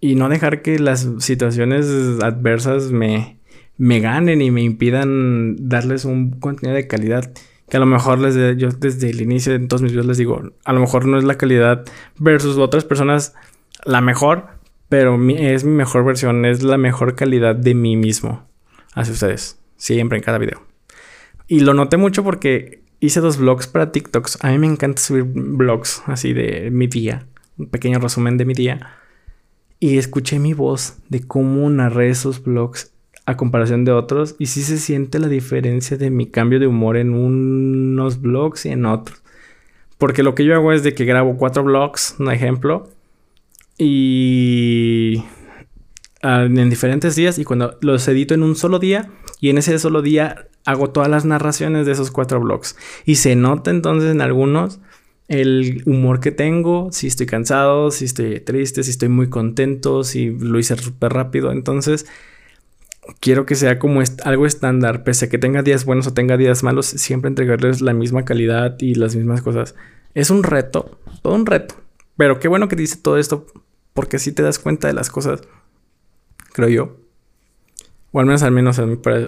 y 0.02 0.16
no 0.16 0.28
dejar 0.28 0.64
que 0.64 0.80
las 0.80 1.08
situaciones 1.20 1.86
adversas 2.24 2.91
me, 2.91 3.39
me 3.80 4.02
ganen 4.02 4.42
y 4.42 4.52
me 4.52 4.62
impidan 4.62 5.56
darles 5.70 6.06
un 6.06 6.32
contenido 6.32 6.76
de 6.76 6.86
calidad. 6.86 7.32
Que 7.70 7.78
a 7.78 7.80
lo 7.80 7.86
mejor 7.86 8.20
les 8.20 8.36
yo 8.58 8.70
desde 8.70 9.10
el 9.10 9.22
inicio 9.22 9.58
de 9.58 9.66
todos 9.68 9.82
mis 9.82 9.92
videos 9.92 10.08
les 10.08 10.18
digo, 10.18 10.42
a 10.66 10.74
lo 10.74 10.80
mejor 10.80 11.06
no 11.06 11.18
es 11.18 11.24
la 11.24 11.36
calidad 11.36 11.86
versus 12.18 12.58
otras 12.58 12.84
personas 12.84 13.36
la 13.86 14.02
mejor, 14.02 14.48
pero 14.90 15.18
es 15.32 15.64
mi 15.64 15.72
mejor 15.72 16.04
versión, 16.04 16.46
es 16.46 16.62
la 16.62 16.78
mejor 16.78 17.16
calidad 17.16 17.56
de 17.56 17.74
mí 17.74 17.96
mismo 17.96 18.48
hacia 18.96 19.14
ustedes, 19.14 19.60
siempre 19.78 20.18
en 20.18 20.24
cada 20.24 20.40
video. 20.40 20.62
Y 21.48 21.62
lo 21.62 21.74
noté 21.74 21.98
mucho 21.98 22.24
porque 22.24 22.84
hice 23.00 23.22
dos 23.22 23.38
vlogs 23.38 23.68
para 23.68 23.92
TikToks. 23.92 24.44
A 24.44 24.50
mí 24.50 24.58
me 24.58 24.68
encanta 24.68 25.02
subir 25.02 25.24
vlogs 25.24 26.04
así 26.08 26.34
de 26.34 26.70
mi 26.72 26.88
día, 26.88 27.28
un 27.58 27.70
pequeño 27.70 28.00
resumen 28.00 28.38
de 28.38 28.46
mi 28.46 28.56
día 28.56 28.98
y 29.80 29.98
escuché 29.98 30.40
mi 30.40 30.54
voz 30.54 30.98
de 31.08 31.26
cómo 31.26 31.70
narré 31.70 32.10
esos 32.10 32.44
vlogs 32.44 32.92
a 33.30 33.38
comparación 33.38 33.86
de 33.86 33.92
otros 33.92 34.36
y 34.40 34.48
sí 34.48 34.64
se 34.64 34.80
siente 34.80 35.20
la 35.20 35.28
diferencia 35.28 35.98
de 35.98 36.10
mi 36.10 36.26
cambio 36.26 36.60
de 36.60 36.66
humor 36.66 36.98
en 36.98 37.14
unos 37.14 38.20
vlogs 38.22 38.66
y 38.66 38.70
en 38.70 38.86
otros. 38.86 39.22
Porque 40.00 40.24
lo 40.24 40.34
que 40.34 40.46
yo 40.46 40.56
hago 40.56 40.74
es 40.74 40.82
de 40.82 40.96
que 40.96 41.06
grabo 41.06 41.38
cuatro 41.38 41.64
vlogs, 41.64 42.16
un 42.18 42.32
ejemplo, 42.32 42.90
y 43.78 45.24
en 46.24 46.70
diferentes 46.70 47.16
días 47.16 47.38
y 47.38 47.44
cuando 47.44 47.78
los 47.82 48.08
edito 48.08 48.34
en 48.34 48.42
un 48.42 48.56
solo 48.56 48.80
día 48.80 49.10
y 49.40 49.50
en 49.50 49.60
ese 49.60 49.78
solo 49.78 50.02
día 50.02 50.48
hago 50.66 50.90
todas 50.90 51.08
las 51.08 51.24
narraciones 51.24 51.86
de 51.86 51.92
esos 51.92 52.12
cuatro 52.12 52.42
vlogs 52.42 52.76
y 53.06 53.16
se 53.16 53.36
nota 53.36 53.72
entonces 53.72 54.12
en 54.12 54.22
algunos 54.22 54.80
el 55.28 55.84
humor 55.86 56.20
que 56.20 56.32
tengo, 56.32 56.90
si 56.92 57.06
estoy 57.06 57.28
cansado, 57.28 57.92
si 57.92 58.06
estoy 58.06 58.40
triste, 58.40 58.84
si 58.84 58.90
estoy 58.90 59.10
muy 59.10 59.30
contento, 59.30 60.04
si 60.04 60.32
lo 60.32 60.58
hice 60.58 60.76
súper 60.76 61.14
rápido. 61.14 61.52
Entonces, 61.52 62.08
quiero 63.20 63.45
que 63.45 63.55
sea 63.55 63.80
como 63.80 64.01
algo 64.24 64.45
estándar, 64.45 65.03
pese 65.03 65.26
a 65.26 65.30
que 65.30 65.38
tenga 65.38 65.62
días 65.62 65.86
buenos 65.86 66.07
o 66.07 66.14
tenga 66.14 66.38
días 66.38 66.64
malos, 66.64 66.86
siempre 66.86 67.30
entregarles 67.30 67.82
la 67.82 67.93
misma 67.93 68.26
calidad 68.26 68.76
y 68.80 68.95
las 68.95 69.16
mismas 69.16 69.41
cosas. 69.41 69.76
Es 70.14 70.30
un 70.30 70.43
reto, 70.43 70.99
todo 71.22 71.36
un 71.36 71.45
reto. 71.45 71.76
Pero 72.18 72.39
qué 72.39 72.47
bueno 72.47 72.68
que 72.68 72.76
dice 72.76 72.97
todo 73.01 73.18
esto, 73.18 73.45
porque 73.93 74.18
así 74.18 74.32
te 74.32 74.43
das 74.43 74.60
cuenta 74.60 74.88
de 74.88 74.93
las 74.93 75.10
cosas, 75.10 75.41
creo 76.53 76.70
yo. 76.70 76.97
O 78.12 78.20
al 78.20 78.26
menos, 78.26 78.41
al 78.41 78.51
menos 78.51 78.82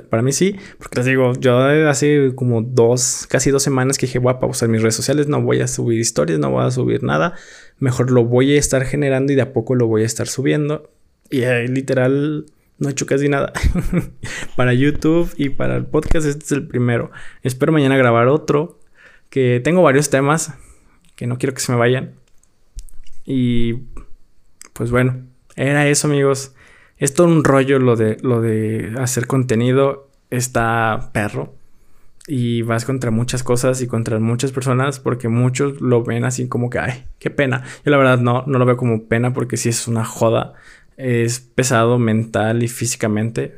para, 0.10 0.22
mí 0.24 0.32
sí. 0.32 0.56
Porque 0.80 1.00
les 1.00 1.06
digo, 1.06 1.34
yo 1.40 1.60
hace 1.88 2.34
como 2.36 2.62
dos, 2.64 3.28
casi 3.30 3.52
dos 3.52 3.62
semanas 3.62 3.98
que 3.98 4.08
dije, 4.08 4.20
voy 4.20 4.34
a 4.34 4.40
pausar 4.40 4.70
mis 4.70 4.82
redes 4.82 4.96
sociales, 4.96 5.28
no 5.28 5.42
voy 5.42 5.62
a 5.62 5.68
subir 5.68 6.00
historias, 6.00 6.40
no 6.40 6.50
voy 6.50 6.66
a 6.66 6.72
subir 6.72 7.04
nada. 7.04 7.36
Mejor 7.80 8.10
lo 8.10 8.26
voy 8.26 8.56
a 8.56 8.60
estar 8.60 8.84
generando 8.86 9.34
y 9.34 9.36
de 9.36 9.44
a 9.44 9.54
poco 9.54 9.76
lo 9.76 9.86
voy 9.88 10.02
a 10.02 10.06
estar 10.06 10.28
subiendo. 10.28 10.90
Y 11.30 11.42
literal, 11.68 12.46
no 12.82 12.90
he 12.90 12.92
hecho 12.92 13.06
casi 13.06 13.30
nada. 13.30 13.54
para 14.56 14.74
YouTube 14.74 15.32
y 15.38 15.50
para 15.50 15.78
el 15.78 15.86
podcast, 15.86 16.26
este 16.26 16.44
es 16.44 16.52
el 16.52 16.68
primero. 16.68 17.12
Espero 17.44 17.72
mañana 17.72 17.96
grabar 17.96 18.28
otro. 18.28 18.80
Que 19.30 19.62
tengo 19.64 19.84
varios 19.84 20.10
temas 20.10 20.56
que 21.16 21.28
no 21.28 21.38
quiero 21.38 21.54
que 21.54 21.62
se 21.62 21.72
me 21.72 21.78
vayan. 21.78 22.16
Y 23.24 23.84
pues 24.74 24.90
bueno, 24.90 25.28
era 25.56 25.88
eso, 25.88 26.08
amigos. 26.08 26.56
Es 26.98 27.14
todo 27.14 27.28
un 27.28 27.44
rollo 27.44 27.78
lo 27.78 27.96
de, 27.96 28.18
lo 28.24 28.42
de 28.42 28.96
hacer 28.98 29.28
contenido. 29.28 30.10
Está 30.32 31.12
perro. 31.14 31.54
Y 32.28 32.64
vas 32.64 32.86
contra 32.86 33.12
muchas 33.12 33.44
cosas 33.44 33.82
y 33.82 33.88
contra 33.88 34.20
muchas 34.20 34.52
personas 34.52 35.00
porque 35.00 35.28
muchos 35.28 35.82
lo 35.82 36.04
ven 36.04 36.24
así 36.24 36.48
como 36.48 36.72
que, 36.72 36.80
ay, 36.80 37.06
qué 37.20 37.30
pena. 37.30 37.64
Yo 37.86 37.92
la 37.92 37.98
verdad 37.98 38.20
no, 38.20 38.44
no 38.48 38.58
lo 38.58 38.66
veo 38.66 38.78
como 38.78 39.04
pena 39.08 39.34
porque 39.34 39.58
sí 39.58 39.70
es 39.70 39.88
una 39.88 40.04
joda. 40.04 40.56
Es 41.04 41.40
pesado 41.40 41.98
mental 41.98 42.62
y 42.62 42.68
físicamente. 42.68 43.56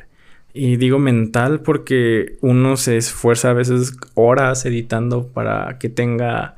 Y 0.53 0.77
digo 0.77 0.97
mental 0.97 1.61
porque 1.61 2.37
uno 2.41 2.77
se 2.77 2.95
esfuerza 2.95 3.49
a 3.49 3.53
veces 3.53 3.97
horas 4.13 4.65
editando 4.65 5.27
para 5.27 5.77
que 5.77 5.89
tenga 5.89 6.55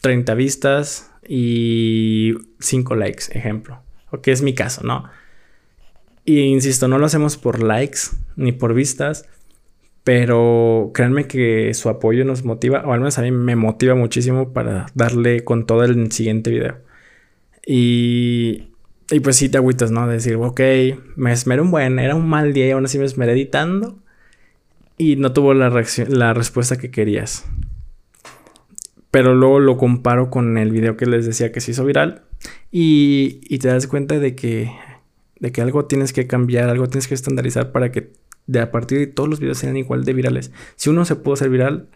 30 0.00 0.34
vistas 0.34 1.10
y 1.28 2.34
5 2.60 2.94
likes, 2.94 3.24
ejemplo. 3.32 3.82
O 4.10 4.22
que 4.22 4.32
es 4.32 4.40
mi 4.40 4.54
caso, 4.54 4.82
¿no? 4.82 5.04
Y 6.24 6.40
insisto, 6.40 6.88
no 6.88 6.98
lo 6.98 7.06
hacemos 7.06 7.36
por 7.36 7.62
likes 7.62 8.00
ni 8.36 8.52
por 8.52 8.72
vistas, 8.72 9.28
pero 10.04 10.90
créanme 10.94 11.26
que 11.26 11.74
su 11.74 11.90
apoyo 11.90 12.24
nos 12.24 12.44
motiva, 12.44 12.82
o 12.86 12.92
al 12.92 13.00
menos 13.00 13.18
a 13.18 13.22
mí 13.22 13.30
me 13.30 13.56
motiva 13.56 13.94
muchísimo 13.94 14.54
para 14.54 14.86
darle 14.94 15.44
con 15.44 15.66
todo 15.66 15.84
el 15.84 16.10
siguiente 16.12 16.50
video. 16.50 16.78
Y, 17.66 18.68
y 19.10 19.20
pues 19.20 19.36
sí 19.36 19.48
te 19.48 19.58
agüitas, 19.58 19.90
¿no? 19.90 20.06
decir, 20.06 20.36
ok, 20.36 20.60
me 21.16 21.32
esmeré 21.32 21.62
un 21.62 21.70
buen, 21.70 21.98
era 21.98 22.14
un 22.14 22.28
mal 22.28 22.52
día 22.52 22.68
y 22.68 22.70
aún 22.72 22.84
así 22.84 22.98
me 22.98 23.04
esmeré 23.04 23.32
editando. 23.32 23.98
y 24.98 25.16
no 25.16 25.32
tuvo 25.32 25.54
la, 25.54 25.70
la 26.08 26.34
respuesta 26.34 26.76
que 26.76 26.90
querías. 26.90 27.44
Pero 29.10 29.34
luego 29.34 29.60
lo 29.60 29.76
comparo 29.78 30.28
con 30.28 30.58
el 30.58 30.72
video 30.72 30.96
que 30.96 31.06
les 31.06 31.24
decía 31.24 31.52
que 31.52 31.60
se 31.60 31.70
hizo 31.70 31.84
viral 31.84 32.22
y, 32.70 33.40
y 33.48 33.58
te 33.58 33.68
das 33.68 33.86
cuenta 33.86 34.18
de 34.18 34.34
que, 34.34 34.70
de 35.40 35.52
que 35.52 35.62
algo 35.62 35.86
tienes 35.86 36.12
que 36.12 36.26
cambiar, 36.26 36.68
algo 36.68 36.88
tienes 36.88 37.08
que 37.08 37.14
estandarizar 37.14 37.72
para 37.72 37.90
que 37.92 38.10
de 38.46 38.60
a 38.60 38.70
partir 38.70 38.98
de 38.98 39.06
todos 39.06 39.28
los 39.28 39.40
videos 39.40 39.58
sean 39.58 39.76
igual 39.76 40.04
de 40.04 40.12
virales. 40.12 40.50
Si 40.76 40.90
uno 40.90 41.04
se 41.04 41.16
pudo 41.16 41.34
hacer 41.34 41.48
viral, 41.48 41.86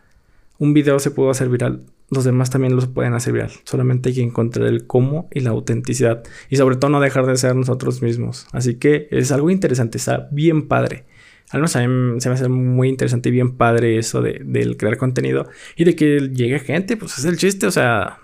un 0.59 0.73
video 0.75 0.99
se 1.01 1.11
pudo 1.11 1.31
hacer 1.31 1.49
viral, 1.49 1.83
los 2.11 2.25
demás 2.25 2.51
también 2.51 2.77
los 2.77 2.87
pueden 2.87 3.15
hacer 3.15 3.33
viral. 3.33 3.51
Solamente 3.65 4.11
hay 4.11 4.17
que 4.17 4.23
encontrar 4.23 4.67
el 4.67 4.87
cómo 4.87 5.29
y 5.33 5.41
la 5.41 5.51
autenticidad. 5.51 6.23
Y 6.51 6.57
sobre 6.57 6.77
todo 6.77 6.91
no 6.91 7.01
dejar 7.01 7.27
de 7.27 7.37
ser 7.37 7.57
nosotros 7.57 8.03
mismos. 8.03 8.47
Así 8.53 8.75
que 8.75 9.09
es 9.11 9.33
algo 9.33 9.51
interesante, 9.51 9.99
está 9.99 10.29
bien 10.31 10.69
padre. 10.69 11.05
Al 11.51 11.61
menos 11.61 11.77
a 11.77 11.87
mí 11.87 12.21
se 12.21 12.29
me 12.29 12.35
hace 12.35 12.49
muy 12.49 12.89
interesante 12.89 13.29
y 13.29 13.33
bien 13.33 13.57
padre 13.57 13.99
eso 13.99 14.23
de, 14.23 14.41
del 14.45 14.77
crear 14.79 14.97
contenido 14.97 15.49
y 15.77 15.85
de 15.85 15.95
que 15.95 16.31
llegue 16.33 16.59
gente, 16.59 16.97
pues 16.97 17.19
es 17.19 17.27
el 17.27 17.37
chiste, 17.37 17.67
o 17.67 17.71
sea, 17.71 18.21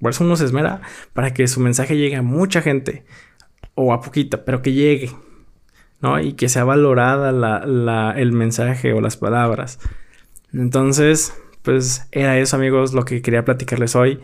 por 0.00 0.12
eso 0.12 0.22
uno 0.22 0.36
se 0.36 0.44
esmera 0.44 0.80
para 1.12 1.34
que 1.34 1.48
su 1.48 1.60
mensaje 1.60 1.96
llegue 1.96 2.16
a 2.16 2.22
mucha 2.22 2.62
gente 2.62 3.04
o 3.74 3.92
a 3.92 4.00
poquita, 4.00 4.44
pero 4.44 4.62
que 4.62 4.72
llegue, 4.72 5.10
¿no? 6.00 6.20
Y 6.20 6.34
que 6.34 6.48
sea 6.48 6.62
valorada 6.62 7.32
la, 7.32 7.66
la, 7.66 8.14
el 8.16 8.30
mensaje 8.32 8.92
o 8.92 9.00
las 9.00 9.16
palabras. 9.16 9.80
Entonces, 10.52 11.34
pues 11.70 12.02
era 12.10 12.36
eso 12.36 12.56
amigos 12.56 12.94
lo 12.94 13.04
que 13.04 13.22
quería 13.22 13.44
platicarles 13.44 13.94
hoy 13.94 14.18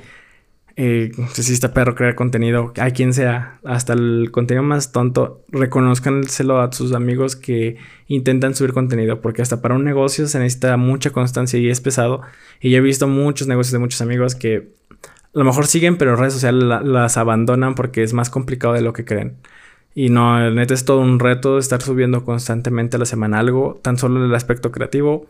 eh, 0.74 1.12
si 1.32 1.52
está 1.52 1.72
perro 1.72 1.94
crear 1.94 2.16
contenido, 2.16 2.72
a 2.76 2.90
quien 2.90 3.14
sea, 3.14 3.60
hasta 3.64 3.92
el 3.92 4.30
contenido 4.32 4.64
más 4.64 4.90
tonto, 4.90 5.44
reconozcanselo 5.48 6.60
a 6.60 6.72
sus 6.72 6.92
amigos 6.92 7.36
que 7.36 7.76
intentan 8.08 8.56
subir 8.56 8.72
contenido, 8.72 9.20
porque 9.20 9.42
hasta 9.42 9.62
para 9.62 9.76
un 9.76 9.84
negocio 9.84 10.26
se 10.26 10.40
necesita 10.40 10.76
mucha 10.76 11.10
constancia 11.10 11.58
y 11.58 11.70
es 11.70 11.80
pesado. 11.80 12.22
Y 12.60 12.70
yo 12.70 12.78
he 12.78 12.80
visto 12.80 13.06
muchos 13.06 13.46
negocios 13.46 13.72
de 13.72 13.78
muchos 13.78 14.00
amigos 14.02 14.34
que 14.34 14.72
a 14.92 15.38
lo 15.38 15.44
mejor 15.44 15.66
siguen, 15.66 15.98
pero 15.98 16.16
redes 16.16 16.34
sociales 16.34 16.64
las 16.84 17.16
abandonan 17.16 17.76
porque 17.76 18.02
es 18.02 18.12
más 18.12 18.28
complicado 18.28 18.74
de 18.74 18.82
lo 18.82 18.92
que 18.92 19.04
creen. 19.04 19.36
Y 19.94 20.10
no, 20.10 20.50
neta 20.50 20.74
es 20.74 20.84
todo 20.84 21.00
un 21.00 21.20
reto 21.20 21.58
estar 21.58 21.80
subiendo 21.80 22.24
constantemente 22.24 22.96
a 22.96 22.98
la 22.98 23.06
semana 23.06 23.38
algo, 23.38 23.80
tan 23.82 23.98
solo 23.98 24.18
en 24.18 24.26
el 24.26 24.34
aspecto 24.34 24.72
creativo 24.72 25.26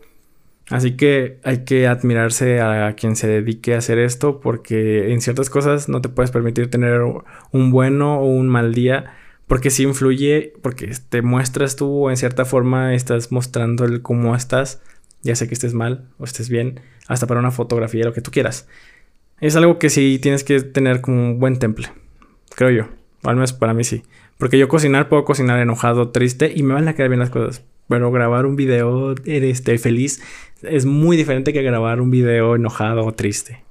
Así 0.69 0.97
que 0.97 1.39
hay 1.43 1.63
que 1.63 1.87
admirarse 1.87 2.59
a 2.59 2.93
quien 2.93 3.15
se 3.15 3.27
dedique 3.27 3.73
a 3.73 3.77
hacer 3.77 3.99
esto 3.99 4.41
porque 4.41 5.13
en 5.13 5.21
ciertas 5.21 5.49
cosas 5.49 5.87
no 5.87 6.01
te 6.01 6.09
puedes 6.09 6.31
permitir 6.31 6.69
tener 6.69 7.01
un 7.51 7.71
bueno 7.71 8.19
o 8.19 8.25
un 8.25 8.49
mal 8.49 8.73
día 8.73 9.13
porque 9.47 9.69
sí 9.69 9.83
influye, 9.83 10.53
porque 10.61 10.91
te 11.09 11.21
muestras 11.21 11.77
tú 11.77 12.09
en 12.09 12.17
cierta 12.17 12.45
forma, 12.45 12.93
estás 12.93 13.31
mostrando 13.31 13.85
el 13.85 14.01
cómo 14.01 14.35
estás, 14.35 14.81
ya 15.21 15.35
sea 15.35 15.47
que 15.47 15.53
estés 15.53 15.73
mal 15.73 16.09
o 16.19 16.25
estés 16.25 16.49
bien, 16.49 16.81
hasta 17.07 17.27
para 17.27 17.39
una 17.39 17.51
fotografía, 17.51 18.03
lo 18.03 18.13
que 18.13 18.21
tú 18.21 18.29
quieras. 18.29 18.67
Es 19.39 19.55
algo 19.55 19.79
que 19.79 19.89
sí 19.89 20.19
tienes 20.21 20.43
que 20.43 20.61
tener 20.61 20.99
como 20.99 21.17
un 21.17 21.39
buen 21.39 21.59
temple, 21.59 21.87
creo 22.55 22.71
yo, 22.71 22.89
al 23.23 23.35
menos 23.35 23.53
para 23.53 23.73
mí 23.73 23.85
sí. 23.85 24.03
Porque 24.37 24.57
yo 24.57 24.67
cocinar 24.67 25.07
puedo 25.07 25.23
cocinar 25.23 25.59
enojado, 25.59 26.09
triste 26.09 26.51
y 26.53 26.63
me 26.63 26.73
van 26.73 26.87
a 26.89 26.93
quedar 26.93 27.09
bien 27.09 27.21
las 27.21 27.29
cosas. 27.29 27.63
Pero 27.87 28.11
grabar 28.11 28.45
un 28.45 28.55
video 28.55 29.15
este, 29.25 29.77
feliz 29.77 30.21
es 30.61 30.85
muy 30.85 31.17
diferente 31.17 31.53
que 31.53 31.61
grabar 31.61 32.01
un 32.01 32.09
video 32.11 32.55
enojado 32.55 33.05
o 33.05 33.13
triste. 33.13 33.67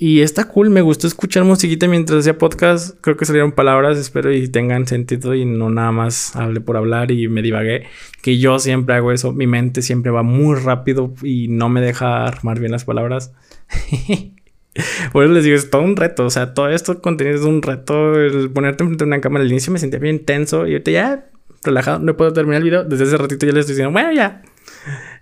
Y 0.00 0.20
está 0.20 0.44
cool, 0.44 0.70
me 0.70 0.80
gustó 0.80 1.08
escuchar 1.08 1.42
musiquita 1.42 1.88
mientras 1.88 2.20
hacía 2.20 2.38
podcast. 2.38 2.96
Creo 3.00 3.16
que 3.16 3.24
salieron 3.24 3.50
palabras, 3.50 3.98
espero 3.98 4.32
y 4.32 4.46
tengan 4.46 4.86
sentido 4.86 5.34
y 5.34 5.44
no 5.44 5.70
nada 5.70 5.90
más 5.90 6.36
hable 6.36 6.60
por 6.60 6.76
hablar 6.76 7.10
y 7.10 7.26
me 7.26 7.42
divagué. 7.42 7.86
Que 8.22 8.38
yo 8.38 8.60
siempre 8.60 8.94
hago 8.94 9.10
eso, 9.10 9.32
mi 9.32 9.48
mente 9.48 9.82
siempre 9.82 10.12
va 10.12 10.22
muy 10.22 10.54
rápido 10.54 11.12
y 11.24 11.48
no 11.48 11.68
me 11.68 11.80
deja 11.80 12.24
armar 12.26 12.60
bien 12.60 12.70
las 12.70 12.84
palabras. 12.84 13.32
por 15.12 15.24
eso 15.24 15.32
les 15.32 15.42
digo, 15.42 15.56
es 15.56 15.68
todo 15.68 15.82
un 15.82 15.96
reto. 15.96 16.26
O 16.26 16.30
sea, 16.30 16.54
todo 16.54 16.68
esto 16.68 17.02
contenido 17.02 17.36
es 17.36 17.42
un 17.42 17.60
reto. 17.60 18.14
El 18.20 18.52
ponerte 18.52 18.84
frente 18.84 19.02
a 19.02 19.06
una 19.08 19.20
cámara 19.20 19.42
al 19.42 19.50
inicio 19.50 19.72
me 19.72 19.80
sentía 19.80 19.98
bien 19.98 20.24
tenso 20.24 20.68
y 20.68 20.74
ahorita 20.74 20.90
ya 20.92 21.30
relajado, 21.68 21.98
no 22.00 22.16
puedo 22.16 22.32
terminar 22.32 22.58
el 22.58 22.64
video. 22.64 22.84
Desde 22.84 23.04
ese 23.04 23.16
ratito 23.16 23.46
ya 23.46 23.52
les 23.52 23.60
estoy 23.60 23.74
diciendo, 23.74 23.92
bueno, 23.92 24.12
ya. 24.12 24.42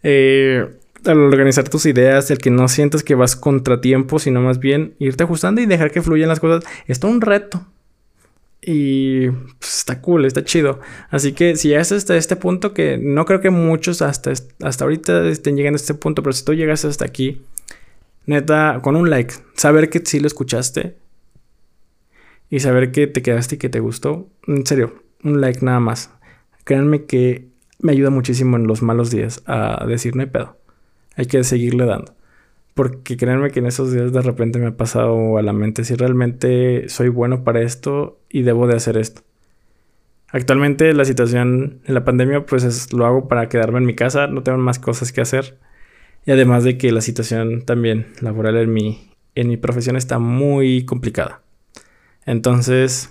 Eh, 0.02 0.66
al 1.04 1.18
organizar 1.18 1.68
tus 1.68 1.86
ideas, 1.86 2.30
el 2.30 2.38
que 2.38 2.50
no 2.50 2.68
sientas 2.68 3.02
que 3.02 3.14
vas 3.14 3.36
contratiempo, 3.36 4.18
sino 4.18 4.40
más 4.40 4.58
bien 4.58 4.94
irte 4.98 5.24
ajustando 5.24 5.60
y 5.60 5.66
dejar 5.66 5.90
que 5.90 6.02
fluyan 6.02 6.28
las 6.28 6.40
cosas, 6.40 6.64
es 6.86 7.02
un 7.04 7.20
reto. 7.20 7.64
Y 8.62 9.28
pues, 9.28 9.78
está 9.78 10.00
cool, 10.00 10.24
está 10.24 10.42
chido. 10.44 10.80
Así 11.10 11.32
que 11.32 11.56
si 11.56 11.68
ya 11.68 11.80
hasta 11.80 12.16
este 12.16 12.36
punto, 12.36 12.74
que 12.74 12.98
no 12.98 13.24
creo 13.24 13.40
que 13.40 13.50
muchos 13.50 14.02
hasta, 14.02 14.32
hasta 14.62 14.84
ahorita 14.84 15.28
estén 15.28 15.56
llegando 15.56 15.76
a 15.76 15.80
este 15.80 15.94
punto, 15.94 16.22
pero 16.22 16.32
si 16.32 16.44
tú 16.44 16.54
llegas 16.54 16.84
hasta 16.84 17.04
aquí, 17.04 17.42
neta, 18.26 18.80
con 18.82 18.96
un 18.96 19.08
like, 19.08 19.34
saber 19.54 19.88
que 19.88 20.02
sí 20.04 20.18
lo 20.18 20.26
escuchaste 20.26 20.96
y 22.50 22.60
saber 22.60 22.90
que 22.90 23.06
te 23.06 23.22
quedaste 23.22 23.54
y 23.54 23.58
que 23.58 23.68
te 23.68 23.80
gustó, 23.80 24.28
en 24.48 24.66
serio, 24.66 25.02
un 25.22 25.40
like 25.40 25.64
nada 25.64 25.80
más. 25.80 26.10
Créanme 26.66 27.04
que 27.04 27.46
me 27.78 27.92
ayuda 27.92 28.10
muchísimo 28.10 28.56
en 28.56 28.66
los 28.66 28.82
malos 28.82 29.12
días 29.12 29.40
a 29.46 29.86
decir 29.86 30.16
no 30.16 30.22
hay 30.22 30.28
pedo. 30.28 30.56
Hay 31.14 31.26
que 31.26 31.44
seguirle 31.44 31.86
dando. 31.86 32.12
Porque 32.74 33.16
créanme 33.16 33.52
que 33.52 33.60
en 33.60 33.66
esos 33.66 33.92
días 33.92 34.12
de 34.12 34.20
repente 34.20 34.58
me 34.58 34.66
ha 34.66 34.76
pasado 34.76 35.38
a 35.38 35.42
la 35.42 35.52
mente 35.52 35.84
si 35.84 35.94
realmente 35.94 36.88
soy 36.88 37.08
bueno 37.08 37.44
para 37.44 37.62
esto 37.62 38.18
y 38.28 38.42
debo 38.42 38.66
de 38.66 38.74
hacer 38.74 38.96
esto. 38.96 39.22
Actualmente 40.32 40.92
la 40.92 41.04
situación 41.04 41.82
en 41.84 41.94
la 41.94 42.04
pandemia 42.04 42.44
pues 42.46 42.64
es, 42.64 42.92
lo 42.92 43.06
hago 43.06 43.28
para 43.28 43.48
quedarme 43.48 43.78
en 43.78 43.86
mi 43.86 43.94
casa, 43.94 44.26
no 44.26 44.42
tengo 44.42 44.58
más 44.58 44.80
cosas 44.80 45.12
que 45.12 45.20
hacer. 45.20 45.58
Y 46.24 46.32
además 46.32 46.64
de 46.64 46.78
que 46.78 46.90
la 46.90 47.00
situación 47.00 47.62
también 47.62 48.08
laboral 48.20 48.56
en 48.56 48.72
mi, 48.72 49.08
en 49.36 49.48
mi 49.48 49.56
profesión 49.56 49.94
está 49.94 50.18
muy 50.18 50.84
complicada. 50.84 51.42
Entonces, 52.24 53.10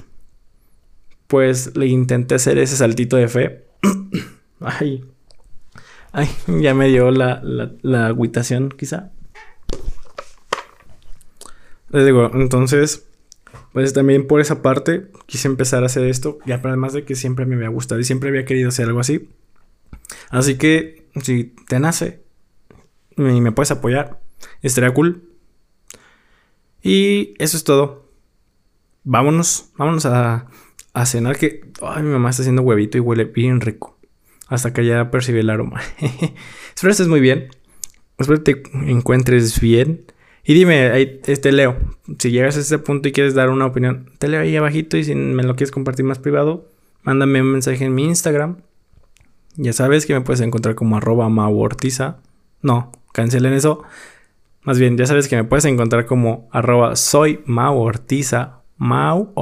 pues 1.28 1.76
le 1.76 1.88
intenté 1.88 2.36
hacer 2.36 2.57
ese 2.57 2.78
saltito 2.78 3.17
de 3.17 3.28
fe. 3.28 3.65
ay, 4.59 5.05
ay, 6.11 6.30
ya 6.61 6.73
me 6.73 6.88
dio 6.88 7.11
la, 7.11 7.41
la, 7.43 8.07
agüitación, 8.07 8.69
quizá. 8.69 9.11
Les 11.89 12.05
digo, 12.05 12.32
entonces, 12.34 13.07
pues 13.73 13.93
también 13.93 14.28
por 14.28 14.41
esa 14.41 14.61
parte 14.61 15.11
quise 15.26 15.47
empezar 15.47 15.84
a 15.84 15.88
hacer 15.88 16.05
esto. 16.05 16.39
Y 16.45 16.51
además 16.51 16.93
de 16.93 17.05
que 17.05 17.15
siempre 17.15 17.45
me 17.45 17.55
había 17.55 17.69
gustado 17.69 17.99
y 17.99 18.03
siempre 18.03 18.30
había 18.30 18.45
querido 18.45 18.69
hacer 18.69 18.88
algo 18.88 18.99
así. 18.99 19.30
Así 20.30 20.57
que, 20.57 21.07
si 21.21 21.55
te 21.67 21.80
nace 21.80 22.21
y 23.17 23.21
me 23.21 23.51
puedes 23.51 23.71
apoyar, 23.71 24.19
estaría 24.61 24.93
cool. 24.93 25.23
Y 26.82 27.34
eso 27.39 27.57
es 27.57 27.63
todo. 27.63 28.11
Vámonos, 29.03 29.71
vámonos 29.78 30.05
a 30.05 30.47
a 30.95 31.05
cenar 31.05 31.37
que... 31.37 31.61
Ay, 31.81 32.03
mi 32.03 32.09
mamá 32.09 32.29
está 32.29 32.41
haciendo 32.41 32.61
huevito 32.61 32.97
y 32.97 33.01
huele 33.01 33.25
bien 33.25 33.59
rico. 33.59 33.97
Hasta 34.47 34.71
que 34.71 34.85
ya 34.85 35.11
percibí 35.11 35.39
el 35.39 35.49
aroma. 35.49 35.81
Espero 36.73 36.91
estés 36.91 37.09
muy 37.09 37.19
bien. 37.19 37.49
Espero 38.17 38.41
te 38.41 38.63
encuentres 38.73 39.59
bien. 39.59 40.05
Y 40.45 40.53
dime, 40.53 40.91
ahí, 40.91 41.19
te 41.21 41.51
leo. 41.51 41.75
Si 42.17 42.31
llegas 42.31 42.55
a 42.55 42.61
ese 42.61 42.79
punto 42.79 43.09
y 43.09 43.11
quieres 43.11 43.33
dar 43.33 43.49
una 43.49 43.65
opinión, 43.65 44.09
te 44.19 44.29
leo 44.29 44.39
ahí 44.39 44.55
abajito. 44.55 44.95
Y 44.95 45.03
si 45.03 45.15
me 45.15 45.43
lo 45.43 45.57
quieres 45.57 45.71
compartir 45.71 46.05
más 46.05 46.19
privado, 46.19 46.69
mándame 47.03 47.41
un 47.41 47.51
mensaje 47.51 47.83
en 47.83 47.93
mi 47.93 48.05
Instagram. 48.05 48.59
Ya 49.57 49.73
sabes 49.73 50.05
que 50.05 50.13
me 50.13 50.21
puedes 50.21 50.39
encontrar 50.39 50.75
como 50.75 50.95
arroba 50.95 51.27
mauortiza. 51.27 52.19
No, 52.61 52.93
cancelen 53.11 53.51
eso. 53.51 53.83
Más 54.61 54.79
bien, 54.79 54.97
ya 54.97 55.07
sabes 55.07 55.27
que 55.27 55.35
me 55.35 55.43
puedes 55.43 55.65
encontrar 55.65 56.05
como 56.05 56.47
arroba 56.53 56.95
soy 56.95 57.41
Mau 57.45 57.91
Mau 58.77 59.33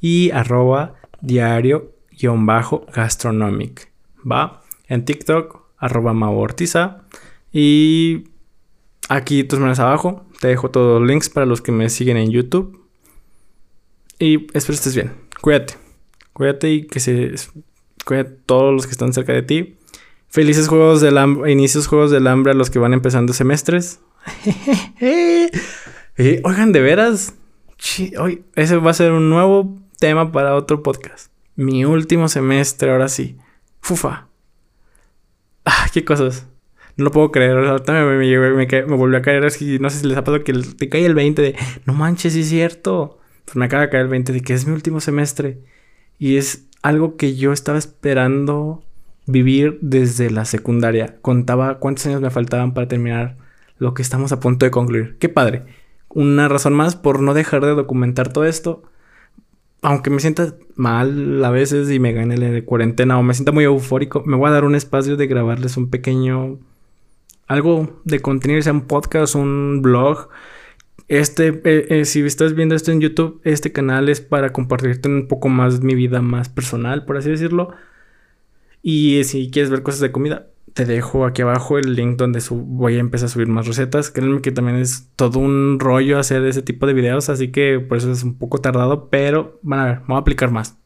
y 0.00 0.30
arroba 0.30 0.94
diario-gastronomic. 1.20 3.92
¿Va? 4.30 4.62
En 4.86 5.04
TikTok, 5.04 5.62
arroba 5.78 6.12
Ortiza. 6.30 7.02
Y 7.52 8.24
aquí 9.08 9.44
tus 9.44 9.58
manos 9.58 9.78
abajo. 9.78 10.26
Te 10.40 10.48
dejo 10.48 10.70
todos 10.70 11.00
los 11.00 11.08
links 11.08 11.30
para 11.30 11.46
los 11.46 11.60
que 11.60 11.72
me 11.72 11.88
siguen 11.88 12.16
en 12.16 12.30
YouTube. 12.30 12.80
Y 14.18 14.46
espero 14.56 14.74
estés 14.74 14.94
bien. 14.94 15.12
Cuídate. 15.40 15.74
Cuídate 16.32 16.70
y 16.70 16.86
que 16.86 17.00
se... 17.00 17.34
Cuídate 18.04 18.30
todos 18.46 18.72
los 18.72 18.86
que 18.86 18.92
están 18.92 19.12
cerca 19.12 19.32
de 19.32 19.42
ti. 19.42 19.76
Felices 20.28 20.68
juegos 20.68 21.00
del 21.00 21.18
hambre, 21.18 21.50
inicios 21.50 21.86
juegos 21.86 22.10
del 22.10 22.26
hambre 22.26 22.52
a 22.52 22.54
los 22.54 22.70
que 22.70 22.78
van 22.78 22.92
empezando 22.92 23.32
semestres. 23.32 24.00
Eh, 26.20 26.40
oigan, 26.42 26.72
de 26.72 26.80
veras. 26.80 27.36
hoy, 28.18 28.42
ese 28.56 28.76
va 28.78 28.90
a 28.90 28.94
ser 28.94 29.12
un 29.12 29.30
nuevo 29.30 29.78
tema 29.98 30.32
para 30.32 30.54
otro 30.54 30.82
podcast. 30.82 31.32
Mi 31.56 31.84
último 31.84 32.28
semestre, 32.28 32.90
ahora 32.90 33.08
sí. 33.08 33.36
Fufa. 33.80 34.28
Ah, 35.64 35.86
qué 35.92 36.04
cosas. 36.04 36.46
No 36.96 37.04
lo 37.04 37.10
puedo 37.10 37.30
creer. 37.30 37.56
Ahorita 37.56 37.92
me, 37.92 38.16
me, 38.16 38.66
me, 38.66 38.96
volvió 38.96 39.18
a 39.18 39.22
caer. 39.22 39.44
Así, 39.44 39.78
no 39.78 39.90
sé 39.90 39.98
si 39.98 40.06
les 40.06 40.16
ha 40.16 40.24
pasado 40.24 40.44
que 40.44 40.52
te 40.52 40.88
cae 40.88 41.04
el 41.04 41.14
20 41.14 41.42
de 41.42 41.56
no 41.84 41.92
manches, 41.92 42.32
sí 42.32 42.40
es 42.40 42.48
cierto. 42.48 43.18
Pues 43.44 43.56
me 43.56 43.64
acaba 43.64 43.82
de 43.82 43.90
caer 43.90 44.04
el 44.04 44.08
20 44.08 44.32
de 44.32 44.40
que 44.40 44.54
es 44.54 44.66
mi 44.66 44.72
último 44.72 45.00
semestre. 45.00 45.58
Y 46.18 46.36
es 46.36 46.66
algo 46.82 47.16
que 47.16 47.36
yo 47.36 47.52
estaba 47.52 47.78
esperando 47.78 48.82
vivir 49.26 49.78
desde 49.80 50.30
la 50.30 50.44
secundaria. 50.44 51.18
Contaba 51.22 51.78
cuántos 51.78 52.06
años 52.06 52.20
me 52.20 52.30
faltaban 52.30 52.72
para 52.72 52.88
terminar 52.88 53.36
lo 53.78 53.94
que 53.94 54.02
estamos 54.02 54.32
a 54.32 54.40
punto 54.40 54.64
de 54.64 54.70
concluir. 54.70 55.16
Qué 55.18 55.28
padre. 55.28 55.64
Una 56.08 56.48
razón 56.48 56.72
más 56.72 56.96
por 56.96 57.20
no 57.20 57.34
dejar 57.34 57.64
de 57.64 57.74
documentar 57.74 58.32
todo 58.32 58.44
esto. 58.44 58.82
Aunque 59.82 60.10
me 60.10 60.20
sienta 60.20 60.54
mal 60.74 61.44
a 61.44 61.50
veces 61.50 61.90
y 61.90 61.98
me 61.98 62.12
gane 62.12 62.36
la 62.36 62.64
cuarentena 62.64 63.18
o 63.18 63.22
me 63.22 63.34
sienta 63.34 63.52
muy 63.52 63.64
eufórico, 63.64 64.22
me 64.26 64.36
voy 64.36 64.48
a 64.48 64.52
dar 64.52 64.64
un 64.64 64.74
espacio 64.74 65.16
de 65.16 65.26
grabarles 65.26 65.76
un 65.76 65.90
pequeño... 65.90 66.58
Algo 67.46 68.00
de 68.04 68.20
contenido, 68.20 68.60
sea 68.60 68.74
un 68.74 68.82
podcast, 68.82 69.34
un 69.34 69.80
blog. 69.80 70.28
Este, 71.08 71.62
eh, 71.64 71.86
eh, 71.88 72.04
si 72.04 72.20
estás 72.20 72.54
viendo 72.54 72.74
esto 72.74 72.92
en 72.92 73.00
YouTube, 73.00 73.40
este 73.42 73.72
canal 73.72 74.10
es 74.10 74.20
para 74.20 74.52
compartirte 74.52 75.08
un 75.08 75.28
poco 75.28 75.48
más 75.48 75.80
mi 75.80 75.94
vida 75.94 76.20
más 76.20 76.50
personal, 76.50 77.06
por 77.06 77.16
así 77.16 77.30
decirlo. 77.30 77.70
Y 78.82 79.24
si 79.24 79.50
quieres 79.50 79.70
ver 79.70 79.82
cosas 79.82 80.00
de 80.00 80.12
comida, 80.12 80.48
te 80.78 80.84
dejo 80.84 81.26
aquí 81.26 81.42
abajo 81.42 81.76
el 81.76 81.96
link 81.96 82.16
donde 82.16 82.40
voy 82.52 82.98
a 82.98 83.00
empezar 83.00 83.26
a 83.26 83.30
subir 83.30 83.48
más 83.48 83.66
recetas. 83.66 84.12
Créanme 84.12 84.40
que 84.40 84.52
también 84.52 84.76
es 84.76 85.08
todo 85.16 85.40
un 85.40 85.80
rollo 85.80 86.20
hacer 86.20 86.44
ese 86.44 86.62
tipo 86.62 86.86
de 86.86 86.92
videos, 86.92 87.28
así 87.30 87.50
que 87.50 87.80
por 87.80 87.98
eso 87.98 88.12
es 88.12 88.22
un 88.22 88.38
poco 88.38 88.58
tardado, 88.58 89.10
pero 89.10 89.58
van 89.62 89.80
a 89.80 89.84
ver, 89.86 90.00
voy 90.06 90.14
a 90.14 90.20
aplicar 90.20 90.52
más. 90.52 90.76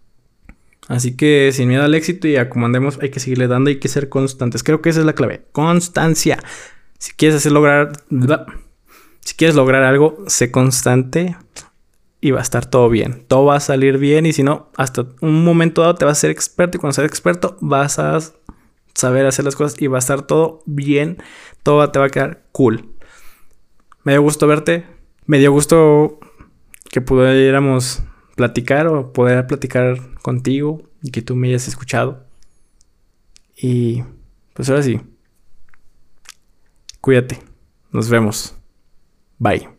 Así 0.88 1.14
que 1.14 1.50
sin 1.52 1.68
miedo 1.68 1.82
al 1.82 1.94
éxito 1.94 2.26
y 2.26 2.36
a 2.36 2.48
como 2.48 2.64
andemos, 2.64 3.00
hay 3.02 3.10
que 3.10 3.20
seguirle 3.20 3.48
dando 3.48 3.68
hay 3.68 3.80
que 3.80 3.88
ser 3.88 4.08
constantes. 4.08 4.62
Creo 4.62 4.80
que 4.80 4.88
esa 4.88 5.00
es 5.00 5.04
la 5.04 5.12
clave. 5.12 5.44
Constancia. 5.52 6.42
Si 6.98 7.12
quieres 7.12 7.36
hacer 7.36 7.52
lograr. 7.52 7.92
Si 9.20 9.34
quieres 9.34 9.56
lograr 9.56 9.82
algo, 9.82 10.24
sé 10.26 10.50
constante 10.50 11.36
y 12.22 12.30
va 12.30 12.38
a 12.38 12.42
estar 12.42 12.64
todo 12.64 12.88
bien. 12.88 13.24
Todo 13.28 13.44
va 13.44 13.56
a 13.56 13.60
salir 13.60 13.98
bien 13.98 14.24
y 14.24 14.32
si 14.32 14.42
no, 14.42 14.70
hasta 14.78 15.04
un 15.20 15.44
momento 15.44 15.82
dado 15.82 15.96
te 15.96 16.06
vas 16.06 16.16
a 16.16 16.20
ser 16.22 16.30
experto 16.30 16.78
y 16.78 16.80
cuando 16.80 16.94
seas 16.94 17.08
experto 17.08 17.58
vas 17.60 17.98
a 17.98 18.18
saber 18.94 19.26
hacer 19.26 19.44
las 19.44 19.56
cosas 19.56 19.80
y 19.80 19.86
va 19.86 19.98
a 19.98 20.00
estar 20.00 20.22
todo 20.22 20.62
bien. 20.66 21.18
Todo 21.62 21.90
te 21.90 21.98
va 21.98 22.06
a 22.06 22.10
quedar 22.10 22.44
cool. 22.52 22.90
Me 24.04 24.12
dio 24.12 24.22
gusto 24.22 24.46
verte. 24.46 24.86
Me 25.26 25.38
dio 25.38 25.52
gusto 25.52 26.18
que 26.90 27.00
pudiéramos 27.00 28.02
platicar 28.36 28.86
o 28.88 29.12
poder 29.12 29.46
platicar 29.46 29.98
contigo 30.20 30.82
y 31.02 31.10
que 31.10 31.22
tú 31.22 31.36
me 31.36 31.48
hayas 31.48 31.68
escuchado. 31.68 32.24
Y 33.56 34.02
pues 34.54 34.68
ahora 34.68 34.82
sí. 34.82 35.00
Cuídate. 37.00 37.38
Nos 37.92 38.08
vemos. 38.08 38.56
Bye. 39.38 39.71